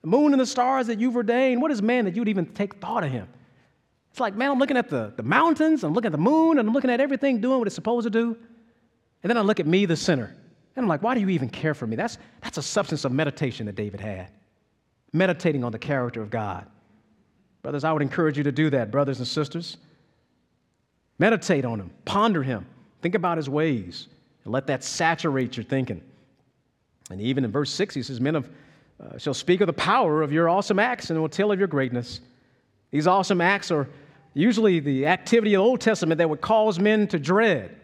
the 0.00 0.06
moon 0.06 0.32
and 0.32 0.40
the 0.40 0.46
stars 0.46 0.86
that 0.86 1.00
you've 1.00 1.16
ordained, 1.16 1.60
what 1.60 1.70
is 1.70 1.82
man 1.82 2.04
that 2.04 2.14
you'd 2.14 2.28
even 2.28 2.46
take 2.46 2.76
thought 2.76 3.02
of 3.04 3.10
him? 3.10 3.28
It's 4.14 4.20
like, 4.20 4.36
man, 4.36 4.52
I'm 4.52 4.60
looking 4.60 4.76
at 4.76 4.88
the, 4.88 5.12
the 5.16 5.24
mountains, 5.24 5.82
I'm 5.82 5.92
looking 5.92 6.06
at 6.06 6.12
the 6.12 6.18
moon, 6.18 6.58
and 6.60 6.68
I'm 6.68 6.72
looking 6.72 6.88
at 6.88 7.00
everything 7.00 7.40
doing 7.40 7.58
what 7.58 7.66
it's 7.66 7.74
supposed 7.74 8.04
to 8.04 8.10
do. 8.10 8.36
And 9.24 9.28
then 9.30 9.36
I 9.36 9.40
look 9.40 9.58
at 9.58 9.66
me, 9.66 9.86
the 9.86 9.96
sinner. 9.96 10.34
And 10.76 10.84
I'm 10.84 10.88
like, 10.88 11.02
why 11.02 11.14
do 11.14 11.20
you 11.20 11.30
even 11.30 11.50
care 11.50 11.74
for 11.74 11.86
me? 11.86 11.96
That's, 11.96 12.18
that's 12.40 12.56
a 12.56 12.62
substance 12.62 13.04
of 13.04 13.10
meditation 13.10 13.66
that 13.66 13.74
David 13.74 14.00
had. 14.00 14.30
Meditating 15.12 15.64
on 15.64 15.72
the 15.72 15.78
character 15.78 16.22
of 16.22 16.30
God. 16.30 16.66
Brothers, 17.62 17.82
I 17.82 17.92
would 17.92 18.02
encourage 18.02 18.38
you 18.38 18.44
to 18.44 18.52
do 18.52 18.70
that, 18.70 18.92
brothers 18.92 19.18
and 19.18 19.26
sisters. 19.26 19.78
Meditate 21.18 21.64
on 21.64 21.80
Him, 21.80 21.90
ponder 22.04 22.42
Him, 22.42 22.66
Think 23.04 23.16
about 23.16 23.36
his 23.36 23.50
ways 23.50 24.08
and 24.44 24.52
let 24.54 24.66
that 24.68 24.82
saturate 24.82 25.58
your 25.58 25.64
thinking. 25.64 26.00
And 27.10 27.20
even 27.20 27.44
in 27.44 27.52
verse 27.52 27.70
6, 27.70 27.94
he 27.94 28.02
says, 28.02 28.18
Men 28.18 28.34
of, 28.34 28.48
uh, 28.98 29.18
shall 29.18 29.34
speak 29.34 29.60
of 29.60 29.66
the 29.66 29.74
power 29.74 30.22
of 30.22 30.32
your 30.32 30.48
awesome 30.48 30.78
acts 30.78 31.10
and 31.10 31.20
will 31.20 31.28
tell 31.28 31.52
of 31.52 31.58
your 31.58 31.68
greatness. 31.68 32.20
These 32.92 33.06
awesome 33.06 33.42
acts 33.42 33.70
are 33.70 33.90
usually 34.34 34.80
the 34.80 35.06
activity 35.06 35.54
of 35.54 35.60
the 35.60 35.64
Old 35.64 35.80
Testament 35.80 36.18
that 36.18 36.28
would 36.28 36.40
cause 36.40 36.78
men 36.78 37.06
to 37.08 37.18
dread, 37.18 37.74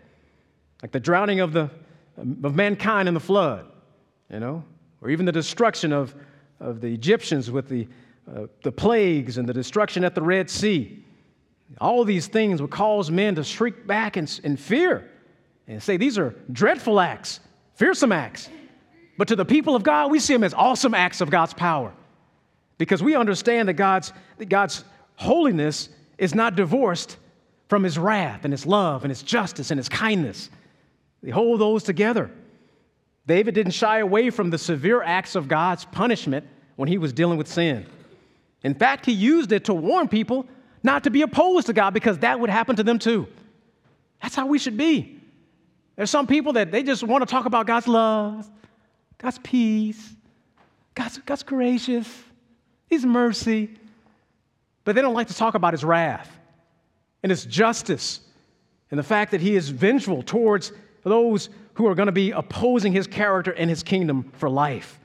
like 0.83 0.93
the 0.93 1.01
drowning 1.01 1.41
of, 1.41 1.53
the, 1.53 1.71
of 2.19 2.55
mankind 2.55 3.09
in 3.09 3.15
the 3.15 3.21
flood, 3.21 3.67
you 4.31 4.41
know, 4.41 4.65
or 5.01 5.11
even 5.11 5.25
the 5.25 5.33
destruction 5.33 5.93
of, 5.93 6.15
of 6.59 6.81
the 6.81 6.93
Egyptians 6.93 7.51
with 7.51 7.69
the, 7.69 7.89
uh, 8.35 8.47
the 8.63 8.73
plagues 8.73 9.39
and 9.39 9.49
the 9.49 9.55
destruction 9.55 10.05
at 10.05 10.15
the 10.15 10.23
Red 10.23 10.51
Sea. 10.51 11.05
All 11.81 12.05
these 12.05 12.27
things 12.27 12.61
would 12.61 12.71
cause 12.71 13.11
men 13.11 13.37
to 13.37 13.45
shrink 13.45 13.87
back 13.87 14.17
in, 14.17 14.27
in 14.43 14.57
fear 14.57 15.09
and 15.69 15.83
say, 15.83 15.97
These 15.97 16.19
are 16.19 16.35
dreadful 16.51 16.99
acts, 16.99 17.41
fearsome 17.75 18.13
acts. 18.13 18.49
But 19.17 19.29
to 19.29 19.37
the 19.37 19.45
people 19.45 19.77
of 19.77 19.83
God, 19.83 20.11
we 20.11 20.19
see 20.19 20.33
them 20.33 20.45
as 20.45 20.55
awesome 20.55 20.95
acts 20.95 21.21
of 21.21 21.31
God's 21.31 21.55
power 21.55 21.93
because 22.79 23.03
we 23.03 23.15
understand 23.15 23.69
that 23.69 23.75
God's, 23.75 24.13
that 24.39 24.49
God's 24.49 24.83
holiness 25.17 25.91
is 26.21 26.35
not 26.35 26.55
divorced 26.55 27.17
from 27.69 27.83
his 27.83 27.99
wrath 27.99 28.45
and 28.45 28.53
his 28.53 28.67
love 28.67 29.03
and 29.03 29.11
his 29.11 29.23
justice 29.23 29.71
and 29.71 29.79
his 29.79 29.89
kindness. 29.89 30.51
They 31.23 31.31
hold 31.31 31.61
those 31.61 31.83
together. 31.83 32.31
David 33.27 33.55
didn't 33.55 33.73
shy 33.73 33.99
away 33.99 34.31
from 34.31 34.51
the 34.51 34.59
severe 34.59 35.03
acts 35.03 35.35
of 35.35 35.49
God's 35.49 35.87
punishment 35.87 36.47
when 36.77 36.89
he 36.89 36.99
was 36.99 37.13
dealing 37.13 37.39
with 37.39 37.49
sin. 37.49 37.87
In 38.63 38.75
fact, 38.75 39.07
he 39.07 39.13
used 39.13 39.51
it 39.53 39.65
to 39.65 39.75
warn 39.75 40.09
people 40.09 40.47
not 40.83 41.05
to 41.05 41.11
be 41.11 41.23
opposed 41.23 41.67
to 41.69 41.73
God 41.73 41.95
because 41.95 42.19
that 42.19 42.39
would 42.39 42.51
happen 42.51 42.77
to 42.77 42.83
them 42.83 42.99
too. 42.99 43.27
That's 44.23 44.35
how 44.35 44.47
we 44.47 44.59
should 44.59 44.77
be. 44.77 45.19
There's 45.97 46.11
some 46.11 46.27
people 46.27 46.55
that 46.55 46.71
they 46.71 46.83
just 46.83 47.03
want 47.03 47.23
to 47.23 47.27
talk 47.27 47.47
about 47.47 47.67
God's 47.67 47.89
love, 47.89 48.51
God's 49.19 49.39
peace, 49.43 50.15
God's, 50.95 51.19
God's 51.19 51.43
gracious, 51.43 52.09
His 52.89 53.07
mercy, 53.07 53.71
but 54.85 54.95
they 54.95 55.03
don't 55.03 55.15
like 55.15 55.29
to 55.29 55.35
talk 55.35 55.55
about 55.55 55.75
His 55.75 55.85
wrath 55.85 56.31
and 57.23 57.31
His 57.31 57.45
justice 57.45 58.21
and 58.91 58.99
the 58.99 59.05
fact 59.05 59.31
that 59.33 59.41
He 59.41 59.57
is 59.57 59.69
vengeful 59.69 60.23
towards 60.23 60.73
those 61.03 61.49
who 61.75 61.87
are 61.87 61.95
going 61.95 62.07
to 62.07 62.13
be 62.13 62.31
opposing 62.31 62.93
His 62.93 63.07
character 63.07 63.53
and 63.53 63.71
His 63.71 63.83
kingdom 63.83 64.31
for 64.35 64.51
life. 64.51 64.99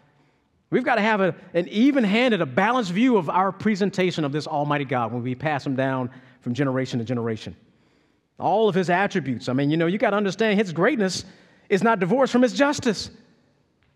We've 0.70 0.84
got 0.84 0.96
to 0.96 1.02
have 1.02 1.22
a, 1.22 1.36
an 1.54 1.68
even 1.70 2.04
handed, 2.04 2.42
a 2.42 2.46
balanced 2.46 2.92
view 2.92 3.18
of 3.18 3.30
our 3.30 3.52
presentation 3.52 4.26
of 4.26 4.32
this 4.32 4.48
Almighty 4.48 4.86
God 4.86 5.14
when 5.14 5.24
we 5.24 5.36
pass 5.36 5.66
Him 5.66 5.76
down 5.76 6.10
from 6.42 6.54
generation 6.54 7.00
to 7.00 7.06
generation. 7.06 7.56
All 8.40 8.68
of 8.68 8.76
His 8.76 8.90
attributes. 8.90 9.48
I 9.48 9.54
mean, 9.54 9.70
you 9.70 9.78
know, 9.78 9.86
you 9.86 9.98
got 9.98 10.10
to 10.10 10.18
understand 10.18 10.60
His 10.60 10.74
greatness 10.74 11.24
is 11.70 11.84
not 11.84 12.00
divorced 12.00 12.32
from 12.32 12.42
His 12.42 12.54
justice, 12.54 13.10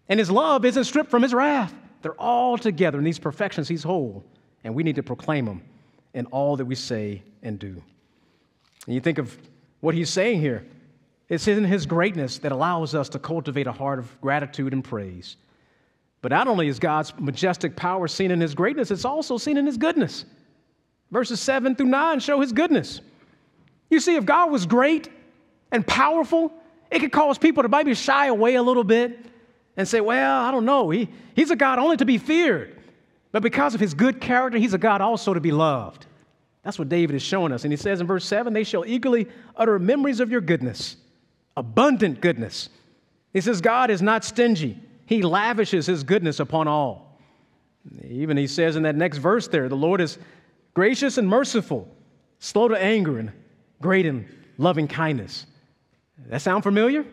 and 0.07 0.19
His 0.19 0.31
love 0.31 0.63
isn't 0.63 0.85
stripped 0.85 1.11
from 1.11 1.23
His 1.23 1.33
wrath. 1.33 1.73
They're 2.01 2.13
all 2.13 2.57
together 2.57 2.97
in 2.97 3.03
these 3.03 3.19
perfections 3.19 3.67
He's 3.67 3.83
whole, 3.83 4.23
and 4.63 4.75
we 4.75 4.83
need 4.83 4.95
to 4.95 5.03
proclaim 5.03 5.45
them 5.45 5.61
in 6.13 6.25
all 6.27 6.57
that 6.57 6.65
we 6.65 6.75
say 6.75 7.21
and 7.43 7.59
do. 7.59 7.81
And 8.85 8.95
you 8.95 9.01
think 9.01 9.17
of 9.17 9.37
what 9.79 9.95
He's 9.95 10.09
saying 10.09 10.41
here. 10.41 10.65
It's 11.27 11.47
in 11.47 11.63
His 11.63 11.85
greatness 11.85 12.39
that 12.39 12.51
allows 12.51 12.95
us 12.95 13.09
to 13.09 13.19
cultivate 13.19 13.67
a 13.67 13.71
heart 13.71 13.99
of 13.99 14.19
gratitude 14.21 14.73
and 14.73 14.83
praise. 14.83 15.37
But 16.21 16.31
not 16.31 16.47
only 16.47 16.67
is 16.67 16.79
God's 16.79 17.13
majestic 17.17 17.75
power 17.75 18.07
seen 18.07 18.31
in 18.31 18.41
his 18.41 18.53
greatness, 18.53 18.91
it's 18.91 19.05
also 19.05 19.37
seen 19.37 19.57
in 19.57 19.65
his 19.65 19.77
goodness. 19.77 20.25
Verses 21.11 21.39
7 21.39 21.75
through 21.75 21.87
9 21.87 22.19
show 22.19 22.41
his 22.41 22.51
goodness. 22.51 23.01
You 23.89 23.99
see, 23.99 24.15
if 24.15 24.25
God 24.25 24.51
was 24.51 24.65
great 24.65 25.09
and 25.71 25.85
powerful, 25.85 26.51
it 26.91 26.99
could 26.99 27.11
cause 27.11 27.37
people 27.37 27.63
to 27.63 27.69
maybe 27.69 27.93
shy 27.93 28.27
away 28.27 28.55
a 28.55 28.63
little 28.63 28.83
bit 28.83 29.17
and 29.77 29.87
say, 29.87 30.01
well, 30.01 30.41
I 30.41 30.51
don't 30.51 30.65
know. 30.65 30.89
He, 30.89 31.07
he's 31.35 31.51
a 31.51 31.55
God 31.55 31.79
only 31.79 31.97
to 31.97 32.05
be 32.05 32.17
feared. 32.17 32.78
But 33.31 33.43
because 33.43 33.75
of 33.75 33.79
his 33.79 33.93
good 33.93 34.19
character, 34.19 34.57
he's 34.57 34.73
a 34.73 34.77
God 34.77 35.01
also 35.01 35.33
to 35.33 35.39
be 35.39 35.51
loved. 35.51 36.05
That's 36.63 36.79
what 36.79 36.89
David 36.89 37.15
is 37.15 37.21
showing 37.21 37.51
us. 37.51 37.63
And 37.63 37.71
he 37.71 37.77
says 37.77 38.01
in 38.01 38.07
verse 38.07 38.25
7 38.25 38.53
they 38.53 38.63
shall 38.63 38.85
eagerly 38.85 39.27
utter 39.55 39.79
memories 39.79 40.19
of 40.19 40.31
your 40.31 40.41
goodness, 40.41 40.97
abundant 41.55 42.21
goodness. 42.21 42.69
He 43.33 43.41
says, 43.41 43.61
God 43.61 43.89
is 43.89 44.01
not 44.01 44.25
stingy. 44.25 44.77
He 45.05 45.21
lavishes 45.21 45.85
his 45.85 46.03
goodness 46.03 46.39
upon 46.39 46.67
all. 46.67 47.19
Even 48.07 48.37
he 48.37 48.47
says 48.47 48.75
in 48.75 48.83
that 48.83 48.95
next 48.95 49.17
verse 49.17 49.47
there, 49.47 49.69
the 49.69 49.75
Lord 49.75 50.01
is 50.01 50.17
gracious 50.73 51.17
and 51.17 51.27
merciful, 51.27 51.87
slow 52.39 52.67
to 52.67 52.81
anger, 52.81 53.17
and 53.19 53.31
great 53.81 54.05
in 54.05 54.27
loving 54.57 54.87
kindness. 54.87 55.45
That 56.27 56.41
sound 56.41 56.63
familiar? 56.63 57.05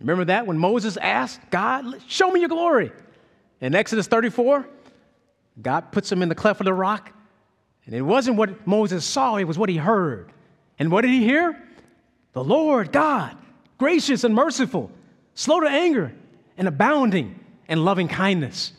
Remember 0.00 0.24
that 0.26 0.46
when 0.46 0.58
Moses 0.58 0.96
asked 0.96 1.40
God, 1.50 2.00
Show 2.08 2.30
me 2.30 2.40
your 2.40 2.48
glory. 2.48 2.92
In 3.60 3.74
Exodus 3.74 4.06
34, 4.06 4.66
God 5.60 5.92
puts 5.92 6.10
him 6.10 6.22
in 6.22 6.28
the 6.28 6.34
cleft 6.34 6.60
of 6.60 6.64
the 6.64 6.74
rock, 6.74 7.12
and 7.84 7.94
it 7.94 8.02
wasn't 8.02 8.36
what 8.36 8.66
Moses 8.66 9.04
saw, 9.04 9.36
it 9.36 9.44
was 9.44 9.58
what 9.58 9.68
he 9.68 9.76
heard. 9.76 10.32
And 10.78 10.90
what 10.90 11.02
did 11.02 11.10
he 11.10 11.22
hear? 11.22 11.60
The 12.32 12.42
Lord 12.42 12.92
God, 12.92 13.36
gracious 13.78 14.24
and 14.24 14.34
merciful, 14.34 14.90
slow 15.34 15.60
to 15.60 15.68
anger, 15.68 16.12
and 16.56 16.66
abounding 16.66 17.38
in 17.68 17.84
loving 17.84 18.08
kindness. 18.08 18.72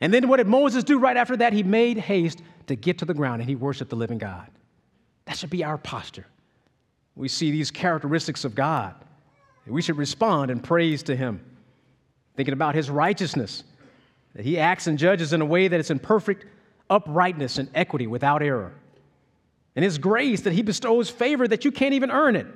And 0.00 0.12
then 0.12 0.28
what 0.28 0.38
did 0.38 0.46
Moses 0.46 0.84
do 0.84 0.98
right 0.98 1.16
after 1.16 1.36
that? 1.36 1.52
He 1.52 1.62
made 1.62 1.98
haste 1.98 2.42
to 2.66 2.76
get 2.76 2.98
to 2.98 3.04
the 3.04 3.14
ground 3.14 3.42
and 3.42 3.48
he 3.48 3.56
worshiped 3.56 3.90
the 3.90 3.96
living 3.96 4.18
God. 4.18 4.48
That 5.26 5.36
should 5.36 5.50
be 5.50 5.64
our 5.64 5.78
posture. 5.78 6.26
We 7.14 7.28
see 7.28 7.50
these 7.50 7.70
characteristics 7.70 8.44
of 8.44 8.54
God. 8.54 8.94
We 9.66 9.82
should 9.82 9.98
respond 9.98 10.50
in 10.50 10.60
praise 10.60 11.02
to 11.04 11.14
him, 11.14 11.44
thinking 12.34 12.54
about 12.54 12.74
his 12.74 12.90
righteousness, 12.90 13.62
that 14.34 14.44
he 14.44 14.58
acts 14.58 14.86
and 14.86 14.98
judges 14.98 15.32
in 15.32 15.40
a 15.40 15.46
way 15.46 15.68
that 15.68 15.80
is 15.80 15.90
in 15.90 15.98
perfect 15.98 16.46
uprightness 16.88 17.58
and 17.58 17.68
equity 17.74 18.06
without 18.06 18.42
error. 18.42 18.72
And 19.76 19.84
his 19.84 19.98
grace 19.98 20.42
that 20.42 20.52
he 20.52 20.62
bestows 20.62 21.08
favor 21.08 21.46
that 21.46 21.64
you 21.64 21.72
can't 21.72 21.94
even 21.94 22.10
earn 22.10 22.36
it. 22.36 22.46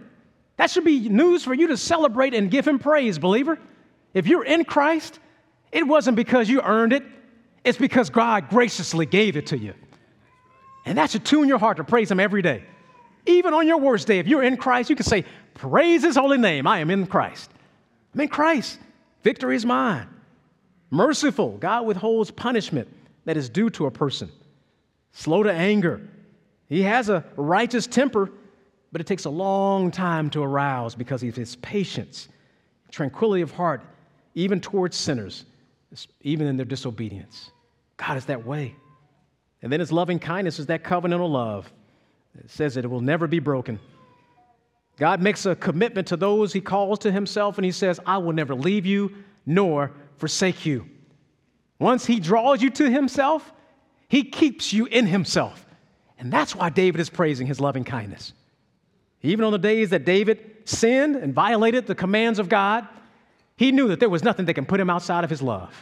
That 0.56 0.70
should 0.70 0.84
be 0.84 1.08
news 1.08 1.44
for 1.44 1.54
you 1.54 1.68
to 1.68 1.76
celebrate 1.76 2.34
and 2.34 2.50
give 2.50 2.66
him 2.66 2.78
praise, 2.78 3.18
believer. 3.18 3.58
If 4.12 4.26
you're 4.26 4.44
in 4.44 4.64
Christ, 4.64 5.18
it 5.72 5.86
wasn't 5.86 6.16
because 6.16 6.48
you 6.48 6.60
earned 6.62 6.92
it, 6.92 7.02
it's 7.64 7.78
because 7.78 8.10
God 8.10 8.48
graciously 8.48 9.06
gave 9.06 9.36
it 9.36 9.46
to 9.48 9.58
you. 9.58 9.74
And 10.84 10.98
that 10.98 11.10
should 11.10 11.24
tune 11.24 11.48
your 11.48 11.58
heart 11.58 11.78
to 11.78 11.84
praise 11.84 12.10
Him 12.10 12.20
every 12.20 12.42
day. 12.42 12.64
Even 13.26 13.54
on 13.54 13.66
your 13.66 13.78
worst 13.78 14.06
day, 14.06 14.18
if 14.18 14.26
you're 14.26 14.42
in 14.42 14.56
Christ, 14.56 14.90
you 14.90 14.96
can 14.96 15.06
say, 15.06 15.24
Praise 15.54 16.02
His 16.02 16.16
holy 16.16 16.36
name. 16.36 16.66
I 16.66 16.80
am 16.80 16.90
in 16.90 17.06
Christ. 17.06 17.50
I'm 18.12 18.20
in 18.20 18.28
Christ. 18.28 18.78
Victory 19.22 19.56
is 19.56 19.64
mine. 19.64 20.08
Merciful. 20.94 21.56
God 21.58 21.86
withholds 21.86 22.30
punishment 22.30 22.86
that 23.24 23.36
is 23.36 23.48
due 23.48 23.68
to 23.70 23.86
a 23.86 23.90
person. 23.90 24.30
Slow 25.10 25.42
to 25.42 25.52
anger. 25.52 26.00
He 26.68 26.82
has 26.82 27.08
a 27.08 27.24
righteous 27.36 27.88
temper, 27.88 28.30
but 28.92 29.00
it 29.00 29.06
takes 29.08 29.24
a 29.24 29.30
long 29.30 29.90
time 29.90 30.30
to 30.30 30.42
arouse 30.42 30.94
because 30.94 31.24
of 31.24 31.34
his 31.34 31.56
patience, 31.56 32.28
tranquility 32.92 33.42
of 33.42 33.50
heart, 33.50 33.82
even 34.36 34.60
towards 34.60 34.96
sinners, 34.96 35.44
even 36.20 36.46
in 36.46 36.56
their 36.56 36.64
disobedience. 36.64 37.50
God 37.96 38.16
is 38.16 38.26
that 38.26 38.46
way. 38.46 38.76
And 39.62 39.72
then 39.72 39.80
his 39.80 39.90
loving 39.90 40.20
kindness 40.20 40.60
is 40.60 40.66
that 40.66 40.84
covenantal 40.84 41.28
love. 41.28 41.72
It 42.38 42.48
says 42.48 42.74
that 42.74 42.84
it 42.84 42.88
will 42.88 43.00
never 43.00 43.26
be 43.26 43.40
broken. 43.40 43.80
God 44.96 45.20
makes 45.20 45.44
a 45.44 45.56
commitment 45.56 46.06
to 46.08 46.16
those 46.16 46.52
he 46.52 46.60
calls 46.60 47.00
to 47.00 47.10
himself, 47.10 47.58
and 47.58 47.64
he 47.64 47.72
says, 47.72 47.98
I 48.06 48.18
will 48.18 48.32
never 48.32 48.54
leave 48.54 48.86
you 48.86 49.10
nor 49.44 49.90
forsake 50.18 50.66
you. 50.66 50.86
Once 51.78 52.06
he 52.06 52.20
draws 52.20 52.62
you 52.62 52.70
to 52.70 52.90
himself, 52.90 53.52
he 54.08 54.24
keeps 54.24 54.72
you 54.72 54.86
in 54.86 55.06
himself. 55.06 55.66
And 56.18 56.32
that's 56.32 56.54
why 56.54 56.70
David 56.70 57.00
is 57.00 57.10
praising 57.10 57.46
his 57.46 57.60
loving 57.60 57.84
kindness. 57.84 58.32
Even 59.22 59.44
on 59.44 59.52
the 59.52 59.58
days 59.58 59.90
that 59.90 60.04
David 60.04 60.38
sinned 60.64 61.16
and 61.16 61.34
violated 61.34 61.86
the 61.86 61.94
commands 61.94 62.38
of 62.38 62.48
God, 62.48 62.86
he 63.56 63.72
knew 63.72 63.88
that 63.88 64.00
there 64.00 64.08
was 64.08 64.22
nothing 64.22 64.46
that 64.46 64.54
can 64.54 64.66
put 64.66 64.80
him 64.80 64.90
outside 64.90 65.24
of 65.24 65.30
his 65.30 65.42
love. 65.42 65.74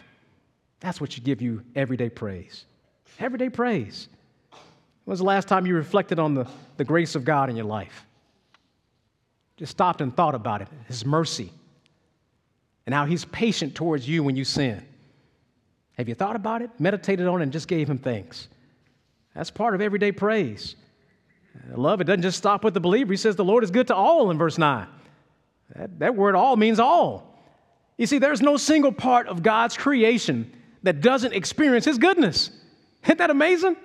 That's 0.81 1.01
what 1.01 1.13
should 1.13 1.25
give 1.25 1.41
you 1.41 1.63
everyday 1.75 2.09
praise. 2.09 2.65
Everyday 3.19 3.49
praise. 3.49 4.09
When 5.05 5.13
was 5.13 5.19
the 5.21 5.25
last 5.25 5.49
time 5.49 5.67
you 5.67 5.75
reflected 5.75 6.19
on 6.19 6.35
the, 6.35 6.47
the 6.77 6.85
grace 6.85 7.15
of 7.15 7.25
God 7.25 7.51
in 7.51 7.57
your 7.57 7.67
life? 7.67 8.07
Just 9.57 9.73
stopped 9.73 10.01
and 10.01 10.15
thought 10.15 10.35
about 10.35 10.63
it, 10.63 10.69
His 10.87 11.05
mercy, 11.05 11.53
and 12.87 12.95
how 12.95 13.05
He's 13.05 13.25
patient 13.27 13.75
towards 13.75 14.09
you 14.09 14.23
when 14.23 14.37
you 14.37 14.45
sin. 14.45 14.85
Have 15.99 16.09
you 16.09 16.15
thought 16.15 16.37
about 16.37 16.63
it, 16.63 16.71
meditated 16.79 17.27
on 17.27 17.41
it, 17.41 17.45
and 17.45 17.53
just 17.53 17.69
gave 17.69 17.89
Him 17.89 17.99
thanks? 17.99 18.49
That's 19.35 19.51
part 19.51 19.75
of 19.75 19.81
everyday 19.81 20.13
praise. 20.13 20.77
Love 21.75 22.01
it 22.01 22.05
doesn't 22.05 22.23
just 22.23 22.39
stop 22.39 22.65
with 22.65 22.75
the 22.75 22.81
believer. 22.81 23.13
He 23.13 23.17
says 23.17 23.37
the 23.37 23.45
Lord 23.45 23.63
is 23.63 23.71
good 23.71 23.89
to 23.89 23.95
all 23.95 24.31
in 24.31 24.39
verse 24.39 24.59
9. 24.59 24.87
That, 25.77 25.99
that 26.01 26.15
word 26.15 26.35
all 26.35 26.57
means 26.57 26.81
all. 26.81 27.39
You 27.99 28.07
see, 28.07 28.19
there's 28.19 28.43
no 28.43 28.57
single 28.57 28.93
part 28.93 29.29
of 29.29 29.43
God's 29.43 29.77
creation 29.77 30.53
that 30.83 31.01
doesn't 31.01 31.33
experience 31.33 31.85
His 31.85 31.99
goodness. 31.99 32.51
Isn't 33.05 33.19
that 33.19 33.31
amazing? 33.31 33.77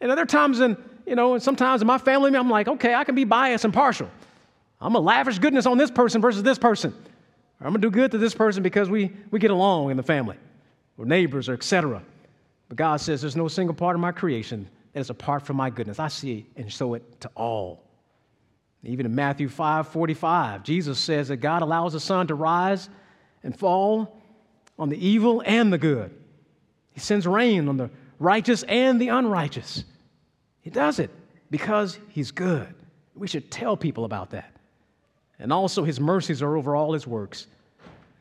And 0.00 0.10
other 0.10 0.26
times, 0.26 0.60
in, 0.60 0.76
you 1.06 1.14
know, 1.14 1.34
and 1.34 1.42
sometimes 1.42 1.80
in 1.80 1.86
my 1.86 1.98
family, 1.98 2.34
I'm 2.34 2.50
like, 2.50 2.68
okay, 2.68 2.94
I 2.94 3.04
can 3.04 3.14
be 3.14 3.24
biased 3.24 3.64
and 3.64 3.72
partial. 3.72 4.10
I'm 4.80 4.92
to 4.92 4.98
lavish 4.98 5.38
goodness 5.38 5.64
on 5.64 5.78
this 5.78 5.90
person 5.90 6.20
versus 6.20 6.42
this 6.42 6.58
person. 6.58 6.92
I'm 7.66 7.72
going 7.72 7.80
to 7.82 7.90
do 7.90 7.90
good 7.90 8.10
to 8.12 8.18
this 8.18 8.34
person 8.34 8.62
because 8.62 8.90
we, 8.90 9.12
we 9.30 9.38
get 9.38 9.50
along 9.50 9.90
in 9.90 9.96
the 9.96 10.02
family 10.02 10.36
or 10.98 11.04
neighbors 11.04 11.48
or 11.48 11.54
etc. 11.54 12.02
But 12.68 12.76
God 12.76 13.00
says 13.00 13.20
there's 13.20 13.36
no 13.36 13.48
single 13.48 13.74
part 13.74 13.94
of 13.94 14.00
my 14.00 14.12
creation 14.12 14.68
that 14.92 15.00
is 15.00 15.10
apart 15.10 15.42
from 15.46 15.56
my 15.56 15.70
goodness. 15.70 15.98
I 15.98 16.08
see 16.08 16.38
it 16.38 16.60
and 16.60 16.72
show 16.72 16.94
it 16.94 17.20
to 17.20 17.30
all. 17.34 17.82
Even 18.84 19.06
in 19.06 19.14
Matthew 19.14 19.48
5 19.48 19.88
45, 19.88 20.64
Jesus 20.64 20.98
says 20.98 21.28
that 21.28 21.36
God 21.36 21.62
allows 21.62 21.92
the 21.92 22.00
sun 22.00 22.26
to 22.26 22.34
rise 22.34 22.88
and 23.44 23.56
fall 23.56 24.20
on 24.78 24.88
the 24.88 25.06
evil 25.06 25.42
and 25.46 25.72
the 25.72 25.78
good. 25.78 26.12
He 26.92 27.00
sends 27.00 27.26
rain 27.26 27.68
on 27.68 27.76
the 27.76 27.90
righteous 28.18 28.64
and 28.64 29.00
the 29.00 29.08
unrighteous. 29.08 29.84
He 30.62 30.70
does 30.70 30.98
it 30.98 31.10
because 31.50 31.98
He's 32.08 32.32
good. 32.32 32.74
We 33.14 33.28
should 33.28 33.50
tell 33.50 33.76
people 33.76 34.04
about 34.04 34.30
that. 34.30 34.51
And 35.42 35.52
also, 35.52 35.82
His 35.82 35.98
mercies 35.98 36.40
are 36.40 36.56
over 36.56 36.76
all 36.76 36.92
His 36.92 37.04
works. 37.04 37.48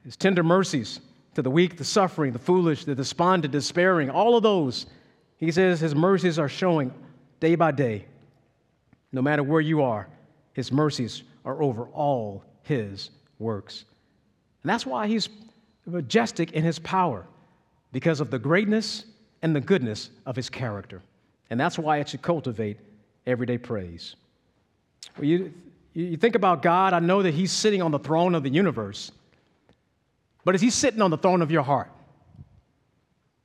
His 0.04 0.18
tender 0.18 0.42
mercies 0.42 1.00
to 1.36 1.44
the 1.44 1.52
weak, 1.52 1.78
the 1.78 1.86
suffering, 1.86 2.34
the 2.34 2.40
foolish, 2.40 2.84
the 2.84 2.96
despondent, 2.96 3.52
despairing, 3.52 4.10
all 4.10 4.36
of 4.36 4.42
those, 4.42 4.88
He 5.38 5.52
says 5.52 5.80
His 5.80 5.94
mercies 5.94 6.40
are 6.40 6.50
showing 6.50 6.92
day 7.40 7.54
by 7.54 7.72
day. 7.72 8.06
No 9.12 9.22
matter 9.22 9.44
where 9.44 9.62
you 9.62 9.84
are, 9.84 10.08
His 10.54 10.72
mercies 10.72 11.22
are 11.46 11.62
over 11.62 11.84
all 11.90 12.44
His 12.64 13.12
works. 13.38 13.86
And 14.64 14.70
that's 14.72 14.88
why 14.88 15.06
He's 15.06 15.30
majestic 15.86 16.54
in 16.54 16.64
His 16.64 16.80
power, 16.80 17.28
because 17.92 18.20
of 18.20 18.32
the 18.32 18.40
greatness 18.40 19.06
and 19.44 19.56
the 19.56 19.62
goodness 19.62 20.10
of 20.26 20.36
His 20.36 20.50
character. 20.50 21.04
And 21.52 21.60
that's 21.60 21.78
why 21.78 21.98
it 21.98 22.10
should 22.10 22.24
cultivate 22.24 22.78
everyday 23.28 23.60
praise. 23.60 24.16
Well, 25.18 25.26
you, 25.26 25.54
you 25.94 26.18
think 26.18 26.36
about 26.36 26.62
God, 26.62 26.94
I 26.94 27.00
know 27.00 27.24
that 27.24 27.34
He's 27.34 27.52
sitting 27.52 27.82
on 27.82 27.92
the 27.92 28.00
throne 28.00 28.36
of 28.36 28.44
the 28.44 28.50
universe, 28.50 29.12
but 30.44 30.56
is 30.56 30.62
He 30.62 30.70
sitting 30.70 31.02
on 31.02 31.12
the 31.12 31.18
throne 31.18 31.42
of 31.42 31.52
your 31.52 31.64
heart? 31.64 31.90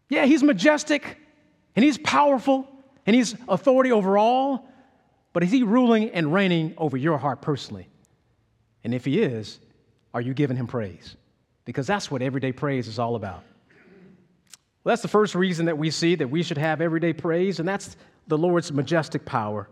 Yeah, 0.09 0.27
He's 0.27 0.43
majestic 0.43 1.19
and 1.75 1.85
He's 1.85 1.99
powerful 1.99 2.69
and 3.05 3.17
He's 3.17 3.35
authority 3.49 3.93
over 3.93 4.17
all, 4.17 4.69
but 5.33 5.43
is 5.43 5.51
He 5.51 5.63
ruling 5.63 6.11
and 6.11 6.33
reigning 6.33 6.75
over 6.79 6.97
your 6.97 7.19
heart 7.19 7.43
personally? 7.43 7.89
And 8.85 8.95
if 8.95 9.05
He 9.05 9.21
is, 9.21 9.59
are 10.15 10.21
you 10.21 10.33
giving 10.33 10.57
Him 10.57 10.67
praise? 10.67 11.17
Because 11.65 11.87
that's 11.87 12.11
what 12.11 12.23
everyday 12.23 12.53
praise 12.53 12.87
is 12.87 12.99
all 12.99 13.17
about. 13.17 13.43
Well, 14.85 14.93
that's 14.93 15.03
the 15.03 15.09
first 15.09 15.35
reason 15.35 15.67
that 15.67 15.77
we 15.77 15.91
see 15.91 16.15
that 16.15 16.31
we 16.31 16.45
should 16.45 16.59
have 16.59 16.81
everyday 16.81 17.13
praise, 17.13 17.59
and 17.59 17.69
that's 17.69 17.97
the 18.29 18.39
Lord's 18.39 18.71
majestic 18.71 19.25
power. 19.25 19.69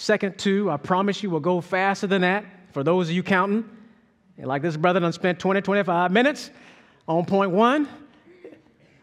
Second, 0.00 0.38
two, 0.38 0.70
I 0.70 0.78
promise 0.78 1.22
you 1.22 1.28
will 1.28 1.40
go 1.40 1.60
faster 1.60 2.06
than 2.06 2.22
that 2.22 2.46
for 2.72 2.82
those 2.82 3.10
of 3.10 3.14
you 3.14 3.22
counting. 3.22 3.68
Like 4.38 4.62
this 4.62 4.74
brother 4.74 4.98
done 4.98 5.12
spent 5.12 5.38
20, 5.38 5.60
25 5.60 6.10
minutes 6.10 6.48
on 7.06 7.26
point 7.26 7.50
one. 7.50 7.86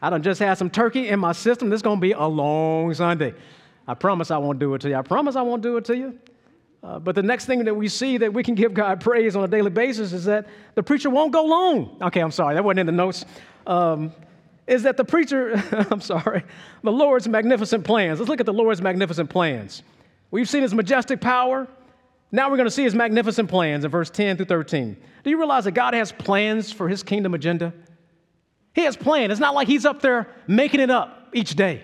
I 0.02 0.10
done 0.10 0.24
just 0.24 0.40
had 0.40 0.58
some 0.58 0.72
turkey 0.72 1.10
in 1.10 1.20
my 1.20 1.34
system. 1.34 1.70
This 1.70 1.78
is 1.78 1.82
going 1.84 1.98
to 1.98 2.02
be 2.02 2.14
a 2.14 2.26
long 2.26 2.92
Sunday. 2.96 3.36
I 3.88 3.94
promise 3.94 4.32
I 4.32 4.40
won't 4.40 4.58
do 4.58 4.74
it 4.74 4.82
to 4.82 4.90
you. 4.90 4.96
I 4.96 5.04
promise 5.04 5.36
I 5.36 5.44
won't 5.44 5.62
do 5.62 5.78
it 5.78 5.86
to 5.86 5.96
you. 5.96 6.18
Uh, 6.82 6.98
but 6.98 7.14
the 7.14 7.22
next 7.22 7.46
thing 7.46 7.64
that 7.66 7.76
we 7.76 7.90
see 7.90 8.18
that 8.18 8.34
we 8.34 8.42
can 8.42 8.56
give 8.56 8.74
God 8.74 9.00
praise 9.00 9.36
on 9.36 9.44
a 9.44 9.48
daily 9.48 9.70
basis 9.70 10.14
is 10.14 10.26
that 10.26 10.48
the 10.74 10.82
preacher 10.82 11.12
won't 11.12 11.32
go 11.32 11.46
long. 11.46 11.96
Okay, 12.02 12.22
I'm 12.22 12.32
sorry, 12.32 12.56
that 12.56 12.64
wasn't 12.64 12.80
in 12.80 12.86
the 12.88 12.92
notes. 12.92 13.24
Um, 13.68 14.12
is 14.66 14.82
that 14.82 14.98
the 14.98 15.06
preacher, 15.06 15.64
I'm 15.92 16.02
sorry, 16.02 16.44
the 16.82 16.92
Lord's 16.92 17.28
magnificent 17.28 17.84
plans. 17.84 18.18
Let's 18.18 18.30
look 18.30 18.40
at 18.40 18.48
the 18.48 18.54
Lord's 18.54 18.82
magnificent 18.82 19.30
plans. 19.30 19.84
We've 20.32 20.50
seen 20.50 20.62
his 20.62 20.74
majestic 20.74 21.22
power. 21.22 21.68
Now 22.32 22.50
we're 22.50 22.58
going 22.58 22.68
to 22.68 22.72
see 22.72 22.84
his 22.84 22.96
magnificent 22.96 23.50
plans 23.50 23.86
in 23.86 23.92
verse 23.92 24.10
10 24.10 24.38
through 24.38 24.46
13. 24.48 24.98
Do 25.24 25.30
you 25.30 25.38
realize 25.38 25.64
that 25.64 25.72
God 25.72 25.94
has 25.94 26.12
plans 26.12 26.72
for 26.72 26.90
his 26.90 27.04
kingdom 27.04 27.34
agenda? 27.34 27.74
He 28.74 28.84
has 28.84 28.98
plans. 28.98 29.32
It's 29.32 29.40
not 29.40 29.56
like 29.56 29.68
he's 29.68 29.86
up 29.86 30.02
there 30.02 30.28
making 30.46 30.80
it 30.80 30.92
up 30.92 31.30
each 31.34 31.56
day. 31.56 31.84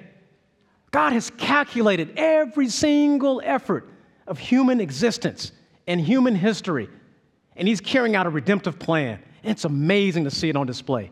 God 0.92 1.14
has 1.14 1.32
calculated 1.32 2.14
every 2.18 2.70
single 2.70 3.42
effort 3.44 3.90
of 4.28 4.38
human 4.38 4.80
existence 4.80 5.52
and 5.88 6.00
human 6.00 6.36
history, 6.36 6.88
and 7.56 7.68
he's 7.68 7.82
carrying 7.82 8.16
out 8.16 8.28
a 8.28 8.30
redemptive 8.30 8.78
plan. 8.78 9.20
And 9.42 9.52
it's 9.52 9.66
amazing 9.66 10.26
to 10.26 10.32
see 10.32 10.50
it 10.50 10.56
on 10.56 10.68
display. 10.68 11.12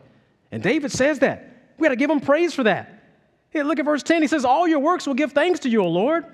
And 0.52 0.62
David 0.62 0.92
says 0.92 1.18
that. 1.18 1.74
We 1.78 1.84
got 1.84 1.90
to 1.90 1.96
give 1.96 2.10
him 2.10 2.20
praise 2.20 2.54
for 2.54 2.62
that. 2.62 3.02
Look 3.54 3.78
at 3.78 3.84
verse 3.84 4.02
10. 4.02 4.22
He 4.22 4.28
says, 4.28 4.44
All 4.44 4.68
your 4.68 4.78
works 4.78 5.06
will 5.06 5.14
give 5.14 5.32
thanks 5.32 5.60
to 5.60 5.68
you, 5.68 5.82
O 5.82 5.88
Lord. 5.88 6.24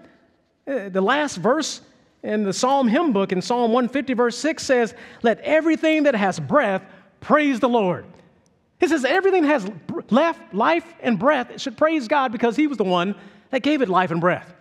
Uh, 0.69 0.89
the 0.89 1.01
last 1.01 1.37
verse 1.37 1.81
in 2.23 2.43
the 2.43 2.53
Psalm 2.53 2.89
hymn 2.89 3.12
book 3.12 3.33
in 3.33 3.41
Psalm 3.41 3.73
150, 3.73 4.14
verse 4.14 4.37
6 4.37 4.62
says, 4.62 4.95
Let 5.23 5.41
everything 5.41 6.03
that 6.03 6.14
has 6.14 6.39
breath 6.39 6.83
praise 7.21 7.61
the 7.61 7.69
Lord. 7.69 8.05
He 8.81 8.89
says, 8.89 9.05
Everything 9.05 9.43
that 9.43 9.62
has 9.62 9.71
left, 10.11 10.53
life 10.53 10.85
and 11.01 11.19
breath 11.19 11.61
should 11.61 11.77
praise 11.77 12.09
God 12.09 12.33
because 12.33 12.57
He 12.57 12.66
was 12.66 12.77
the 12.77 12.85
one 12.85 13.14
that 13.51 13.62
gave 13.62 13.83
it 13.83 13.89
life 13.89 14.11
and 14.11 14.21
breath. 14.21 14.53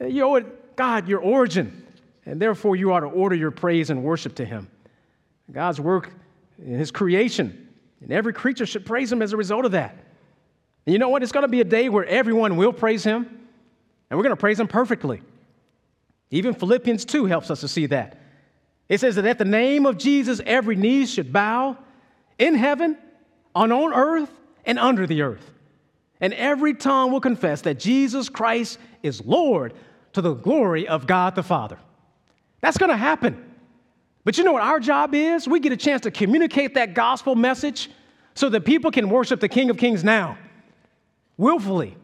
Uh, 0.00 0.06
you 0.06 0.24
owe 0.24 0.34
it, 0.36 0.76
God, 0.76 1.08
your 1.08 1.20
origin, 1.20 1.86
and 2.26 2.40
therefore 2.40 2.74
you 2.74 2.92
ought 2.92 3.00
to 3.00 3.06
order 3.06 3.36
your 3.36 3.50
praise 3.50 3.90
and 3.90 4.02
worship 4.02 4.34
to 4.36 4.44
Him. 4.44 4.68
God's 5.52 5.80
work 5.80 6.10
in 6.58 6.78
His 6.78 6.90
creation 6.90 7.64
and 8.04 8.12
every 8.12 8.34
creature 8.34 8.66
should 8.66 8.84
praise 8.84 9.10
him 9.10 9.22
as 9.22 9.32
a 9.32 9.36
result 9.36 9.64
of 9.64 9.72
that. 9.72 9.96
And 10.84 10.92
you 10.92 10.98
know 10.98 11.08
what? 11.08 11.22
It's 11.22 11.32
going 11.32 11.44
to 11.44 11.48
be 11.48 11.62
a 11.62 11.64
day 11.64 11.88
where 11.88 12.04
everyone 12.04 12.56
will 12.56 12.72
praise 12.72 13.02
him, 13.02 13.43
and 14.14 14.18
we're 14.20 14.22
going 14.22 14.36
to 14.36 14.40
praise 14.40 14.60
him 14.60 14.68
perfectly. 14.68 15.20
Even 16.30 16.54
Philippians 16.54 17.04
2 17.04 17.24
helps 17.24 17.50
us 17.50 17.58
to 17.62 17.66
see 17.66 17.86
that. 17.86 18.16
It 18.88 19.00
says 19.00 19.16
that 19.16 19.24
at 19.24 19.38
the 19.38 19.44
name 19.44 19.86
of 19.86 19.98
Jesus, 19.98 20.40
every 20.46 20.76
knee 20.76 21.04
should 21.04 21.32
bow 21.32 21.76
in 22.38 22.54
heaven, 22.54 22.96
on, 23.56 23.72
on 23.72 23.92
earth, 23.92 24.30
and 24.64 24.78
under 24.78 25.04
the 25.04 25.22
earth. 25.22 25.50
And 26.20 26.32
every 26.34 26.74
tongue 26.74 27.10
will 27.10 27.20
confess 27.20 27.62
that 27.62 27.80
Jesus 27.80 28.28
Christ 28.28 28.78
is 29.02 29.20
Lord 29.24 29.74
to 30.12 30.20
the 30.20 30.34
glory 30.34 30.86
of 30.86 31.08
God 31.08 31.34
the 31.34 31.42
Father. 31.42 31.80
That's 32.60 32.78
going 32.78 32.90
to 32.90 32.96
happen. 32.96 33.52
But 34.22 34.38
you 34.38 34.44
know 34.44 34.52
what 34.52 34.62
our 34.62 34.78
job 34.78 35.12
is? 35.12 35.48
We 35.48 35.58
get 35.58 35.72
a 35.72 35.76
chance 35.76 36.02
to 36.02 36.12
communicate 36.12 36.74
that 36.74 36.94
gospel 36.94 37.34
message 37.34 37.90
so 38.36 38.48
that 38.50 38.64
people 38.64 38.92
can 38.92 39.10
worship 39.10 39.40
the 39.40 39.48
King 39.48 39.70
of 39.70 39.76
Kings 39.76 40.04
now, 40.04 40.38
willfully, 41.36 41.96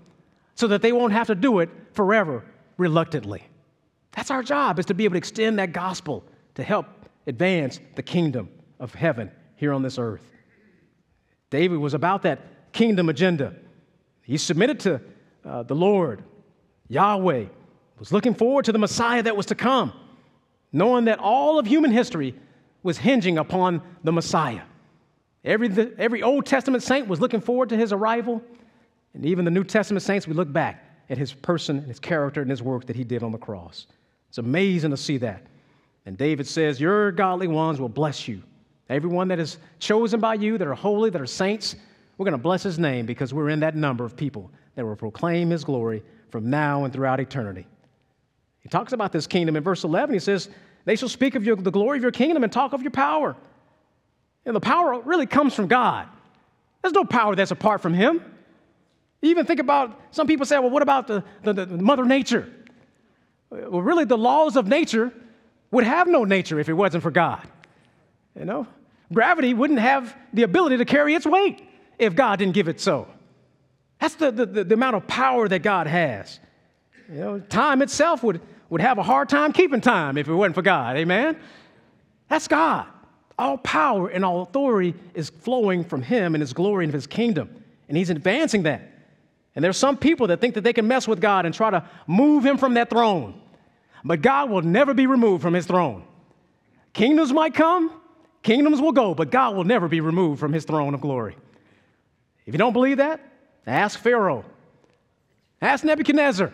so 0.55 0.67
that 0.69 0.83
they 0.83 0.93
won't 0.93 1.13
have 1.13 1.27
to 1.29 1.35
do 1.35 1.61
it 1.61 1.71
forever 1.93 2.45
reluctantly. 2.77 3.43
That's 4.13 4.31
our 4.31 4.43
job, 4.43 4.79
is 4.79 4.87
to 4.87 4.95
be 4.95 5.05
able 5.05 5.15
to 5.15 5.19
extend 5.19 5.59
that 5.59 5.73
gospel 5.73 6.25
to 6.55 6.63
help 6.63 6.87
advance 7.27 7.81
the 7.95 8.03
kingdom 8.03 8.49
of 8.79 8.95
heaven 8.95 9.31
here 9.57 9.73
on 9.73 9.83
this 9.83 9.99
earth. 9.99 10.25
David 11.51 11.79
was 11.79 11.95
about 11.95 12.23
that 12.23 12.73
kingdom 12.73 13.09
agenda. 13.09 13.55
He 14.23 14.37
submitted 14.37 14.81
to 14.81 15.01
uh, 15.45 15.63
the 15.63 15.75
Lord, 15.75 16.23
Yahweh, 16.89 17.47
was 17.99 18.13
looking 18.13 18.35
forward 18.35 18.65
to 18.65 18.73
the 18.73 18.79
Messiah 18.79 19.23
that 19.23 19.37
was 19.37 19.47
to 19.47 19.55
come 19.55 19.93
knowing 20.73 21.07
that 21.07 21.19
all 21.19 21.59
of 21.59 21.67
human 21.67 21.91
history 21.91 22.35
was 22.83 22.99
hinging 22.99 23.39
upon 23.39 23.83
the 24.05 24.13
Messiah. 24.13 24.63
Every, 25.45 25.69
every 25.99 26.23
Old 26.23 26.47
Testament 26.47 26.83
saint 26.83 27.09
was 27.09 27.21
looking 27.21 27.41
forward 27.41 27.71
to 27.71 27.77
his 27.77 27.93
arrival, 27.93 28.43
and 29.15 29.27
even 29.27 29.45
the 29.45 29.51
New 29.51 29.65
Testament 29.65 30.03
saints, 30.03 30.27
we 30.27 30.35
look 30.35 30.53
back 30.53 30.85
at 31.09 31.19
his 31.19 31.33
person, 31.33 31.79
and 31.79 31.89
his 31.89 31.99
character, 31.99 32.41
and 32.41 32.51
his 32.51 32.63
work 32.63 32.87
that 32.87 32.97
he 32.97 33.05
did 33.05 33.23
on 33.23 33.33
the 33.33 33.39
cross. 33.39 33.87
It's 34.29 34.39
amazing 34.39 34.93
to 34.93 34.97
see 34.97 35.19
that. 35.19 35.43
And 36.07 36.17
David 36.17 36.47
says, 36.47 36.81
Your 36.81 37.11
godly 37.11 37.49
ones 37.49 37.81
will 37.81 37.89
bless 37.89 38.29
you. 38.29 38.43
Everyone 38.89 39.29
that 39.29 39.39
is 39.39 39.59
chosen 39.79 40.21
by 40.21 40.35
you, 40.35 40.59
that 40.59 40.67
are 40.67 40.75
holy, 40.75 41.11
that 41.11 41.21
are 41.21 41.27
saints, 41.27 41.77
we're 42.17 42.25
going 42.25 42.33
to 42.33 42.39
bless 42.39 42.63
his 42.63 42.79
name 42.79 43.07
because 43.07 43.35
we're 43.35 43.49
in 43.49 43.61
that 43.61 43.75
number 43.75 44.05
of 44.05 44.17
people 44.17 44.51
that 44.75 44.85
will 44.85 44.97
proclaim 44.97 45.51
his 45.51 45.65
glory 45.65 46.03
from 46.31 46.49
now 46.49 46.85
and 46.85 46.93
throughout 46.93 47.19
eternity. 47.19 47.67
He 48.61 48.69
talks 48.69 48.93
about 48.93 49.13
this 49.13 49.27
kingdom 49.27 49.57
in 49.57 49.63
verse 49.63 49.85
11. 49.85 50.13
He 50.13 50.21
says, 50.21 50.49
They 50.85 50.97
shall 50.97 51.09
speak 51.09 51.35
of 51.35 51.45
your, 51.45 51.57
the 51.57 51.71
glory 51.71 51.99
of 51.99 52.03
your 52.03 52.13
kingdom 52.13 52.45
and 52.45 52.53
talk 52.53 52.73
of 52.73 52.83
your 52.83 52.91
power. 52.91 53.37
And 54.45 54.55
the 54.55 54.61
power 54.61 55.01
really 55.01 55.27
comes 55.27 55.55
from 55.55 55.67
God. 55.67 56.09
There's 56.83 56.95
no 56.95 57.05
power 57.05 57.35
that's 57.35 57.51
apart 57.51 57.81
from 57.81 57.95
Him. 57.95 58.23
Even 59.23 59.45
think 59.47 59.61
about 59.61 60.01
some 60.11 60.27
people 60.27 60.47
say, 60.47 60.59
well, 60.59 60.71
what 60.71 60.83
about 60.83 61.07
the, 61.07 61.23
the, 61.43 61.53
the 61.53 61.67
Mother 61.67 62.05
Nature? 62.05 62.49
Well, 63.51 63.83
really, 63.83 64.05
the 64.05 64.19
laws 64.19 64.57
of 64.57 64.67
nature 64.67 65.13
would 65.71 65.85
have 65.85 66.09
no 66.09 66.25
nature 66.25 66.59
if 66.59 66.69
it 66.69 66.73
wasn't 66.73 67.03
for 67.03 67.11
God. 67.11 67.47
You 68.39 68.45
know, 68.45 68.67
gravity 69.13 69.55
wouldn't 69.55 69.81
have 69.81 70.17
the 70.33 70.45
ability 70.45 70.79
to 70.79 70.85
carry 70.85 71.15
its 71.15 71.27
weight 71.27 71.63
if 71.99 72.15
God 72.15 72.39
didn't 72.39 72.55
give 72.55 72.69
it 72.69 72.81
so. 72.81 73.09
That's 74.01 74.15
the, 74.15 74.31
the, 74.31 74.47
the 74.47 74.75
amount 74.75 74.97
of 74.97 75.07
power 75.07 75.49
that 75.49 75.63
God 75.63 75.87
has. 75.87 76.41
You 77.13 77.19
know, 77.19 77.41
time 77.41 77.83
itself 77.83 78.23
would, 78.23 78.41
would 78.71 78.81
have 78.81 78.99
a 78.99 79.03
hard 79.03 79.29
time 79.29 79.53
keeping 79.53 79.81
time 79.81 80.17
if 80.17 80.29
it 80.29 80.33
wasn't 80.33 80.55
for 80.55 80.63
God. 80.63 80.97
Amen? 80.97 81.37
That's 82.29 82.49
God. 82.49 82.87
All 83.39 83.59
power 83.59 84.09
and 84.09 84.25
all 84.25 84.43
authority 84.43 84.95
is 85.15 85.29
flowing 85.29 85.85
from 85.85 86.03
Him 86.03 86.35
and 86.35 86.41
His 86.41 86.53
glory 86.53 86.85
and 86.85 86.95
His 86.95 87.07
kingdom. 87.07 87.51
And 87.89 87.97
He's 87.97 88.11
advancing 88.11 88.63
that. 88.63 88.83
And 89.55 89.65
there's 89.65 89.77
some 89.77 89.97
people 89.97 90.29
that 90.29 90.41
think 90.41 90.55
that 90.55 90.63
they 90.63 90.73
can 90.73 90.87
mess 90.87 91.09
with 91.09 91.21
God 91.21 91.45
and 91.45 91.55
try 91.55 91.71
to 91.71 91.85
move 92.07 92.45
Him 92.45 92.57
from 92.57 92.75
that 92.75 92.91
throne. 92.91 93.41
But 94.05 94.23
God 94.23 94.51
will 94.51 94.63
never 94.63 94.95
be 94.95 95.07
removed 95.07 95.43
from 95.43 95.55
His 95.55 95.67
throne. 95.67 96.05
Kingdoms 96.93 97.33
might 97.33 97.55
come, 97.55 97.93
kingdoms 98.43 98.81
will 98.81 98.93
go, 98.93 99.15
but 99.15 99.31
God 99.31 99.55
will 99.55 99.65
never 99.65 99.89
be 99.89 100.01
removed 100.01 100.41
from 100.41 100.53
his 100.53 100.65
throne 100.65 100.95
of 100.95 101.01
glory. 101.01 101.37
If 102.47 102.55
you 102.55 102.59
don't 102.59 102.73
believe 102.73 102.97
that, 102.97 103.21
ask 103.67 103.99
Pharaoh, 103.99 104.45
ask 105.63 105.85
Nebuchadnezzar, 105.85 106.53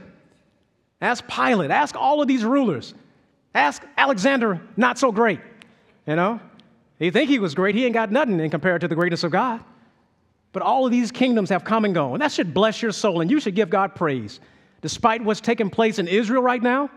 ask 1.01 1.27
Pilate, 1.27 1.71
ask 1.71 1.97
all 1.97 2.21
of 2.21 2.29
these 2.29 2.45
rulers, 2.45 2.95
ask 3.55 3.83
Alexander, 3.97 4.61
not 4.77 4.99
so 4.99 5.11
great. 5.11 5.41
You 6.07 6.17
know, 6.17 6.41
you 6.99 7.11
think 7.11 7.31
he 7.31 7.39
was 7.39 7.55
great, 7.55 7.75
he 7.75 7.85
ain't 7.85 7.95
got 7.95 8.13
nothing 8.13 8.39
in 8.41 8.51
compared 8.51 8.83
to 8.83 8.89
the 8.89 8.95
greatness 8.95 9.25
of 9.25 9.33
God. 9.33 9.63
But 10.57 10.63
all 10.63 10.87
of 10.87 10.91
these 10.91 11.13
kingdoms 11.13 11.51
have 11.51 11.65
come 11.65 11.85
and 11.85 11.95
gone. 11.95 12.19
That 12.21 12.33
should 12.33 12.55
bless 12.55 12.81
your 12.81 12.91
soul, 12.91 13.21
and 13.21 13.31
you 13.31 13.41
should 13.41 13.55
give 13.55 13.69
God 13.69 13.95
praise. 13.95 14.41
Despite 14.81 15.23
what's 15.23 15.43
taking 15.43 15.69
place 15.69 15.99
in 15.99 16.09
Israel 16.09 16.41
right 16.41 16.63
now, 16.63 16.89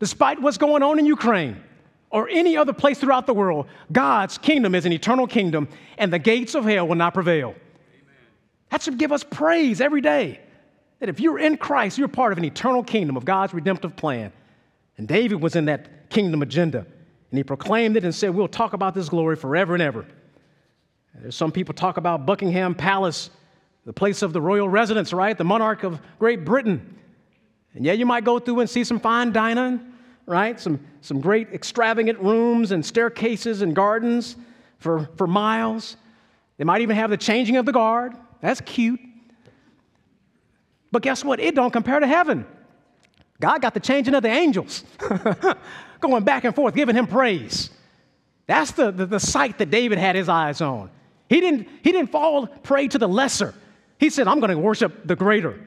despite 0.00 0.42
what's 0.42 0.58
going 0.58 0.82
on 0.82 0.98
in 0.98 1.06
Ukraine 1.06 1.62
or 2.10 2.28
any 2.28 2.56
other 2.56 2.72
place 2.72 2.98
throughout 2.98 3.28
the 3.28 3.32
world, 3.32 3.68
God's 3.92 4.38
kingdom 4.38 4.74
is 4.74 4.86
an 4.86 4.92
eternal 4.92 5.28
kingdom, 5.28 5.68
and 5.98 6.12
the 6.12 6.18
gates 6.18 6.56
of 6.56 6.64
hell 6.64 6.88
will 6.88 6.96
not 6.96 7.14
prevail. 7.14 7.50
Amen. 7.50 8.16
That 8.70 8.82
should 8.82 8.98
give 8.98 9.12
us 9.12 9.22
praise 9.22 9.80
every 9.80 10.00
day. 10.00 10.40
That 10.98 11.08
if 11.08 11.20
you're 11.20 11.38
in 11.38 11.56
Christ, 11.56 11.96
you're 11.96 12.08
part 12.08 12.32
of 12.32 12.38
an 12.38 12.44
eternal 12.44 12.82
kingdom 12.82 13.16
of 13.16 13.24
God's 13.24 13.54
redemptive 13.54 13.94
plan. 13.94 14.32
And 14.98 15.06
David 15.06 15.40
was 15.40 15.54
in 15.54 15.66
that 15.66 16.10
kingdom 16.10 16.42
agenda, 16.42 16.78
and 16.78 17.38
he 17.38 17.44
proclaimed 17.44 17.96
it 17.96 18.02
and 18.02 18.12
said, 18.12 18.34
We'll 18.34 18.48
talk 18.48 18.72
about 18.72 18.96
this 18.96 19.10
glory 19.10 19.36
forever 19.36 19.74
and 19.74 19.82
ever. 19.82 20.04
Some 21.30 21.52
people 21.52 21.74
talk 21.74 21.96
about 21.96 22.26
Buckingham 22.26 22.74
Palace, 22.74 23.30
the 23.84 23.92
place 23.92 24.22
of 24.22 24.32
the 24.32 24.40
royal 24.40 24.68
residence, 24.68 25.12
right? 25.12 25.36
The 25.36 25.44
monarch 25.44 25.84
of 25.84 26.00
Great 26.18 26.44
Britain. 26.44 26.98
And 27.74 27.84
yeah, 27.84 27.92
you 27.92 28.06
might 28.06 28.24
go 28.24 28.38
through 28.38 28.60
and 28.60 28.70
see 28.70 28.84
some 28.84 29.00
fine 29.00 29.32
dining, 29.32 29.80
right? 30.26 30.58
Some, 30.58 30.84
some 31.00 31.20
great 31.20 31.52
extravagant 31.52 32.18
rooms 32.18 32.72
and 32.72 32.84
staircases 32.84 33.62
and 33.62 33.74
gardens 33.74 34.36
for, 34.78 35.08
for 35.16 35.26
miles. 35.26 35.96
They 36.56 36.64
might 36.64 36.82
even 36.82 36.96
have 36.96 37.10
the 37.10 37.16
changing 37.16 37.56
of 37.56 37.66
the 37.66 37.72
guard. 37.72 38.14
That's 38.40 38.60
cute. 38.60 39.00
But 40.92 41.02
guess 41.02 41.24
what? 41.24 41.40
It 41.40 41.54
don't 41.54 41.72
compare 41.72 41.98
to 41.98 42.06
heaven. 42.06 42.46
God 43.40 43.60
got 43.60 43.74
the 43.74 43.80
changing 43.80 44.14
of 44.14 44.22
the 44.22 44.28
angels, 44.28 44.84
going 46.00 46.22
back 46.22 46.44
and 46.44 46.54
forth, 46.54 46.74
giving 46.74 46.94
him 46.94 47.06
praise. 47.06 47.70
That's 48.46 48.72
the, 48.72 48.92
the, 48.92 49.06
the 49.06 49.20
sight 49.20 49.58
that 49.58 49.70
David 49.70 49.98
had 49.98 50.14
his 50.14 50.28
eyes 50.28 50.60
on. 50.60 50.90
He 51.28 51.40
didn't, 51.40 51.68
he 51.82 51.92
didn't 51.92 52.10
fall 52.10 52.46
prey 52.46 52.88
to 52.88 52.98
the 52.98 53.08
lesser. 53.08 53.54
He 53.98 54.10
said, 54.10 54.28
I'm 54.28 54.40
going 54.40 54.50
to 54.50 54.58
worship 54.58 55.06
the 55.06 55.16
greater. 55.16 55.58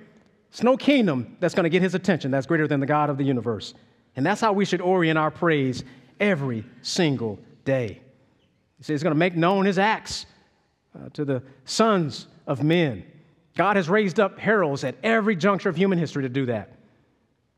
It's 0.50 0.64
no 0.64 0.78
kingdom 0.78 1.38
that's 1.40 1.54
going 1.54 1.64
to 1.66 1.70
get 1.70 1.82
his 1.82 1.96
attention 1.96 2.32
that's 2.32 2.46
greater 2.46 2.68
than 2.68 2.80
the 2.80 2.86
God 2.86 3.10
of 3.10 3.18
the 3.18 3.24
universe. 3.24 3.74
And 4.16 4.26
that's 4.26 4.42
how 4.42 4.54
we 4.54 4.66
should 4.66 4.82
orient 4.82 5.18
our 5.18 5.32
praise 5.32 5.84
every 6.20 6.66
single 6.82 7.40
day. 7.66 8.02
He 8.78 8.84
says 8.84 8.88
he's 8.96 9.04
going 9.04 9.14
to 9.14 9.20
make 9.20 9.36
known 9.36 9.66
his 9.66 9.78
acts 9.78 10.26
uh, 10.96 11.10
to 11.14 11.26
the 11.26 11.44
sons 11.66 12.28
of 12.46 12.64
men. 12.64 13.04
God 13.56 13.76
has 13.76 13.90
raised 13.90 14.20
up 14.20 14.38
heralds 14.40 14.84
at 14.84 14.96
every 15.04 15.36
juncture 15.36 15.70
of 15.70 15.76
human 15.76 15.98
history 15.98 16.24
to 16.24 16.30
do 16.30 16.46
that. 16.48 16.74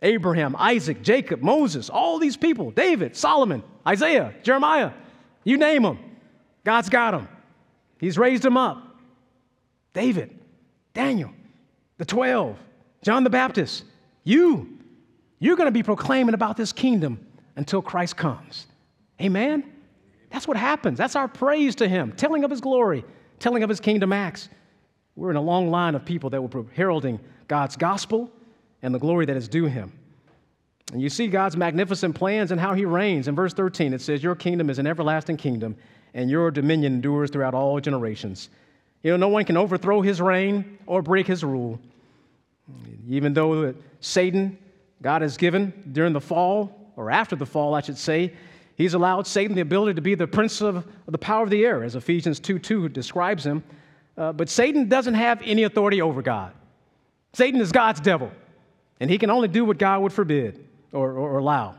Abraham, 0.01 0.55
Isaac, 0.57 1.01
Jacob, 1.01 1.41
Moses, 1.41 1.89
all 1.89 2.19
these 2.19 2.37
people, 2.37 2.71
David, 2.71 3.17
Solomon, 3.17 3.63
Isaiah, 3.85 4.33
Jeremiah, 4.43 4.91
you 5.43 5.57
name 5.57 5.83
them. 5.83 5.99
God's 6.63 6.89
got 6.89 7.11
them. 7.11 7.27
He's 7.99 8.17
raised 8.17 8.43
them 8.43 8.57
up. 8.57 8.97
David, 9.93 10.37
Daniel, 10.93 11.31
the 11.97 12.05
12, 12.05 12.57
John 13.03 13.23
the 13.23 13.29
Baptist, 13.29 13.83
you. 14.23 14.77
You're 15.39 15.55
going 15.55 15.67
to 15.67 15.71
be 15.71 15.83
proclaiming 15.83 16.33
about 16.33 16.57
this 16.57 16.73
kingdom 16.73 17.25
until 17.55 17.81
Christ 17.81 18.17
comes. 18.17 18.67
Amen? 19.21 19.63
That's 20.29 20.47
what 20.47 20.57
happens. 20.57 20.97
That's 20.97 21.15
our 21.15 21.27
praise 21.27 21.75
to 21.75 21.87
Him, 21.87 22.11
telling 22.13 22.43
of 22.43 22.51
His 22.51 22.61
glory, 22.61 23.03
telling 23.39 23.63
of 23.63 23.69
His 23.69 23.79
kingdom 23.79 24.13
acts. 24.13 24.49
We're 25.15 25.31
in 25.31 25.35
a 25.35 25.41
long 25.41 25.69
line 25.69 25.95
of 25.95 26.05
people 26.05 26.29
that 26.29 26.41
were 26.41 26.65
heralding 26.73 27.19
God's 27.47 27.75
gospel 27.75 28.31
and 28.81 28.93
the 28.93 28.99
glory 28.99 29.25
that 29.25 29.35
is 29.35 29.47
due 29.47 29.65
Him. 29.65 29.91
And 30.93 31.01
you 31.01 31.09
see 31.09 31.27
God's 31.27 31.57
magnificent 31.57 32.15
plans 32.15 32.51
and 32.51 32.59
how 32.59 32.73
He 32.73 32.85
reigns. 32.85 33.27
In 33.27 33.35
verse 33.35 33.53
13, 33.53 33.93
it 33.93 34.01
says, 34.01 34.23
Your 34.23 34.35
kingdom 34.35 34.69
is 34.69 34.79
an 34.79 34.87
everlasting 34.87 35.37
kingdom, 35.37 35.75
and 36.13 36.29
your 36.29 36.51
dominion 36.51 36.93
endures 36.93 37.29
throughout 37.29 37.53
all 37.53 37.79
generations. 37.79 38.49
You 39.03 39.11
know, 39.11 39.17
no 39.17 39.27
one 39.29 39.45
can 39.45 39.57
overthrow 39.57 40.01
His 40.01 40.21
reign 40.21 40.77
or 40.85 41.01
break 41.01 41.27
His 41.27 41.43
rule. 41.43 41.79
Even 43.07 43.33
though 43.33 43.73
Satan, 44.01 44.57
God 45.01 45.21
has 45.21 45.37
given 45.37 45.73
during 45.91 46.13
the 46.13 46.21
fall, 46.21 46.91
or 46.95 47.09
after 47.09 47.35
the 47.35 47.45
fall, 47.45 47.73
I 47.73 47.81
should 47.81 47.97
say, 47.97 48.33
He's 48.79 48.93
allowed 48.93 49.27
Satan 49.27 49.55
the 49.55 49.61
ability 49.61 49.95
to 49.95 50.01
be 50.01 50.15
the 50.15 50.25
prince 50.25 50.61
of 50.61 50.87
the 51.05 51.17
power 51.17 51.43
of 51.43 51.49
the 51.49 51.65
air, 51.65 51.83
as 51.83 51.97
Ephesians 51.97 52.39
2 52.39 52.59
2 52.59 52.87
describes 52.87 53.45
him. 53.45 53.61
Uh, 54.17 54.31
but 54.31 54.47
Satan 54.47 54.87
doesn't 54.87 55.15
have 55.15 55.41
any 55.43 55.63
authority 55.63 56.01
over 56.01 56.21
God. 56.21 56.53
Satan 57.33 57.59
is 57.59 57.73
God's 57.73 57.99
devil, 57.99 58.31
and 59.01 59.09
he 59.09 59.17
can 59.17 59.29
only 59.29 59.49
do 59.49 59.65
what 59.65 59.77
God 59.77 60.01
would 60.01 60.13
forbid 60.13 60.65
or, 60.93 61.11
or 61.11 61.39
allow. 61.39 61.75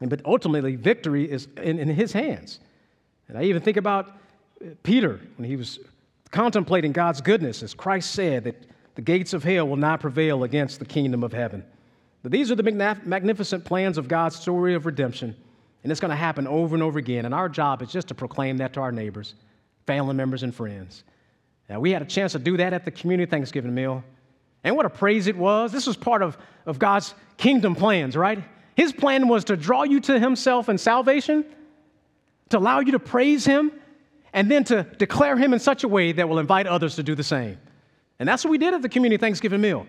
But 0.00 0.22
ultimately, 0.24 0.76
victory 0.76 1.30
is 1.30 1.46
in, 1.58 1.78
in 1.78 1.88
his 1.88 2.12
hands. 2.12 2.60
And 3.28 3.38
I 3.38 3.44
even 3.44 3.62
think 3.62 3.76
about 3.76 4.08
uh, 4.60 4.70
Peter 4.82 5.20
when 5.36 5.48
he 5.48 5.56
was 5.56 5.78
contemplating 6.30 6.92
God's 6.92 7.20
goodness, 7.20 7.62
as 7.62 7.74
Christ 7.74 8.12
said 8.12 8.44
that 8.44 8.66
the 8.94 9.02
gates 9.02 9.32
of 9.32 9.44
hell 9.44 9.68
will 9.68 9.76
not 9.76 10.00
prevail 10.00 10.44
against 10.44 10.78
the 10.78 10.84
kingdom 10.84 11.22
of 11.22 11.32
heaven. 11.32 11.64
But 12.22 12.32
these 12.32 12.50
are 12.50 12.56
the 12.56 12.98
magnificent 13.04 13.64
plans 13.64 13.96
of 13.96 14.08
God's 14.08 14.36
story 14.36 14.74
of 14.74 14.86
redemption, 14.86 15.36
and 15.82 15.92
it's 15.92 16.00
going 16.00 16.10
to 16.10 16.16
happen 16.16 16.46
over 16.46 16.74
and 16.74 16.82
over 16.82 16.98
again. 16.98 17.24
And 17.24 17.34
our 17.34 17.48
job 17.48 17.80
is 17.80 17.92
just 17.92 18.08
to 18.08 18.14
proclaim 18.14 18.56
that 18.56 18.72
to 18.72 18.80
our 18.80 18.90
neighbors, 18.90 19.34
family 19.86 20.14
members, 20.14 20.42
and 20.42 20.54
friends. 20.54 21.04
Now, 21.68 21.80
we 21.80 21.92
had 21.92 22.02
a 22.02 22.06
chance 22.06 22.32
to 22.32 22.38
do 22.38 22.56
that 22.56 22.72
at 22.72 22.84
the 22.84 22.90
community 22.90 23.30
Thanksgiving 23.30 23.74
meal. 23.74 24.02
And 24.64 24.74
what 24.74 24.86
a 24.86 24.90
praise 24.90 25.28
it 25.28 25.36
was. 25.36 25.70
This 25.70 25.86
was 25.86 25.96
part 25.96 26.22
of, 26.22 26.36
of 26.66 26.78
God's 26.78 27.14
kingdom 27.36 27.74
plans, 27.74 28.16
right? 28.16 28.42
His 28.74 28.92
plan 28.92 29.28
was 29.28 29.44
to 29.44 29.56
draw 29.56 29.84
you 29.84 30.00
to 30.00 30.18
Himself 30.18 30.68
in 30.68 30.78
salvation, 30.78 31.44
to 32.50 32.58
allow 32.58 32.80
you 32.80 32.92
to 32.92 32.98
praise 32.98 33.44
Him, 33.44 33.72
and 34.32 34.50
then 34.50 34.64
to 34.64 34.84
declare 34.98 35.36
Him 35.36 35.52
in 35.52 35.58
such 35.58 35.84
a 35.84 35.88
way 35.88 36.12
that 36.12 36.28
will 36.28 36.38
invite 36.38 36.66
others 36.66 36.96
to 36.96 37.02
do 37.02 37.14
the 37.14 37.24
same. 37.24 37.58
And 38.18 38.28
that's 38.28 38.44
what 38.44 38.50
we 38.50 38.58
did 38.58 38.74
at 38.74 38.82
the 38.82 38.88
community 38.88 39.20
Thanksgiving 39.20 39.60
meal. 39.60 39.86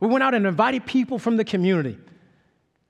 We 0.00 0.08
went 0.08 0.22
out 0.22 0.34
and 0.34 0.46
invited 0.46 0.86
people 0.86 1.18
from 1.18 1.36
the 1.36 1.44
community. 1.44 1.98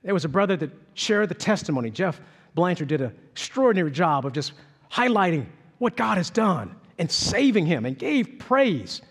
There 0.02 0.14
was 0.14 0.24
a 0.24 0.28
brother 0.28 0.56
that 0.56 0.70
shared 0.94 1.30
the 1.30 1.34
testimony. 1.34 1.90
Jeff 1.90 2.20
Blanchard 2.54 2.88
did 2.88 3.00
an 3.00 3.14
extraordinary 3.32 3.90
job 3.90 4.26
of 4.26 4.32
just 4.32 4.52
highlighting 4.90 5.46
what 5.78 5.96
God 5.96 6.18
has 6.18 6.30
done 6.30 6.76
and 6.98 7.10
saving 7.10 7.66
him 7.66 7.84
and 7.86 7.98
gave 7.98 8.38
praise. 8.38 9.02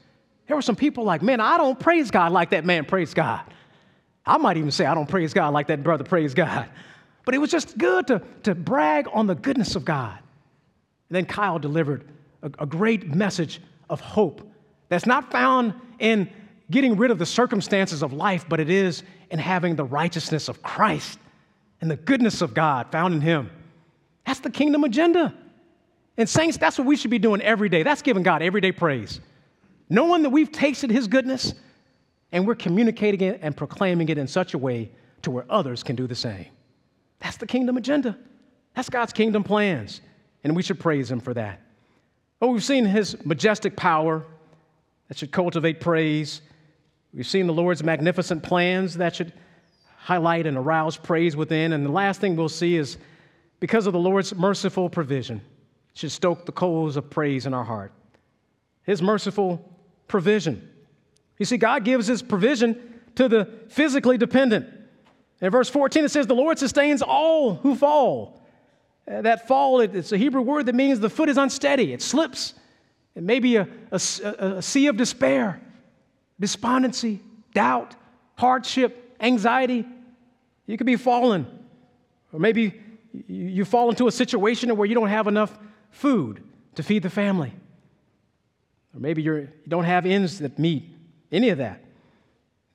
There 0.48 0.56
were 0.56 0.62
some 0.62 0.76
people 0.76 1.04
like, 1.04 1.22
man, 1.22 1.40
I 1.40 1.58
don't 1.58 1.80
praise 1.80 2.12
God 2.12 2.32
like 2.32 2.52
that 2.52 2.66
man 2.66 2.86
praised 2.86 3.16
God. 3.16 3.42
I 4.26 4.38
might 4.38 4.58
even 4.58 4.72
say 4.72 4.86
I 4.86 4.94
don't 4.94 5.10
praise 5.10 5.34
God 5.34 5.54
like 5.54 5.68
that 5.68 5.84
brother 5.84 6.04
praised 6.04 6.36
God. 6.36 6.70
But 7.26 7.36
it 7.36 7.38
was 7.38 7.52
just 7.52 7.78
good 7.78 8.08
to, 8.08 8.22
to 8.44 8.56
brag 8.56 9.08
on 9.14 9.28
the 9.28 9.36
goodness 9.36 9.76
of 9.76 9.86
God. 9.86 10.18
And 11.10 11.16
then 11.16 11.26
Kyle 11.26 11.60
delivered 11.60 12.10
a, 12.42 12.52
a 12.60 12.66
great 12.66 13.14
message 13.16 13.62
of 13.90 14.02
hope 14.02 14.50
that's 14.90 15.06
not 15.06 15.32
found 15.32 15.74
in 16.00 16.30
getting 16.70 16.98
rid 16.98 17.12
of 17.12 17.20
the 17.20 17.26
circumstances 17.26 18.04
of 18.04 18.14
life, 18.14 18.46
but 18.50 18.60
it 18.60 18.70
is 18.70 19.04
in 19.30 19.40
having 19.40 19.76
the 19.76 19.84
righteousness 19.84 20.50
of 20.50 20.62
Christ 20.62 21.20
and 21.82 21.90
the 21.90 21.96
goodness 21.96 22.42
of 22.42 22.54
God 22.54 22.92
found 22.92 23.14
in 23.14 23.22
Him. 23.22 23.50
That's 24.26 24.40
the 24.40 24.50
kingdom 24.50 24.84
agenda. 24.84 25.34
And, 26.18 26.30
saints, 26.30 26.58
that's 26.58 26.78
what 26.78 26.88
we 26.88 26.96
should 26.96 27.12
be 27.12 27.20
doing 27.20 27.42
every 27.42 27.70
day. 27.70 27.84
That's 27.84 28.02
giving 28.02 28.24
God 28.24 28.42
everyday 28.42 28.72
praise 28.72 29.20
knowing 29.94 30.24
that 30.24 30.30
we've 30.30 30.52
tasted 30.52 30.90
his 30.90 31.08
goodness 31.08 31.54
and 32.32 32.48
we're 32.48 32.56
communicating 32.56 33.22
it 33.22 33.40
and 33.44 33.56
proclaiming 33.56 34.10
it 34.10 34.18
in 34.18 34.28
such 34.28 34.56
a 34.56 34.58
way 34.58 34.90
to 35.22 35.30
where 35.30 35.46
others 35.50 35.84
can 35.84 35.96
do 35.96 36.08
the 36.08 36.16
same. 36.16 36.48
That's 37.24 37.38
the 37.38 37.48
kingdom 37.48 37.78
agenda. 37.78 38.18
That's 38.76 38.90
God's 38.90 39.14
kingdom 39.14 39.44
plans. 39.44 40.02
And 40.44 40.56
we 40.56 40.62
should 40.62 40.80
praise 40.80 41.10
him 41.10 41.22
for 41.22 41.34
that. 41.34 41.62
Oh, 42.42 42.48
we've 42.52 42.64
seen 42.64 42.86
his 42.86 43.26
majestic 43.26 43.78
power 43.78 44.26
that 45.08 45.18
should 45.18 45.32
cultivate 45.32 45.80
praise. 45.80 46.42
We've 47.14 47.26
seen 47.26 47.48
the 47.48 47.54
Lord's 47.54 47.84
magnificent 47.84 48.44
plans 48.44 48.96
that 48.98 49.16
should 49.16 49.32
highlight 49.96 50.46
and 50.46 50.58
arouse 50.58 50.98
praise 50.98 51.36
within. 51.36 51.72
And 51.72 51.86
the 51.86 51.92
last 51.92 52.20
thing 52.20 52.36
we'll 52.36 52.50
see 52.50 52.76
is 52.76 52.98
because 53.62 53.88
of 53.88 53.94
the 53.94 54.00
Lord's 54.00 54.36
merciful 54.36 54.90
provision, 54.90 55.42
should 55.94 56.12
stoke 56.12 56.46
the 56.46 56.52
coals 56.52 56.98
of 56.98 57.10
praise 57.10 57.46
in 57.46 57.54
our 57.54 57.64
heart. 57.64 57.94
His 58.84 59.02
merciful 59.02 59.64
provision. 60.10 60.70
You 61.38 61.46
see, 61.46 61.56
God 61.56 61.86
gives 61.86 62.08
his 62.08 62.22
provision 62.22 63.00
to 63.16 63.30
the 63.30 63.48
physically 63.70 64.18
dependent. 64.18 64.68
In 65.44 65.50
verse 65.50 65.70
14, 65.70 66.06
it 66.06 66.10
says, 66.10 66.26
The 66.26 66.34
Lord 66.34 66.58
sustains 66.58 67.02
all 67.02 67.56
who 67.56 67.76
fall. 67.76 68.42
Uh, 69.06 69.22
that 69.24 69.46
fall, 69.46 69.82
it's 69.82 70.14
a 70.14 70.18
Hebrew 70.18 70.42
word 70.42 70.68
that 70.68 70.74
means 70.74 71.02
the 71.02 71.10
foot 71.10 71.28
is 71.28 71.38
unsteady, 71.38 71.92
it 71.92 72.02
slips. 72.02 72.54
It 73.14 73.24
may 73.24 73.40
be 73.40 73.58
a, 73.58 73.68
a, 73.92 73.96
a 73.96 74.62
sea 74.62 74.88
of 74.88 74.96
despair, 74.96 75.62
despondency, 76.40 77.20
doubt, 77.54 77.94
hardship, 78.38 79.16
anxiety. 79.20 79.86
You 80.66 80.78
could 80.78 80.88
be 80.88 80.96
fallen, 80.96 81.46
or 82.32 82.40
maybe 82.40 82.82
you 83.28 83.66
fall 83.66 83.90
into 83.90 84.08
a 84.08 84.12
situation 84.14 84.76
where 84.78 84.88
you 84.88 84.96
don't 84.96 85.10
have 85.10 85.28
enough 85.28 85.56
food 85.92 86.42
to 86.76 86.84
feed 86.84 87.04
the 87.04 87.10
family. 87.10 87.52
Or 88.96 89.02
maybe 89.02 89.22
you're, 89.22 89.42
you 89.42 89.68
don't 89.68 89.84
have 89.84 90.06
ends 90.06 90.40
that 90.40 90.58
meet, 90.58 90.90
any 91.34 91.50
of 91.50 91.58
that. 91.58 91.83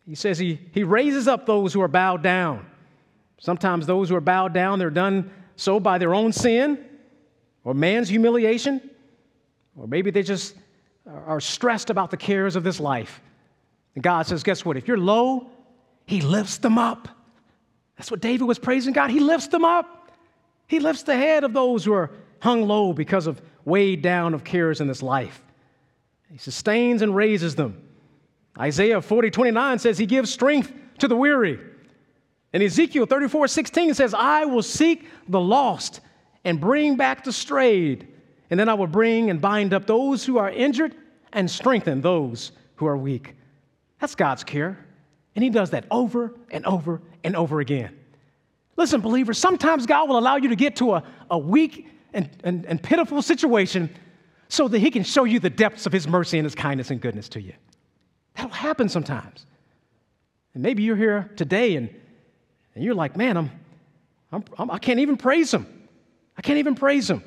He 0.09 0.15
says 0.15 0.39
he, 0.39 0.59
he 0.73 0.85
raises 0.85 1.29
up 1.29 1.45
those 1.45 1.75
who 1.75 1.83
are 1.83 1.89
bowed 1.89 2.23
down. 2.23 2.65
Sometimes 3.39 3.85
those 3.87 4.09
who 4.09 4.17
are 4.17 4.23
bowed 4.23 4.55
down, 4.55 4.79
they're 4.79 4.89
done 4.89 5.31
so 5.57 5.79
by 5.79 5.99
their 5.99 6.15
own 6.15 6.33
sin 6.33 6.83
or 7.63 7.75
man's 7.75 8.09
humiliation, 8.09 8.81
or 9.77 9.87
maybe 9.87 10.11
they 10.11 10.23
just 10.23 10.55
are 11.07 11.41
stressed 11.41 11.91
about 11.91 12.11
the 12.11 12.17
cares 12.17 12.57
of 12.57 12.65
this 12.65 12.81
life. 12.81 13.21
And 13.95 14.03
God 14.03 14.27
says, 14.27 14.43
Guess 14.43 14.65
what? 14.65 14.79
If 14.79 14.89
you're 14.89 14.97
low, 14.97 15.51
He 16.07 16.23
lifts 16.23 16.57
them 16.57 16.79
up. 16.79 17.09
That's 17.99 18.11
what 18.11 18.21
David 18.21 18.47
was 18.47 18.59
praising 18.59 18.95
God. 18.95 19.11
He 19.11 19.21
lifts 19.21 19.49
them 19.49 19.65
up. 19.65 20.11
He 20.69 20.81
lifts 20.81 21.03
the 21.03 21.17
head 21.17 21.45
of 21.45 21.53
those 21.53 21.85
who 21.85 21.93
are 21.93 22.11
hung 22.41 22.67
low 22.67 22.95
because 22.95 23.27
of 23.27 23.43
weighed 23.67 24.01
down 24.01 24.33
of 24.33 24.43
cares 24.43 24.81
in 24.81 24.87
this 24.89 25.03
life. 25.03 25.43
He 26.31 26.39
sustains 26.39 27.03
and 27.03 27.15
raises 27.15 27.57
them. 27.57 27.88
Isaiah 28.59 29.01
40, 29.01 29.31
29 29.31 29.79
says, 29.79 29.99
He 29.99 30.07
gives 30.07 30.33
strength 30.33 30.73
to 30.99 31.09
the 31.09 31.17
weary. 31.17 31.59
And 32.53 32.63
Ezekiel 32.63 33.07
34, 33.07 33.49
16 33.49 33.95
says, 33.95 34.15
I 34.15 34.45
will 34.47 34.63
seek 34.63 35.07
the 35.29 35.41
lost 35.41 36.01
and 36.45 36.61
bring 36.61 36.97
back 36.97 37.25
the 37.25 37.33
strayed. 37.33 38.09
And 38.51 38.59
then 38.59 38.69
I 38.69 38.75
will 38.75 38.87
bring 38.87 39.31
and 39.31 39.41
bind 39.41 39.75
up 39.75 39.87
those 39.87 40.25
who 40.25 40.39
are 40.39 40.51
injured 40.51 40.95
and 41.33 41.51
strengthen 41.51 42.01
those 42.01 42.53
who 42.77 42.87
are 42.87 42.97
weak. 42.97 43.35
That's 44.01 44.15
God's 44.15 44.45
care. 44.45 44.79
And 45.35 45.45
He 45.45 45.51
does 45.51 45.71
that 45.71 45.85
over 45.91 46.35
and 46.51 46.65
over 46.65 47.03
and 47.23 47.37
over 47.37 47.61
again. 47.61 47.95
Listen, 48.77 49.01
believers, 49.01 49.39
sometimes 49.39 49.87
God 49.87 50.09
will 50.09 50.19
allow 50.19 50.37
you 50.37 50.49
to 50.49 50.57
get 50.57 50.77
to 50.77 50.95
a, 50.95 51.03
a 51.31 51.39
weak 51.39 51.89
and, 52.15 52.31
and, 52.45 52.65
and 52.65 52.83
pitiful 52.83 53.21
situation 53.21 53.91
so 54.49 54.69
that 54.69 54.79
He 54.79 54.91
can 54.91 55.03
show 55.03 55.25
you 55.25 55.39
the 55.39 55.51
depths 55.51 55.85
of 55.85 55.93
His 55.93 56.09
mercy 56.09 56.39
and 56.39 56.47
His 56.47 56.55
kindness 56.55 56.91
and 56.91 57.01
goodness 57.01 57.29
to 57.31 57.43
you. 57.43 57.53
That'll 58.39 58.53
happen 58.53 58.89
sometimes. 58.89 59.45
And 60.55 60.62
maybe 60.62 60.84
you're 60.84 60.95
here 60.95 61.28
today 61.34 61.74
and, 61.74 61.93
and 62.76 62.84
you're 62.84 62.95
like, 62.95 63.16
man, 63.16 63.36
I'm, 63.36 63.51
I'm, 64.30 64.45
I'm, 64.57 64.70
I 64.70 64.78
can't 64.78 65.01
even 65.01 65.16
praise 65.16 65.53
Him. 65.53 65.66
I 66.36 66.41
can't 66.41 66.61
even 66.61 66.76
praise 66.76 67.11
Him 67.11 67.24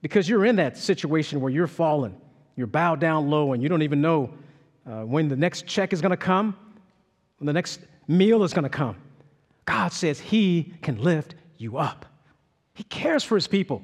because 0.00 0.28
you're 0.28 0.44
in 0.44 0.54
that 0.56 0.78
situation 0.78 1.40
where 1.40 1.50
you're 1.50 1.66
fallen, 1.66 2.14
you're 2.54 2.68
bowed 2.68 3.00
down 3.00 3.28
low, 3.28 3.52
and 3.52 3.60
you 3.60 3.68
don't 3.68 3.82
even 3.82 4.00
know 4.00 4.32
uh, 4.86 5.02
when 5.02 5.26
the 5.26 5.34
next 5.34 5.66
check 5.66 5.92
is 5.92 6.00
going 6.00 6.10
to 6.10 6.16
come, 6.16 6.56
when 7.38 7.46
the 7.46 7.52
next 7.52 7.80
meal 8.06 8.44
is 8.44 8.54
going 8.54 8.62
to 8.62 8.68
come. 8.68 8.94
God 9.64 9.92
says 9.92 10.20
He 10.20 10.72
can 10.82 11.02
lift 11.02 11.34
you 11.56 11.78
up. 11.78 12.06
He 12.74 12.84
cares 12.84 13.24
for 13.24 13.34
His 13.34 13.48
people. 13.48 13.82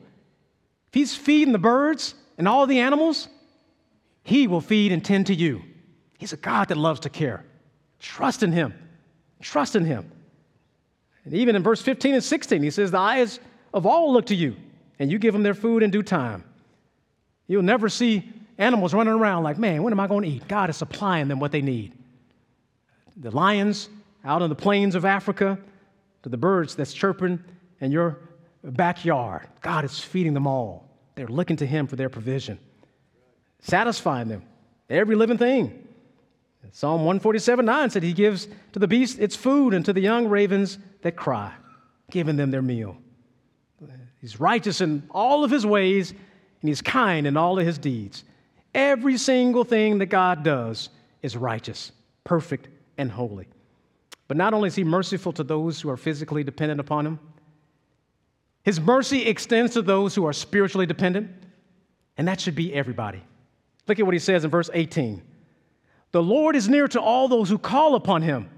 If 0.87 0.95
He's 0.95 1.17
feeding 1.17 1.51
the 1.51 1.59
birds 1.59 2.15
and 2.39 2.47
all 2.47 2.69
the 2.69 2.79
animals, 2.79 3.27
He 4.23 4.47
will 4.47 4.61
feed 4.61 4.93
and 4.93 5.05
tend 5.05 5.27
to 5.27 5.35
you. 5.35 5.65
He's 6.19 6.33
a 6.33 6.37
God 6.37 6.69
that 6.69 6.77
loves 6.77 7.01
to 7.01 7.11
care. 7.11 7.45
Trust 7.99 8.43
in 8.43 8.53
Him. 8.53 8.75
Trust 9.41 9.77
in 9.77 9.85
Him. 9.85 10.11
And 11.25 11.35
even 11.35 11.57
in 11.57 11.63
verse 11.63 11.81
15 11.81 12.15
and 12.15 12.25
16, 12.25 12.63
He 12.63 12.71
says, 12.71 12.91
The 12.91 12.99
eyes 12.99 13.41
of 13.73 13.87
all 13.87 14.13
look 14.13 14.27
to 14.27 14.35
you, 14.35 14.57
and 14.99 15.11
you 15.11 15.19
give 15.19 15.33
them 15.33 15.43
their 15.43 15.55
food 15.55 15.83
in 15.83 15.91
due 15.91 16.03
time. 16.03 16.45
You'll 17.47 17.63
never 17.63 17.89
see 17.89 18.29
animals 18.59 18.95
running 18.95 19.13
around 19.13 19.43
like, 19.43 19.59
man, 19.59 19.83
when 19.83 19.93
am 19.93 20.01
I 20.01 20.07
going 20.07 20.23
to 20.23 20.29
eat? 20.29 20.49
God 20.49 20.71
is 20.71 20.77
supplying 20.77 21.29
them 21.29 21.41
what 21.41 21.53
they 21.53 21.63
need. 21.63 21.93
The 23.17 23.31
lions 23.31 23.89
out 24.25 24.43
on 24.43 24.49
the 24.49 24.55
plains 24.55 24.95
of 24.95 25.05
Africa, 25.05 25.59
to 26.23 26.29
the 26.31 26.37
birds 26.39 26.75
that's 26.75 26.95
chirping 26.95 27.43
in 27.81 27.93
your 27.93 28.19
backyard. 28.63 29.47
God 29.61 29.85
is 29.85 30.01
feeding 30.01 30.33
them 30.33 30.47
all. 30.47 30.89
They're 31.15 31.27
looking 31.27 31.57
to 31.57 31.67
Him 31.67 31.87
for 31.87 31.97
their 31.97 32.09
provision, 32.09 32.59
satisfying 33.61 34.29
them, 34.29 34.43
every 34.89 35.17
living 35.17 35.37
thing. 35.37 35.84
Psalm 36.75 37.05
147 37.05 37.65
9 37.65 37.91
said, 37.91 38.03
He 38.03 38.13
gives 38.13 38.49
to 38.73 38.81
the 38.81 38.89
beast 38.89 39.21
its 39.21 39.37
food 39.37 39.75
and 39.75 39.85
to 39.85 39.93
the 39.93 40.01
young 40.01 40.27
ravens 40.27 40.77
that 41.03 41.15
cry, 41.15 41.53
giving 42.11 42.35
them 42.35 42.51
their 42.51 42.63
meal. 42.63 42.97
He's 44.21 44.41
righteous 44.41 44.81
in 44.81 45.05
all 45.11 45.45
of 45.45 45.53
His 45.53 45.65
ways, 45.65 46.11
and 46.11 46.69
He's 46.69 46.83
kind 46.83 47.29
in 47.29 47.37
all 47.37 47.61
of 47.61 47.65
His 47.65 47.79
deeds. 47.79 48.25
Every 48.75 49.17
single 49.19 49.63
thing 49.63 49.99
that 49.99 50.07
God 50.07 50.43
does 50.43 50.89
is 51.23 51.37
righteous, 51.37 51.93
perfect, 52.25 52.67
and 52.99 53.09
holy. 53.09 53.47
But 54.27 54.37
not 54.37 54.53
only 54.53 54.67
is 54.67 54.75
he 54.75 54.83
merciful 54.83 55.33
to 55.35 55.45
those 55.45 55.81
who 55.81 55.89
are 55.91 55.97
physically 55.97 56.43
dependent 56.43 56.81
upon 56.81 57.07
him, 57.07 57.21
his 58.65 58.81
mercy 58.81 59.27
extends 59.27 59.75
to 59.75 59.83
those 59.83 60.17
who 60.17 60.27
are 60.27 60.33
spiritually 60.33 60.87
dependent, 60.87 61.31
and 62.17 62.27
that 62.27 62.41
should 62.41 62.57
be 62.57 62.75
everybody. 62.75 63.23
Look 63.87 64.01
at 64.01 64.07
what 64.07 64.15
he 64.15 64.19
says 64.19 64.45
in 64.45 64.51
verse 64.51 64.71
18 64.75 65.23
The 66.15 66.23
Lord 66.23 66.55
is 66.55 66.69
near 66.69 66.87
to 66.87 67.01
all 67.01 67.27
those 67.27 67.49
who 67.49 67.59
call 67.59 67.97
upon 67.97 68.23
him, 68.23 68.49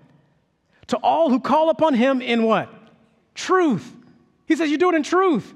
to 0.88 0.98
all 0.98 1.30
who 1.30 1.40
call 1.40 1.70
upon 1.70 1.94
him 1.94 2.20
in 2.20 2.42
what? 2.42 2.68
Truth. 3.34 3.94
He 4.44 4.56
says, 4.56 4.70
You 4.70 4.76
do 4.76 4.90
it 4.90 4.94
in 4.94 5.02
truth. 5.02 5.54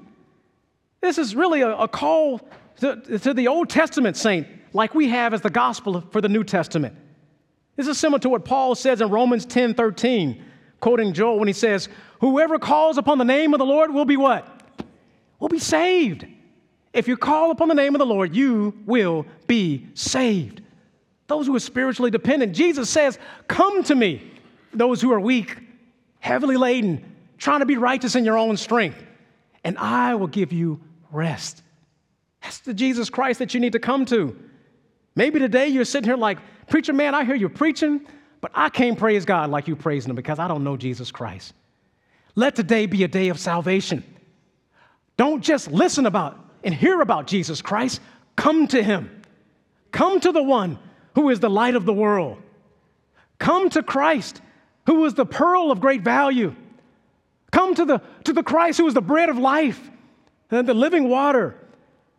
This 1.01 1.19
is 1.19 1.35
really 1.35 1.61
a, 1.61 1.77
a 1.77 1.87
call 1.87 2.41
to, 2.77 3.19
to 3.19 3.35
the 3.35 3.47
Old 3.47 3.69
Testament 3.69 4.17
saint, 4.17 4.47
like 4.73 4.95
we 4.95 5.09
have 5.09 5.35
as 5.35 5.41
the 5.41 5.51
gospel 5.51 6.01
for 6.09 6.21
the 6.21 6.27
New 6.27 6.43
Testament. 6.43 6.95
This 7.75 7.87
is 7.87 7.99
similar 7.99 8.17
to 8.21 8.29
what 8.29 8.45
Paul 8.45 8.73
says 8.73 8.99
in 8.99 9.09
Romans 9.11 9.45
10 9.45 9.75
13, 9.75 10.43
quoting 10.79 11.13
Joel 11.13 11.37
when 11.37 11.47
he 11.47 11.53
says, 11.53 11.87
Whoever 12.19 12.57
calls 12.57 12.97
upon 12.97 13.19
the 13.19 13.25
name 13.25 13.53
of 13.53 13.59
the 13.59 13.65
Lord 13.67 13.93
will 13.93 14.05
be 14.05 14.17
what? 14.17 14.73
Will 15.37 15.49
be 15.49 15.59
saved. 15.59 16.25
If 16.93 17.07
you 17.07 17.15
call 17.15 17.51
upon 17.51 17.67
the 17.67 17.75
name 17.75 17.93
of 17.93 17.99
the 17.99 18.07
Lord, 18.07 18.35
you 18.35 18.73
will 18.87 19.27
be 19.45 19.85
saved. 19.93 20.63
Those 21.31 21.47
who 21.47 21.55
are 21.55 21.61
spiritually 21.61 22.11
dependent, 22.11 22.53
Jesus 22.53 22.89
says, 22.89 23.17
Come 23.47 23.83
to 23.83 23.95
me, 23.95 24.21
those 24.73 25.01
who 25.01 25.13
are 25.13 25.19
weak, 25.19 25.57
heavily 26.19 26.57
laden, 26.57 27.15
trying 27.37 27.61
to 27.61 27.65
be 27.65 27.77
righteous 27.77 28.15
in 28.15 28.25
your 28.25 28.37
own 28.37 28.57
strength, 28.57 29.01
and 29.63 29.77
I 29.77 30.15
will 30.15 30.27
give 30.27 30.51
you 30.51 30.81
rest. 31.09 31.63
That's 32.43 32.59
the 32.59 32.73
Jesus 32.73 33.09
Christ 33.09 33.39
that 33.39 33.53
you 33.53 33.61
need 33.61 33.71
to 33.71 33.79
come 33.79 34.03
to. 34.07 34.37
Maybe 35.15 35.39
today 35.39 35.69
you're 35.69 35.85
sitting 35.85 36.09
here 36.09 36.17
like, 36.17 36.37
Preacher, 36.67 36.91
man, 36.91 37.15
I 37.15 37.23
hear 37.23 37.35
you 37.35 37.47
preaching, 37.47 38.05
but 38.41 38.51
I 38.53 38.67
can't 38.67 38.99
praise 38.99 39.23
God 39.23 39.49
like 39.49 39.69
you 39.69 39.77
praising 39.77 40.09
Him 40.09 40.17
because 40.17 40.37
I 40.37 40.49
don't 40.49 40.65
know 40.65 40.75
Jesus 40.75 41.11
Christ. 41.11 41.53
Let 42.35 42.57
today 42.57 42.87
be 42.87 43.05
a 43.05 43.07
day 43.07 43.29
of 43.29 43.39
salvation. 43.39 44.03
Don't 45.15 45.41
just 45.41 45.71
listen 45.71 46.05
about 46.05 46.37
and 46.65 46.75
hear 46.75 46.99
about 46.99 47.25
Jesus 47.25 47.61
Christ, 47.61 48.01
come 48.35 48.67
to 48.67 48.83
Him. 48.83 49.21
Come 49.93 50.19
to 50.19 50.33
the 50.33 50.43
one 50.43 50.77
who 51.15 51.29
is 51.29 51.39
the 51.39 51.49
light 51.49 51.75
of 51.75 51.85
the 51.85 51.93
world. 51.93 52.37
Come 53.39 53.69
to 53.71 53.83
Christ, 53.83 54.41
who 54.85 55.05
is 55.05 55.13
the 55.13 55.25
pearl 55.25 55.71
of 55.71 55.81
great 55.81 56.01
value. 56.01 56.55
Come 57.51 57.75
to 57.75 57.85
the, 57.85 58.01
to 58.23 58.33
the 58.33 58.43
Christ 58.43 58.77
who 58.79 58.87
is 58.87 58.93
the 58.93 59.01
bread 59.01 59.29
of 59.29 59.37
life 59.37 59.89
and 60.49 60.67
the 60.67 60.73
living 60.73 61.09
water, 61.09 61.55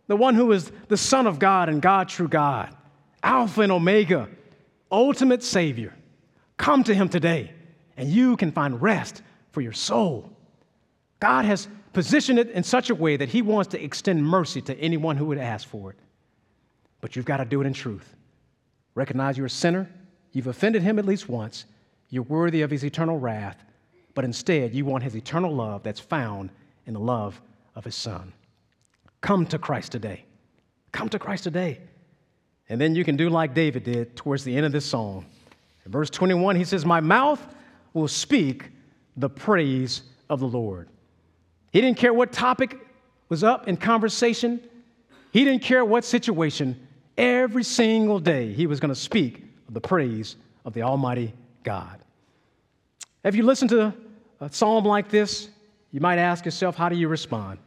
the 0.07 0.17
one 0.17 0.35
who 0.35 0.53
is 0.53 0.71
the 0.89 0.97
Son 0.97 1.27
of 1.27 1.39
God 1.39 1.69
and 1.69 1.81
God, 1.81 2.09
true 2.09 2.29
God, 2.29 2.75
Alpha 3.23 3.63
and 3.63 3.73
Omega, 3.73 4.29
ultimate 4.91 5.43
Savior. 5.43 5.95
Come 6.57 6.85
to 6.85 6.95
Him 6.95 7.09
today, 7.09 7.53
and 7.97 8.09
you 8.09 8.37
can 8.37 8.53
find 8.53 8.81
rest 8.81 9.23
for 9.53 9.61
your 9.61 9.73
soul. 9.73 10.31
God 11.21 11.45
has 11.45 11.69
positioned 11.93 12.39
it 12.39 12.51
in 12.51 12.63
such 12.63 12.91
a 12.91 12.95
way 12.95 13.17
that 13.17 13.29
He 13.29 13.43
wants 13.43 13.71
to 13.71 13.83
extend 13.83 14.25
mercy 14.25 14.61
to 14.63 14.79
anyone 14.79 15.17
who 15.17 15.27
would 15.27 15.39
ask 15.39 15.67
for 15.69 15.91
it. 15.91 15.99
But 17.01 17.17
you've 17.17 17.25
got 17.25 17.39
to 17.39 17.45
do 17.45 17.61
it 17.61 17.67
in 17.67 17.73
truth. 17.73 18.15
Recognize 18.95 19.37
you're 19.37 19.47
a 19.47 19.51
sinner, 19.51 19.91
you've 20.33 20.47
offended 20.47 20.83
Him 20.83 20.99
at 20.99 21.05
least 21.05 21.29
once, 21.29 21.67
you're 22.11 22.23
worthy 22.25 22.63
of 22.63 22.71
His 22.71 22.85
eternal 22.85 23.19
wrath, 23.19 23.65
but 24.15 24.25
instead 24.25 24.75
you 24.75 24.85
want 24.85 25.05
His 25.05 25.17
eternal 25.17 25.55
love 25.55 25.83
that's 25.83 26.01
found 26.01 26.51
in 26.87 26.95
the 26.95 27.01
love 27.01 27.41
of 27.75 27.85
His 27.85 27.95
Son. 27.95 28.33
Come 29.21 29.47
to 29.47 29.59
Christ 29.59 29.93
today. 29.93 30.25
Come 30.91 31.09
to 31.09 31.19
Christ 31.19 31.45
today. 31.45 31.81
And 32.69 32.81
then 32.81 32.95
you 32.95 33.05
can 33.05 33.17
do 33.17 33.29
like 33.29 33.55
David 33.55 33.85
did 33.85 34.17
towards 34.17 34.45
the 34.45 34.57
end 34.57 34.67
of 34.67 34.73
this 34.73 34.85
song. 34.85 35.27
In 35.85 35.93
verse 35.93 36.11
21, 36.11 36.57
he 36.57 36.65
says, 36.65 36.85
My 36.85 37.01
mouth 37.01 37.41
will 37.93 38.09
speak 38.09 38.71
the 39.17 39.29
praise 39.29 40.03
of 40.29 40.41
the 40.41 40.47
Lord. 40.47 40.89
He 41.71 41.81
didn't 41.81 41.99
care 41.99 42.13
what 42.13 42.33
topic 42.33 42.79
was 43.29 43.43
up 43.43 43.69
in 43.69 43.77
conversation, 43.77 44.61
he 45.33 45.45
didn't 45.45 45.63
care 45.63 45.85
what 45.85 46.05
situation. 46.05 46.89
Every 47.23 47.63
single 47.63 48.19
day, 48.19 48.53
he 48.53 48.67
was 48.67 48.81
going 48.81 48.89
to 48.89 49.01
speak 49.01 49.45
of 49.69 49.75
the 49.75 49.81
praise 49.81 50.35
of 50.65 50.73
the 50.75 50.83
Almighty 50.83 51.33
God. 51.63 52.01
Have 53.25 53.37
you 53.37 53.45
listened 53.45 53.71
to 53.71 53.95
a 54.41 54.53
psalm 54.53 54.85
like 54.85 55.09
this? 55.09 55.49
You 55.93 56.01
might 56.01 56.19
ask 56.19 56.45
yourself, 56.45 56.75
how 56.75 56.89
do 56.89 56.97
you 56.97 57.07
respond? 57.07 57.61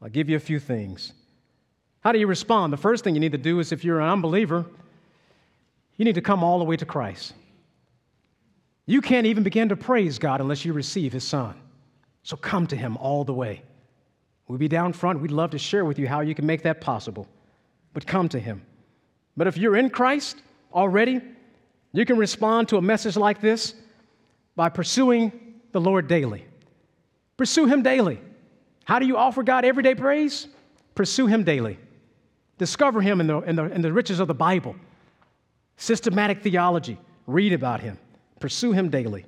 I'll 0.00 0.08
give 0.08 0.30
you 0.30 0.36
a 0.36 0.40
few 0.40 0.58
things. 0.58 1.12
How 2.00 2.10
do 2.10 2.18
you 2.18 2.26
respond? 2.26 2.72
The 2.72 2.78
first 2.78 3.04
thing 3.04 3.14
you 3.14 3.20
need 3.20 3.32
to 3.32 3.38
do 3.38 3.60
is 3.60 3.70
if 3.70 3.84
you're 3.84 4.00
an 4.00 4.08
unbeliever, 4.08 4.64
you 5.98 6.06
need 6.06 6.14
to 6.14 6.22
come 6.22 6.42
all 6.42 6.58
the 6.58 6.64
way 6.64 6.78
to 6.78 6.86
Christ. 6.86 7.34
You 8.86 9.02
can't 9.02 9.26
even 9.26 9.42
begin 9.42 9.68
to 9.68 9.76
praise 9.76 10.18
God 10.18 10.40
unless 10.40 10.64
you 10.64 10.72
receive 10.72 11.12
His 11.12 11.22
Son. 11.22 11.54
So 12.22 12.34
come 12.34 12.66
to 12.68 12.76
Him 12.76 12.96
all 12.96 13.24
the 13.24 13.34
way. 13.34 13.60
We'll 14.48 14.56
be 14.56 14.68
down 14.68 14.94
front. 14.94 15.20
We'd 15.20 15.32
love 15.32 15.50
to 15.50 15.58
share 15.58 15.84
with 15.84 15.98
you 15.98 16.08
how 16.08 16.20
you 16.20 16.34
can 16.34 16.46
make 16.46 16.62
that 16.62 16.80
possible. 16.80 17.28
But 17.92 18.06
come 18.06 18.30
to 18.30 18.40
Him. 18.40 18.62
But 19.36 19.46
if 19.46 19.56
you're 19.56 19.76
in 19.76 19.90
Christ 19.90 20.36
already, 20.72 21.20
you 21.92 22.04
can 22.04 22.16
respond 22.16 22.68
to 22.68 22.76
a 22.76 22.82
message 22.82 23.16
like 23.16 23.40
this 23.40 23.74
by 24.56 24.68
pursuing 24.68 25.32
the 25.72 25.80
Lord 25.80 26.08
daily. 26.08 26.44
Pursue 27.36 27.66
Him 27.66 27.82
daily. 27.82 28.20
How 28.84 28.98
do 28.98 29.06
you 29.06 29.16
offer 29.16 29.42
God 29.42 29.64
everyday 29.64 29.94
praise? 29.94 30.48
Pursue 30.94 31.26
Him 31.26 31.44
daily. 31.44 31.78
Discover 32.58 33.00
Him 33.00 33.20
in 33.20 33.26
the, 33.26 33.38
in 33.40 33.56
the, 33.56 33.64
in 33.64 33.80
the 33.80 33.92
riches 33.92 34.20
of 34.20 34.28
the 34.28 34.34
Bible, 34.34 34.76
systematic 35.76 36.42
theology. 36.42 36.98
Read 37.26 37.52
about 37.52 37.80
Him. 37.80 37.98
Pursue 38.40 38.72
Him 38.72 38.90
daily. 38.90 39.24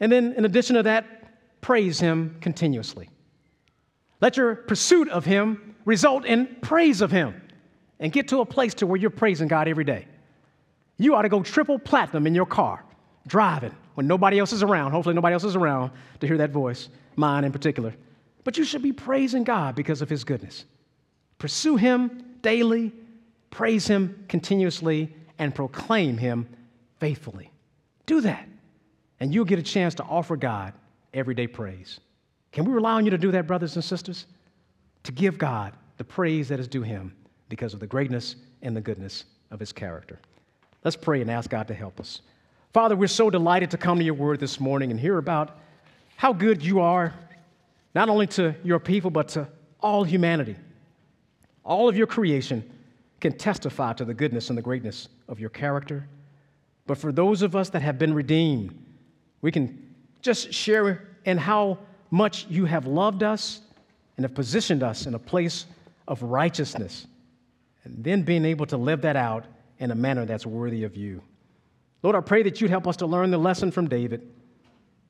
And 0.00 0.10
then, 0.10 0.32
in 0.34 0.44
addition 0.44 0.76
to 0.76 0.82
that, 0.84 1.60
praise 1.60 2.00
Him 2.00 2.36
continuously. 2.40 3.10
Let 4.20 4.36
your 4.36 4.54
pursuit 4.54 5.08
of 5.08 5.24
Him 5.24 5.74
result 5.84 6.24
in 6.24 6.56
praise 6.62 7.00
of 7.00 7.10
Him 7.10 7.40
and 8.00 8.12
get 8.12 8.28
to 8.28 8.40
a 8.40 8.46
place 8.46 8.74
to 8.74 8.86
where 8.86 8.98
you're 8.98 9.10
praising 9.10 9.48
God 9.48 9.68
every 9.68 9.84
day. 9.84 10.06
You 10.98 11.14
ought 11.14 11.22
to 11.22 11.28
go 11.28 11.42
triple 11.42 11.78
platinum 11.78 12.26
in 12.26 12.34
your 12.34 12.46
car, 12.46 12.84
driving 13.26 13.74
when 13.94 14.06
nobody 14.06 14.38
else 14.38 14.52
is 14.52 14.62
around. 14.62 14.92
Hopefully, 14.92 15.14
nobody 15.14 15.34
else 15.34 15.44
is 15.44 15.56
around 15.56 15.92
to 16.20 16.26
hear 16.26 16.38
that 16.38 16.50
voice, 16.50 16.88
mine 17.16 17.44
in 17.44 17.52
particular. 17.52 17.94
But 18.44 18.58
you 18.58 18.64
should 18.64 18.82
be 18.82 18.92
praising 18.92 19.44
God 19.44 19.74
because 19.74 20.02
of 20.02 20.08
His 20.08 20.24
goodness. 20.24 20.64
Pursue 21.38 21.76
Him 21.76 22.24
daily, 22.42 22.92
praise 23.50 23.86
Him 23.86 24.24
continuously, 24.28 25.14
and 25.38 25.54
proclaim 25.54 26.16
Him 26.16 26.48
faithfully. 26.98 27.50
Do 28.06 28.20
that, 28.22 28.48
and 29.20 29.32
you'll 29.32 29.44
get 29.44 29.58
a 29.58 29.62
chance 29.62 29.94
to 29.96 30.04
offer 30.04 30.36
God 30.36 30.72
everyday 31.14 31.46
praise. 31.46 32.00
Can 32.50 32.64
we 32.64 32.72
rely 32.72 32.94
on 32.94 33.04
you 33.04 33.10
to 33.10 33.18
do 33.18 33.30
that, 33.32 33.46
brothers 33.46 33.76
and 33.76 33.84
sisters? 33.84 34.26
To 35.04 35.12
give 35.12 35.38
God 35.38 35.74
the 35.96 36.04
praise 36.04 36.48
that 36.48 36.58
is 36.58 36.66
due 36.66 36.82
Him 36.82 37.14
because 37.48 37.74
of 37.74 37.80
the 37.80 37.86
greatness 37.86 38.36
and 38.62 38.76
the 38.76 38.80
goodness 38.80 39.24
of 39.50 39.60
His 39.60 39.72
character. 39.72 40.18
Let's 40.84 40.96
pray 40.96 41.20
and 41.20 41.30
ask 41.30 41.50
God 41.50 41.68
to 41.68 41.74
help 41.74 42.00
us. 42.00 42.20
Father, 42.72 42.94
we're 42.96 43.08
so 43.08 43.30
delighted 43.30 43.70
to 43.72 43.78
come 43.78 43.98
to 43.98 44.04
your 44.04 44.14
word 44.14 44.40
this 44.40 44.60
morning 44.60 44.90
and 44.90 45.00
hear 45.00 45.18
about 45.18 45.58
how 46.16 46.32
good 46.32 46.62
you 46.62 46.80
are, 46.80 47.14
not 47.94 48.08
only 48.08 48.26
to 48.26 48.54
your 48.62 48.78
people, 48.78 49.10
but 49.10 49.28
to 49.28 49.48
all 49.80 50.04
humanity. 50.04 50.56
All 51.64 51.88
of 51.88 51.96
your 51.96 52.06
creation 52.06 52.68
can 53.20 53.36
testify 53.36 53.92
to 53.94 54.04
the 54.04 54.14
goodness 54.14 54.48
and 54.48 54.58
the 54.58 54.62
greatness 54.62 55.08
of 55.28 55.40
your 55.40 55.50
character. 55.50 56.06
But 56.86 56.98
for 56.98 57.12
those 57.12 57.42
of 57.42 57.56
us 57.56 57.70
that 57.70 57.82
have 57.82 57.98
been 57.98 58.14
redeemed, 58.14 58.76
we 59.42 59.52
can 59.52 59.94
just 60.22 60.52
share 60.52 61.08
in 61.24 61.38
how 61.38 61.78
much 62.10 62.46
you 62.48 62.64
have 62.64 62.86
loved 62.86 63.22
us 63.22 63.60
and 64.16 64.24
have 64.24 64.34
positioned 64.34 64.82
us 64.82 65.06
in 65.06 65.14
a 65.14 65.18
place 65.18 65.66
of 66.06 66.22
righteousness, 66.22 67.06
and 67.84 68.02
then 68.04 68.22
being 68.22 68.44
able 68.44 68.66
to 68.66 68.76
live 68.76 69.02
that 69.02 69.16
out 69.16 69.46
in 69.78 69.90
a 69.90 69.94
manner 69.94 70.24
that's 70.24 70.46
worthy 70.46 70.84
of 70.84 70.96
you. 70.96 71.22
Lord, 72.02 72.16
I 72.16 72.20
pray 72.20 72.42
that 72.44 72.60
you'd 72.60 72.70
help 72.70 72.86
us 72.86 72.96
to 72.98 73.06
learn 73.06 73.30
the 73.30 73.38
lesson 73.38 73.70
from 73.70 73.88
David, 73.88 74.28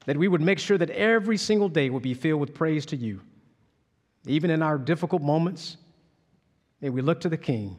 that 0.07 0.17
we 0.17 0.29
would 0.29 0.41
make 0.41 0.59
sure 0.59 0.79
that 0.79 0.91
every 0.91 1.37
single 1.37 1.69
day 1.69 1.91
would 1.91 2.03
be 2.03 2.15
filled 2.15 2.41
with 2.41 2.55
praise 2.55 2.87
to 2.87 2.97
you. 2.97 3.21
Even 4.27 4.51
in 4.51 4.63
our 4.63 4.79
difficult 4.79 5.23
moments, 5.23 5.77
may 6.81 6.91
we 6.91 7.03
look 7.03 7.21
to 7.21 7.29
the 7.29 7.37
King. 7.37 7.77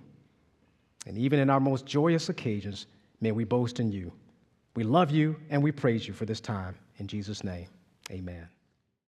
And 1.08 1.18
even 1.18 1.40
in 1.40 1.50
our 1.50 1.60
most 1.60 1.86
joyous 1.86 2.30
occasions, 2.30 2.86
may 3.22 3.32
we 3.32 3.44
boast 3.44 3.80
in 3.80 3.92
you. 3.92 4.12
We 4.76 4.84
love 4.84 5.12
you 5.12 5.36
and 5.50 5.64
we 5.64 5.72
praise 5.72 6.08
you 6.08 6.14
for 6.14 6.26
this 6.26 6.40
time. 6.40 6.76
In 6.98 7.08
Jesus' 7.08 7.44
name, 7.44 7.68
amen. 8.12 8.48